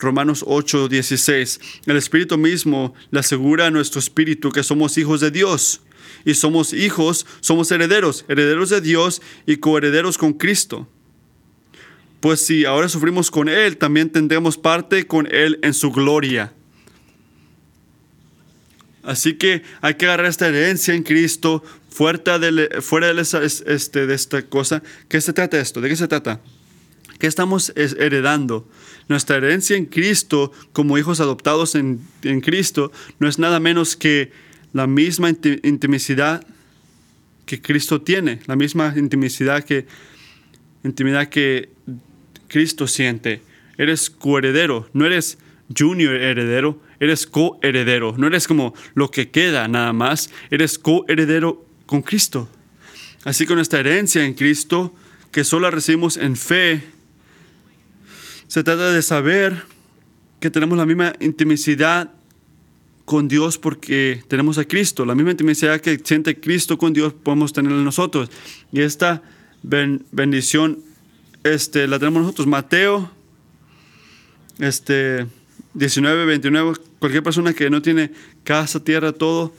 Romanos 0.00 0.42
8, 0.46 0.88
16. 0.88 1.60
El 1.86 1.96
Espíritu 1.96 2.38
mismo 2.38 2.94
le 3.10 3.20
asegura 3.20 3.66
a 3.66 3.70
nuestro 3.70 4.00
espíritu 4.00 4.50
que 4.50 4.62
somos 4.62 4.96
hijos 4.98 5.20
de 5.20 5.30
Dios. 5.30 5.82
Y 6.24 6.34
somos 6.34 6.72
hijos, 6.72 7.26
somos 7.40 7.70
herederos, 7.70 8.24
herederos 8.28 8.70
de 8.70 8.80
Dios 8.80 9.22
y 9.46 9.58
coherederos 9.58 10.18
con 10.18 10.32
Cristo. 10.32 10.88
Pues 12.20 12.44
si 12.44 12.64
ahora 12.64 12.88
sufrimos 12.88 13.30
con 13.30 13.48
Él, 13.48 13.76
también 13.76 14.10
tendremos 14.10 14.58
parte 14.58 15.06
con 15.06 15.26
Él 15.30 15.58
en 15.62 15.72
su 15.72 15.90
gloria. 15.90 16.52
Así 19.02 19.34
que 19.34 19.62
hay 19.80 19.94
que 19.94 20.06
agarrar 20.06 20.26
esta 20.26 20.48
herencia 20.48 20.94
en 20.94 21.02
Cristo 21.02 21.64
fuera 21.90 22.38
de, 22.38 22.80
fuera 22.82 23.12
de, 23.12 23.22
esa, 23.22 23.42
este, 23.42 24.06
de 24.06 24.14
esta 24.14 24.42
cosa. 24.42 24.82
¿Qué 25.08 25.20
se 25.20 25.32
trata 25.32 25.58
esto? 25.58 25.80
¿De 25.80 25.88
qué 25.88 25.96
se 25.96 26.08
trata? 26.08 26.40
¿Qué 27.18 27.26
estamos 27.26 27.72
heredando? 27.76 28.68
Nuestra 29.08 29.36
herencia 29.36 29.76
en 29.76 29.86
Cristo, 29.86 30.52
como 30.72 30.96
hijos 30.98 31.20
adoptados 31.20 31.74
en, 31.74 32.00
en 32.22 32.40
Cristo, 32.40 32.92
no 33.18 33.28
es 33.28 33.38
nada 33.38 33.60
menos 33.60 33.96
que 33.96 34.32
la 34.72 34.86
misma 34.86 35.28
intimidad 35.28 36.46
que 37.46 37.60
Cristo 37.60 38.00
tiene, 38.00 38.40
la 38.46 38.54
misma 38.54 38.94
intimidad 38.96 39.64
que, 39.64 39.86
intimidad 40.84 41.28
que 41.28 41.70
Cristo 42.48 42.86
siente. 42.86 43.42
Eres 43.76 44.10
coheredero, 44.10 44.88
no 44.92 45.04
eres 45.06 45.38
junior 45.76 46.14
heredero, 46.14 46.80
eres 47.00 47.26
coheredero. 47.26 48.14
No 48.16 48.26
eres 48.26 48.46
como 48.46 48.74
lo 48.94 49.10
que 49.10 49.30
queda 49.30 49.66
nada 49.66 49.92
más, 49.92 50.30
eres 50.50 50.78
coheredero 50.78 51.64
con 51.86 52.02
Cristo. 52.02 52.48
Así 53.24 53.46
que 53.46 53.54
nuestra 53.54 53.80
herencia 53.80 54.24
en 54.24 54.34
Cristo, 54.34 54.94
que 55.32 55.44
solo 55.44 55.70
recibimos 55.70 56.16
en 56.16 56.36
fe, 56.36 56.84
se 58.46 58.62
trata 58.62 58.92
de 58.92 59.02
saber 59.02 59.64
que 60.40 60.50
tenemos 60.50 60.76
la 60.78 60.86
misma 60.86 61.12
intimidad 61.20 62.10
con 63.04 63.28
Dios 63.28 63.58
porque 63.58 64.22
tenemos 64.28 64.58
a 64.58 64.64
Cristo. 64.64 65.04
La 65.04 65.14
misma 65.14 65.32
intimidad 65.32 65.80
que 65.80 66.00
siente 66.02 66.38
Cristo 66.40 66.78
con 66.78 66.92
Dios 66.92 67.12
podemos 67.12 67.52
tener 67.52 67.72
nosotros. 67.72 68.30
Y 68.72 68.80
esta 68.80 69.22
bendición 69.62 70.78
este, 71.44 71.86
la 71.86 71.98
tenemos 71.98 72.22
nosotros. 72.22 72.46
Mateo 72.46 73.10
este, 74.58 75.26
19, 75.74 76.24
29, 76.24 76.72
cualquier 76.98 77.22
persona 77.22 77.52
que 77.52 77.70
no 77.70 77.80
tiene 77.82 78.12
casa, 78.44 78.82
tierra, 78.82 79.12
todo, 79.12 79.54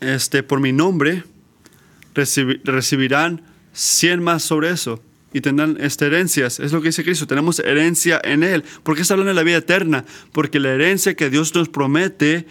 este, 0.00 0.42
por 0.42 0.60
mi 0.60 0.72
nombre, 0.72 1.24
recibir, 2.14 2.60
recibirán 2.64 3.42
100 3.72 4.22
más 4.22 4.42
sobre 4.42 4.70
eso 4.70 5.02
y 5.32 5.40
tendrán 5.40 5.76
este, 5.80 6.06
herencias. 6.06 6.60
Es 6.60 6.72
lo 6.72 6.80
que 6.80 6.88
dice 6.88 7.04
Cristo, 7.04 7.26
tenemos 7.26 7.58
herencia 7.58 8.20
en 8.22 8.42
Él. 8.42 8.64
¿Por 8.82 8.94
qué 8.94 9.02
está 9.02 9.14
hablando 9.14 9.30
de 9.30 9.34
la 9.34 9.42
vida 9.42 9.58
eterna? 9.58 10.04
Porque 10.32 10.60
la 10.60 10.70
herencia 10.70 11.14
que 11.14 11.28
Dios 11.28 11.54
nos 11.54 11.68
promete 11.68 12.46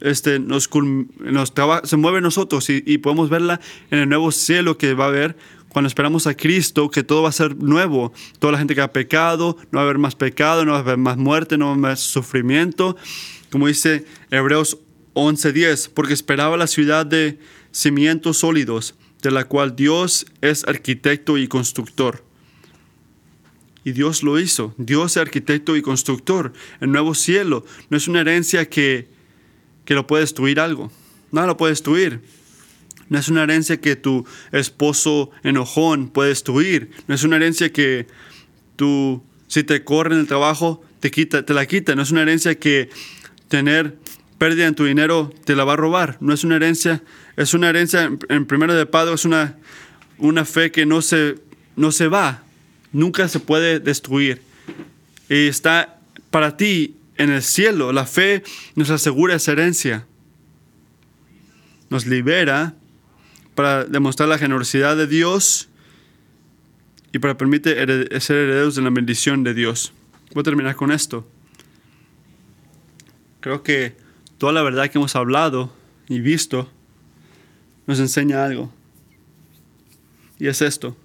este, 0.00 0.38
nos, 0.38 0.68
se 1.84 1.96
mueve 1.96 2.20
nosotros 2.20 2.68
y, 2.68 2.82
y 2.86 2.98
podemos 2.98 3.30
verla 3.30 3.60
en 3.90 4.00
el 4.00 4.08
nuevo 4.08 4.30
cielo 4.30 4.76
que 4.76 4.94
va 4.94 5.04
a 5.04 5.08
haber 5.08 5.36
cuando 5.76 5.88
esperamos 5.88 6.26
a 6.26 6.34
Cristo, 6.34 6.90
que 6.90 7.02
todo 7.02 7.24
va 7.24 7.28
a 7.28 7.32
ser 7.32 7.54
nuevo. 7.54 8.10
Toda 8.38 8.52
la 8.52 8.58
gente 8.58 8.74
que 8.74 8.80
ha 8.80 8.94
pecado, 8.94 9.58
no 9.70 9.76
va 9.76 9.82
a 9.82 9.84
haber 9.84 9.98
más 9.98 10.14
pecado, 10.14 10.64
no 10.64 10.72
va 10.72 10.78
a 10.78 10.80
haber 10.80 10.96
más 10.96 11.18
muerte, 11.18 11.58
no 11.58 11.66
va 11.66 11.72
a 11.72 11.74
haber 11.74 11.82
más 11.82 12.00
sufrimiento. 12.00 12.96
Como 13.50 13.66
dice 13.66 14.06
Hebreos 14.30 14.78
11:10, 15.12 15.90
porque 15.92 16.14
esperaba 16.14 16.56
la 16.56 16.66
ciudad 16.66 17.04
de 17.04 17.38
cimientos 17.72 18.38
sólidos, 18.38 18.94
de 19.20 19.30
la 19.30 19.44
cual 19.44 19.76
Dios 19.76 20.24
es 20.40 20.64
arquitecto 20.66 21.36
y 21.36 21.46
constructor. 21.46 22.24
Y 23.84 23.92
Dios 23.92 24.22
lo 24.22 24.40
hizo. 24.40 24.72
Dios 24.78 25.12
es 25.12 25.16
arquitecto 25.18 25.76
y 25.76 25.82
constructor. 25.82 26.54
El 26.80 26.90
nuevo 26.90 27.14
cielo 27.14 27.66
no 27.90 27.98
es 27.98 28.08
una 28.08 28.22
herencia 28.22 28.66
que, 28.70 29.10
que 29.84 29.92
lo 29.92 30.06
puede 30.06 30.22
destruir 30.22 30.58
algo. 30.58 30.90
Nada 31.32 31.48
lo 31.48 31.58
puede 31.58 31.72
destruir. 31.72 32.22
No 33.08 33.18
es 33.18 33.28
una 33.28 33.44
herencia 33.44 33.80
que 33.80 33.96
tu 33.96 34.26
esposo 34.52 35.30
enojón 35.42 36.08
puede 36.08 36.30
destruir. 36.30 36.90
No 37.06 37.14
es 37.14 37.22
una 37.24 37.36
herencia 37.36 37.72
que 37.72 38.06
tú, 38.76 39.22
si 39.46 39.62
te 39.64 39.84
corre 39.84 40.14
en 40.14 40.20
el 40.20 40.26
trabajo, 40.26 40.82
te 41.00 41.54
la 41.54 41.66
quita. 41.66 41.94
No 41.94 42.02
es 42.02 42.10
una 42.10 42.22
herencia 42.22 42.56
que 42.56 42.90
tener 43.48 43.96
pérdida 44.38 44.66
en 44.66 44.74
tu 44.74 44.84
dinero 44.84 45.32
te 45.44 45.56
la 45.56 45.64
va 45.64 45.74
a 45.74 45.76
robar. 45.76 46.18
No 46.20 46.34
es 46.34 46.44
una 46.44 46.56
herencia, 46.56 47.02
es 47.36 47.54
una 47.54 47.68
herencia, 47.68 48.10
en 48.28 48.46
primero 48.46 48.74
de 48.74 48.86
Padre, 48.86 49.14
es 49.14 49.24
una, 49.24 49.56
una 50.18 50.44
fe 50.44 50.70
que 50.70 50.86
no 50.86 51.02
se, 51.02 51.36
no 51.76 51.92
se 51.92 52.08
va. 52.08 52.42
Nunca 52.92 53.28
se 53.28 53.40
puede 53.40 53.80
destruir. 53.80 54.42
Y 55.28 55.48
está 55.48 55.98
para 56.30 56.56
ti 56.56 56.96
en 57.16 57.30
el 57.30 57.42
cielo. 57.42 57.92
La 57.92 58.06
fe 58.06 58.42
nos 58.74 58.90
asegura 58.90 59.36
esa 59.36 59.52
herencia. 59.52 60.06
Nos 61.88 62.06
libera 62.06 62.74
para 63.56 63.84
demostrar 63.84 64.28
la 64.28 64.38
generosidad 64.38 64.96
de 64.96 65.08
Dios 65.08 65.68
y 67.12 67.18
para 67.18 67.36
permitir 67.36 67.74
ser 68.20 68.36
herederos 68.36 68.76
de 68.76 68.82
la 68.82 68.90
bendición 68.90 69.42
de 69.42 69.54
Dios. 69.54 69.92
Voy 70.32 70.42
a 70.42 70.44
terminar 70.44 70.76
con 70.76 70.92
esto. 70.92 71.26
Creo 73.40 73.64
que 73.64 73.96
toda 74.38 74.52
la 74.52 74.62
verdad 74.62 74.88
que 74.88 74.98
hemos 74.98 75.16
hablado 75.16 75.72
y 76.08 76.20
visto 76.20 76.70
nos 77.86 77.98
enseña 77.98 78.44
algo. 78.44 78.72
Y 80.38 80.48
es 80.48 80.60
esto. 80.60 80.96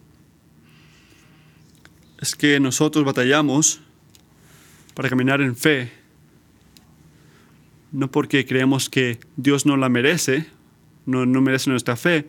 Es 2.19 2.35
que 2.35 2.59
nosotros 2.59 3.05
batallamos 3.05 3.79
para 4.93 5.09
caminar 5.09 5.41
en 5.41 5.55
fe. 5.55 5.91
No 7.91 8.11
porque 8.11 8.45
creemos 8.45 8.89
que 8.89 9.19
Dios 9.37 9.65
no 9.65 9.77
la 9.77 9.89
merece, 9.89 10.47
no, 11.05 11.25
merece 11.25 11.69
nuestra 11.69 11.95
fe, 11.95 12.27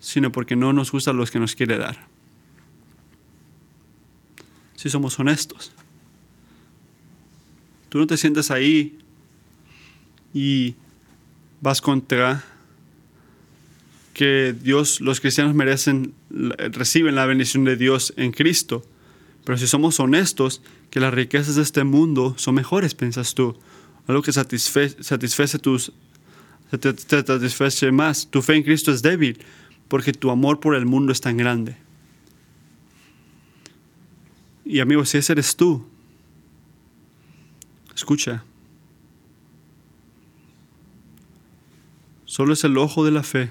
sino 0.00 0.32
porque 0.32 0.56
no 0.56 0.72
nos 0.72 0.92
gusta 0.92 1.12
los 1.12 1.30
que 1.30 1.38
nos 1.38 1.54
quiere 1.54 1.78
dar. 1.78 2.06
Si 4.76 4.88
somos 4.88 5.18
honestos. 5.18 5.72
Tú 7.88 7.98
no 7.98 8.06
te 8.06 8.16
sientes 8.16 8.50
ahí 8.50 8.98
y 10.34 10.74
vas 11.60 11.80
contra 11.80 12.44
que 14.12 14.54
Dios, 14.60 15.00
los 15.00 15.20
cristianos 15.20 15.54
merecen, 15.54 16.12
reciben 16.30 17.14
la 17.14 17.26
bendición 17.26 17.64
de 17.64 17.76
Dios 17.76 18.12
en 18.16 18.32
Cristo. 18.32 18.84
Pero 19.44 19.58
si 19.58 19.66
somos 19.66 20.00
honestos, 20.00 20.60
que 20.90 21.00
las 21.00 21.14
riquezas 21.14 21.54
de 21.54 21.62
este 21.62 21.84
mundo 21.84 22.34
son 22.36 22.54
mejores, 22.54 22.94
piensas 22.94 23.34
tú. 23.34 23.56
Algo 24.06 24.22
que 24.22 24.32
satisfe, 24.32 24.90
satisface 25.02 25.58
tus, 25.58 25.92
te, 26.80 27.92
más. 27.92 28.28
Tu 28.30 28.42
fe 28.42 28.56
en 28.56 28.62
Cristo 28.62 28.92
es 28.92 29.02
débil 29.02 29.38
porque 29.88 30.12
tu 30.12 30.30
amor 30.30 30.60
por 30.60 30.74
el 30.74 30.86
mundo 30.86 31.12
es 31.12 31.20
tan 31.20 31.36
grande. 31.36 31.76
Y 34.64 34.80
amigos, 34.80 35.08
si 35.08 35.18
ese 35.18 35.32
eres 35.32 35.56
tú, 35.56 35.86
escucha. 37.94 38.44
Solo 42.26 42.52
es 42.52 42.62
el 42.64 42.76
ojo 42.76 43.04
de 43.04 43.10
la 43.10 43.22
fe 43.22 43.50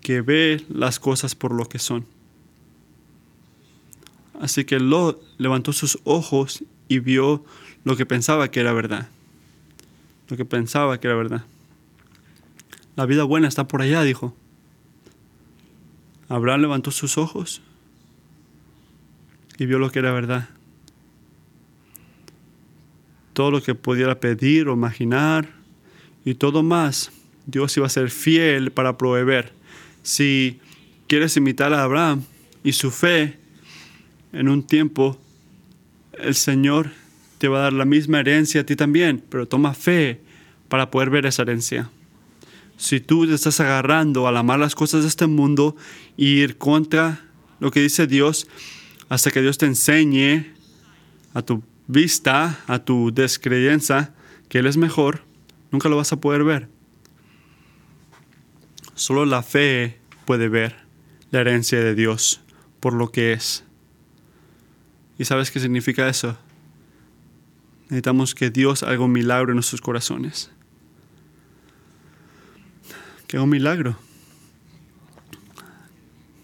que 0.00 0.20
ve 0.20 0.64
las 0.68 1.00
cosas 1.00 1.34
por 1.34 1.52
lo 1.52 1.68
que 1.68 1.80
son. 1.80 2.06
Así 4.40 4.64
que 4.64 4.78
Lot 4.78 5.20
levantó 5.38 5.72
sus 5.72 5.98
ojos 6.04 6.62
y 6.86 7.00
vio 7.00 7.44
lo 7.82 7.96
que 7.96 8.06
pensaba 8.06 8.50
que 8.50 8.60
era 8.60 8.72
verdad. 8.72 9.08
Lo 10.28 10.36
que 10.36 10.44
pensaba 10.44 11.00
que 11.00 11.08
era 11.08 11.16
verdad. 11.16 11.44
La 12.96 13.06
vida 13.06 13.24
buena 13.24 13.48
está 13.48 13.66
por 13.66 13.82
allá, 13.82 14.02
dijo. 14.02 14.36
Abraham 16.28 16.62
levantó 16.62 16.90
sus 16.90 17.18
ojos 17.18 17.60
y 19.58 19.66
vio 19.66 19.78
lo 19.78 19.90
que 19.90 19.98
era 19.98 20.12
verdad. 20.12 20.48
Todo 23.32 23.50
lo 23.50 23.62
que 23.62 23.74
pudiera 23.74 24.20
pedir 24.20 24.68
o 24.68 24.74
imaginar 24.74 25.48
y 26.24 26.34
todo 26.34 26.62
más, 26.62 27.10
Dios 27.46 27.76
iba 27.76 27.86
a 27.86 27.90
ser 27.90 28.10
fiel 28.10 28.70
para 28.70 28.96
proveer. 28.96 29.52
Si 30.02 30.60
quieres 31.08 31.36
imitar 31.36 31.72
a 31.72 31.82
Abraham 31.82 32.22
y 32.62 32.72
su 32.72 32.90
fe, 32.90 33.38
en 34.32 34.48
un 34.48 34.62
tiempo 34.62 35.18
el 36.18 36.34
Señor 36.34 36.90
te 37.38 37.48
va 37.48 37.58
a 37.58 37.62
dar 37.62 37.72
la 37.72 37.84
misma 37.84 38.20
herencia 38.20 38.62
a 38.62 38.64
ti 38.64 38.76
también, 38.76 39.22
pero 39.28 39.46
toma 39.46 39.74
fe 39.74 40.20
para 40.68 40.90
poder 40.90 41.10
ver 41.10 41.26
esa 41.26 41.42
herencia. 41.42 41.90
Si 42.76 43.00
tú 43.00 43.26
te 43.26 43.34
estás 43.34 43.60
agarrando 43.60 44.26
a 44.26 44.32
las 44.32 44.74
cosas 44.74 45.02
de 45.02 45.08
este 45.08 45.26
mundo 45.26 45.76
y 46.16 46.40
ir 46.40 46.58
contra 46.58 47.24
lo 47.60 47.70
que 47.70 47.80
dice 47.80 48.06
Dios, 48.06 48.46
hasta 49.08 49.30
que 49.30 49.40
Dios 49.40 49.58
te 49.58 49.66
enseñe 49.66 50.54
a 51.34 51.42
tu 51.42 51.62
vista, 51.86 52.60
a 52.66 52.78
tu 52.80 53.12
descreencia, 53.12 54.14
que 54.48 54.58
Él 54.58 54.66
es 54.66 54.76
mejor, 54.76 55.22
nunca 55.70 55.88
lo 55.88 55.96
vas 55.96 56.12
a 56.12 56.20
poder 56.20 56.44
ver. 56.44 56.68
Solo 58.94 59.24
la 59.24 59.42
fe 59.42 59.98
puede 60.24 60.48
ver 60.48 60.76
la 61.30 61.40
herencia 61.40 61.80
de 61.80 61.94
Dios 61.94 62.40
por 62.80 62.92
lo 62.94 63.10
que 63.10 63.32
es. 63.32 63.64
¿Y 65.18 65.24
sabes 65.24 65.50
qué 65.50 65.60
significa 65.60 66.08
eso? 66.08 66.36
Necesitamos 67.84 68.34
que 68.34 68.50
Dios 68.50 68.82
haga 68.82 69.04
un 69.04 69.12
milagro 69.12 69.50
en 69.50 69.56
nuestros 69.56 69.80
corazones. 69.80 70.50
Que 73.34 73.40
un 73.40 73.50
milagro. 73.50 73.98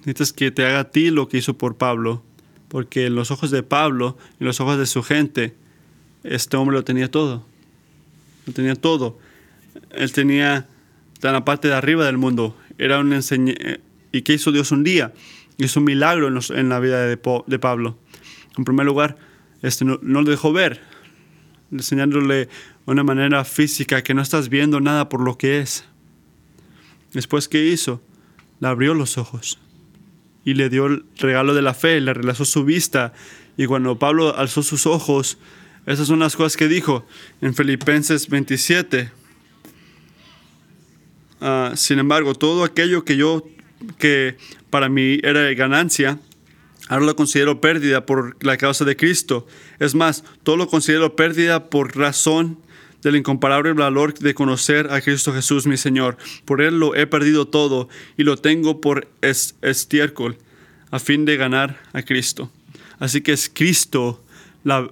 Necesitas 0.00 0.32
que 0.32 0.50
te 0.50 0.66
haga 0.66 0.80
a 0.80 0.90
ti 0.90 1.10
lo 1.10 1.28
que 1.28 1.38
hizo 1.38 1.56
por 1.56 1.76
Pablo. 1.76 2.24
Porque 2.66 3.06
en 3.06 3.14
los 3.14 3.30
ojos 3.30 3.52
de 3.52 3.62
Pablo, 3.62 4.18
en 4.40 4.46
los 4.46 4.58
ojos 4.58 4.76
de 4.76 4.86
su 4.86 5.04
gente, 5.04 5.54
este 6.24 6.56
hombre 6.56 6.74
lo 6.76 6.82
tenía 6.82 7.08
todo. 7.08 7.46
Lo 8.44 8.52
tenía 8.54 8.74
todo. 8.74 9.20
Él 9.92 10.10
tenía 10.10 10.66
en 11.22 11.32
la 11.32 11.44
parte 11.44 11.68
de 11.68 11.74
arriba 11.74 12.04
del 12.06 12.18
mundo. 12.18 12.56
Era 12.76 12.98
un 12.98 13.12
enseñe 13.12 13.54
¿Y 14.10 14.22
qué 14.22 14.32
hizo 14.32 14.50
Dios 14.50 14.72
un 14.72 14.82
día? 14.82 15.12
Hizo 15.58 15.78
un 15.78 15.86
milagro 15.86 16.26
en, 16.26 16.68
la 16.68 16.80
vida 16.80 17.06
de, 17.06 17.16
Pablo. 17.16 17.98
En 18.58 18.64
primer 18.64 18.84
lugar, 18.84 19.16
este, 19.62 19.84
no, 19.84 20.00
no 20.02 20.22
lo 20.22 20.30
dejó 20.32 20.52
ver 20.52 20.80
enseñándole 21.70 22.48
una 22.86 23.04
manera 23.04 23.44
física 23.44 24.02
que 24.02 24.12
no 24.12 24.22
estás 24.22 24.48
viendo 24.48 24.80
nada 24.80 25.08
por 25.08 25.20
lo 25.20 25.38
que 25.38 25.60
es. 25.60 25.84
Después, 27.12 27.48
¿qué 27.48 27.66
hizo? 27.66 28.02
Le 28.60 28.68
abrió 28.68 28.94
los 28.94 29.18
ojos 29.18 29.58
y 30.44 30.54
le 30.54 30.68
dio 30.68 30.86
el 30.86 31.04
regalo 31.16 31.54
de 31.54 31.62
la 31.62 31.74
fe, 31.74 32.00
le 32.00 32.14
relazó 32.14 32.44
su 32.44 32.64
vista. 32.64 33.12
Y 33.56 33.66
cuando 33.66 33.98
Pablo 33.98 34.36
alzó 34.36 34.62
sus 34.62 34.86
ojos, 34.86 35.38
esas 35.86 36.06
son 36.06 36.20
las 36.20 36.36
cosas 36.36 36.56
que 36.56 36.68
dijo 36.68 37.06
en 37.40 37.54
Filipenses 37.54 38.28
27. 38.28 39.10
Ah, 41.40 41.72
sin 41.74 41.98
embargo, 41.98 42.34
todo 42.34 42.64
aquello 42.64 43.04
que 43.04 43.16
yo, 43.16 43.44
que 43.98 44.36
para 44.70 44.88
mí 44.88 45.18
era 45.22 45.42
ganancia, 45.54 46.18
Ahora 46.90 47.06
lo 47.06 47.14
considero 47.14 47.60
pérdida 47.60 48.04
por 48.04 48.36
la 48.44 48.56
causa 48.56 48.84
de 48.84 48.96
Cristo. 48.96 49.46
Es 49.78 49.94
más, 49.94 50.24
todo 50.42 50.56
lo 50.56 50.66
considero 50.66 51.14
pérdida 51.14 51.70
por 51.70 51.96
razón 51.96 52.58
del 53.02 53.16
incomparable 53.16 53.72
valor 53.72 54.14
de 54.14 54.34
conocer 54.34 54.92
a 54.92 55.00
Cristo 55.00 55.32
Jesús, 55.32 55.66
mi 55.66 55.76
Señor. 55.76 56.16
Por 56.44 56.60
Él 56.60 56.78
lo 56.78 56.94
he 56.94 57.06
perdido 57.06 57.48
todo 57.48 57.88
y 58.16 58.24
lo 58.24 58.36
tengo 58.36 58.80
por 58.80 59.08
estiércol, 59.22 60.36
a 60.90 60.98
fin 60.98 61.24
de 61.24 61.36
ganar 61.36 61.80
a 61.92 62.02
Cristo. 62.02 62.50
Así 62.98 63.22
que 63.22 63.32
es 63.32 63.50
Cristo, 63.52 64.24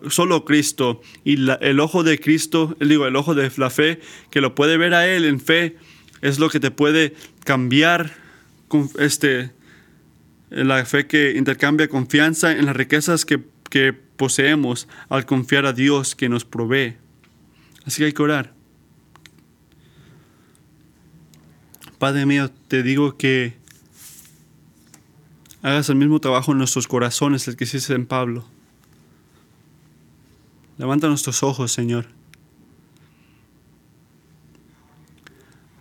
solo 0.09 0.45
Cristo, 0.45 1.03
y 1.25 1.37
el 1.61 1.81
ojo 1.81 2.03
de 2.03 2.19
Cristo, 2.19 2.77
digo, 2.81 3.07
el 3.07 3.17
ojo 3.17 3.35
de 3.35 3.51
la 3.57 3.71
fe, 3.71 4.01
que 4.31 4.41
lo 4.41 4.55
puede 4.55 4.77
ver 4.77 4.95
a 4.95 5.07
Él 5.07 5.25
en 5.25 5.41
fe, 5.41 5.77
es 6.23 6.39
lo 6.39 6.49
que 6.49 6.61
te 6.61 6.71
puede 6.71 7.15
cambiar 7.45 8.13
este, 8.99 9.53
la 10.51 10.85
fe 10.85 11.07
que 11.07 11.33
intercambia 11.37 11.89
confianza 11.89 12.53
en 12.53 12.67
las 12.67 12.77
riquezas 12.77 13.25
que, 13.25 13.41
poseemos 14.17 14.89
al 15.11 15.27
confiar 15.27 15.65
a 15.65 15.73
Dios 15.73 16.17
que 16.17 16.29
nos 16.29 16.45
provee. 16.45 16.97
Así 17.89 18.01
que 18.01 18.05
hay 18.05 18.13
que 18.13 18.23
orar. 18.23 18.53
Padre 21.99 22.27
mío, 22.27 22.51
te 22.69 22.83
digo 22.83 23.17
que 23.17 23.57
hagas 25.63 25.89
el 25.89 25.97
mismo 25.97 26.21
trabajo 26.21 26.53
en 26.53 26.59
nuestros 26.59 26.87
corazones 26.87 27.49
el 27.49 27.57
que 27.57 27.65
hiciste 27.65 27.95
en 27.95 28.05
Pablo. 28.05 28.45
Levanta 30.77 31.09
nuestros 31.09 31.43
ojos, 31.43 31.73
Señor. 31.73 32.09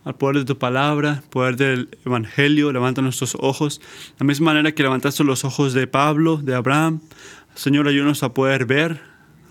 al 0.05 0.15
poder 0.15 0.37
de 0.37 0.45
tu 0.45 0.57
palabra, 0.57 1.21
poder 1.29 1.57
del 1.57 1.89
Evangelio, 2.05 2.71
levanta 2.71 3.01
nuestros 3.01 3.35
ojos. 3.41 3.81
De 3.81 4.15
la 4.19 4.27
misma 4.27 4.53
manera 4.53 4.71
que 4.71 4.81
levantaste 4.81 5.25
los 5.25 5.43
ojos 5.43 5.73
de 5.73 5.87
Pablo, 5.87 6.37
de 6.37 6.55
Abraham, 6.55 7.01
Señor, 7.55 7.89
ayúdanos 7.89 8.23
a 8.23 8.33
poder 8.33 8.65
ver, 8.65 9.01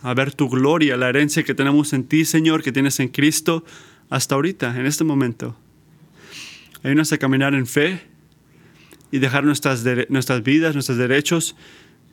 a 0.02 0.14
ver 0.14 0.34
tu 0.34 0.48
gloria, 0.48 0.96
la 0.96 1.08
herencia 1.08 1.42
que 1.42 1.54
tenemos 1.54 1.92
en 1.92 2.04
ti, 2.04 2.24
Señor, 2.24 2.62
que 2.62 2.72
tienes 2.72 3.00
en 3.00 3.08
Cristo, 3.08 3.64
hasta 4.10 4.34
ahorita, 4.34 4.78
en 4.78 4.86
este 4.86 5.04
momento. 5.04 5.56
Ayúdanos 6.82 7.12
a 7.12 7.18
caminar 7.18 7.54
en 7.54 7.66
fe 7.66 8.02
y 9.10 9.18
dejar 9.18 9.44
nuestras, 9.44 9.84
nuestras 10.08 10.42
vidas, 10.42 10.74
nuestros 10.74 10.98
derechos, 10.98 11.56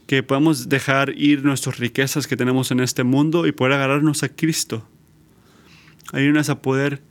que 0.07 0.23
podamos 0.23 0.69
dejar 0.69 1.13
ir 1.17 1.43
nuestras 1.43 1.77
riquezas 1.77 2.27
que 2.27 2.35
tenemos 2.37 2.71
en 2.71 2.79
este 2.79 3.03
mundo 3.03 3.47
y 3.47 3.51
poder 3.51 3.73
agarrarnos 3.73 4.23
a 4.23 4.29
Cristo. 4.29 4.87
Ayúdanos 6.11 6.49
a 6.49 6.61
poder 6.61 7.01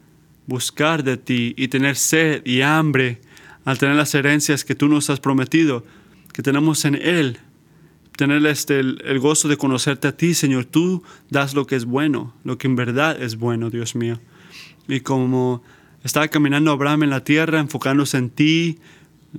buscar 0.47 1.03
de 1.03 1.17
ti 1.17 1.55
y 1.57 1.69
tener 1.69 1.97
sed 1.97 2.43
y 2.45 2.63
hambre 2.63 3.21
al 3.65 3.79
tener 3.79 3.97
las 3.97 4.15
herencias 4.15 4.65
que 4.65 4.75
tú 4.75 4.89
nos 4.89 5.09
has 5.11 5.21
prometido, 5.21 5.85
que 6.33 6.43
tenemos 6.43 6.85
en 6.85 6.97
Él. 6.97 7.39
Tener 8.23 8.47
este, 8.47 8.79
el, 8.79 9.19
gozo 9.19 9.49
de 9.49 9.57
conocerte 9.57 10.07
a 10.07 10.17
ti, 10.17 10.35
Señor. 10.35 10.65
Tú 10.65 11.03
das 11.29 11.55
lo 11.55 11.67
que 11.67 11.75
es 11.75 11.85
bueno, 11.85 12.33
lo 12.45 12.57
que 12.57 12.69
en 12.69 12.77
verdad 12.77 13.21
es 13.21 13.37
bueno, 13.37 13.69
Dios 13.69 13.97
mío. 13.97 14.21
Y 14.87 15.01
como 15.01 15.65
estaba 16.05 16.29
caminando 16.29 16.71
Abraham 16.71 17.03
en 17.03 17.11
la 17.11 17.25
tierra, 17.25 17.59
enfocándose 17.59 18.19
en 18.19 18.31
ti, 18.31 18.79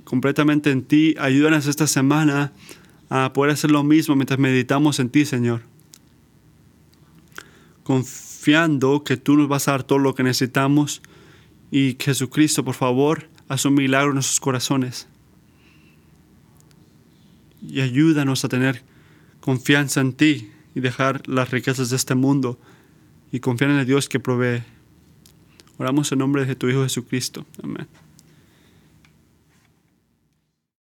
completamente 0.03 0.69
en 0.69 0.83
ti, 0.83 1.15
ayúdanos 1.17 1.65
esta 1.67 1.87
semana 1.87 2.51
a 3.07 3.31
poder 3.31 3.53
hacer 3.53 3.71
lo 3.71 3.83
mismo 3.83 4.17
mientras 4.17 4.37
meditamos 4.37 4.99
en 4.99 5.07
ti, 5.07 5.23
Señor 5.23 5.61
confiando 7.83 9.05
que 9.05 9.15
tú 9.15 9.37
nos 9.37 9.47
vas 9.47 9.69
a 9.69 9.71
dar 9.71 9.83
todo 9.83 9.99
lo 9.99 10.13
que 10.13 10.23
necesitamos 10.23 11.01
y 11.71 11.95
Jesucristo, 11.99 12.65
por 12.65 12.75
favor, 12.75 13.29
haz 13.47 13.63
un 13.63 13.75
milagro 13.75 14.09
en 14.09 14.15
nuestros 14.15 14.41
corazones. 14.41 15.07
Y 17.67 17.81
ayúdanos 17.81 18.43
a 18.45 18.49
tener 18.49 18.83
confianza 19.39 20.01
en 20.01 20.13
ti 20.13 20.51
y 20.75 20.81
dejar 20.81 21.27
las 21.27 21.51
riquezas 21.51 21.89
de 21.89 21.95
este 21.95 22.15
mundo 22.15 22.59
y 23.31 23.39
confiar 23.39 23.71
en 23.71 23.77
el 23.77 23.85
Dios 23.85 24.09
que 24.09 24.19
provee. 24.19 24.63
Oramos 25.77 26.11
en 26.11 26.19
nombre 26.19 26.45
de 26.45 26.55
tu 26.55 26.67
Hijo 26.69 26.83
Jesucristo. 26.83 27.45
Amén. 27.63 27.87